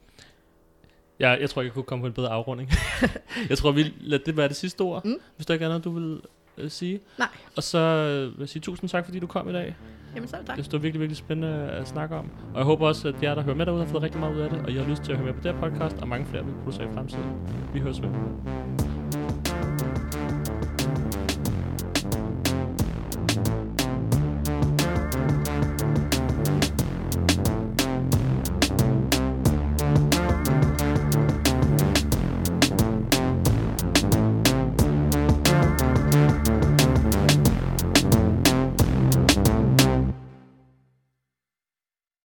Ja, 1.21 1.31
jeg 1.31 1.51
tror 1.51 1.63
ikke, 1.63 1.69
jeg 1.69 1.75
kunne 1.75 1.83
komme 1.85 2.03
på 2.03 2.07
en 2.07 2.13
bedre 2.13 2.29
afrunding. 2.31 2.71
jeg 3.51 3.59
tror, 3.59 3.73
vi 3.73 3.95
lader 4.01 4.23
det 4.27 4.37
være 4.37 4.49
det 4.49 4.57
sidste 4.57 4.81
ord, 4.81 5.05
Mm. 5.05 5.15
hvis 5.37 5.47
der 5.47 5.55
ikke 5.55 5.65
er 5.65 5.69
noget, 5.69 5.85
du 5.85 5.91
vil 5.91 6.21
øh, 6.59 6.71
sige. 6.71 7.01
Nej. 7.19 7.29
Og 7.57 7.63
så 7.63 7.79
øh, 7.79 8.23
vil 8.33 8.41
jeg 8.43 8.49
sige 8.49 8.63
tusind 8.63 8.91
tak, 8.91 9.05
fordi 9.05 9.19
du 9.19 9.27
kom 9.27 9.49
i 9.49 9.53
dag. 9.53 9.77
Jamen 10.15 10.29
selv 10.29 10.45
tak. 10.47 10.57
Det 10.57 10.65
stod 10.65 10.81
virkelig, 10.81 11.01
virkelig 11.01 11.17
spændende 11.17 11.55
at 11.71 11.89
snakke 11.89 12.17
om. 12.17 12.31
Og 12.53 12.57
jeg 12.59 12.65
håber 12.65 12.87
også, 12.87 13.09
at 13.09 13.15
jer, 13.23 13.35
der 13.35 13.43
hører 13.43 13.57
med 13.57 13.67
derude, 13.67 13.85
har 13.85 13.91
fået 13.91 14.03
rigtig 14.03 14.21
meget 14.21 14.35
ud 14.35 14.41
af 14.41 14.51
det. 14.51 14.59
Og 14.59 14.71
I 14.71 14.77
har 14.77 14.85
lyst 14.89 15.03
til 15.03 15.13
at 15.13 15.19
høre 15.19 15.27
mere 15.27 15.35
på 15.35 15.49
det 15.49 15.55
her 15.55 15.61
podcast, 15.71 15.97
og 15.97 16.09
mange 16.09 16.27
flere 16.27 16.45
vil 16.45 16.55
producere 16.63 16.91
i 16.91 16.93
fremtiden. 16.95 17.33
Vi 17.75 17.81
høres 17.81 18.03
ved. 18.03 18.88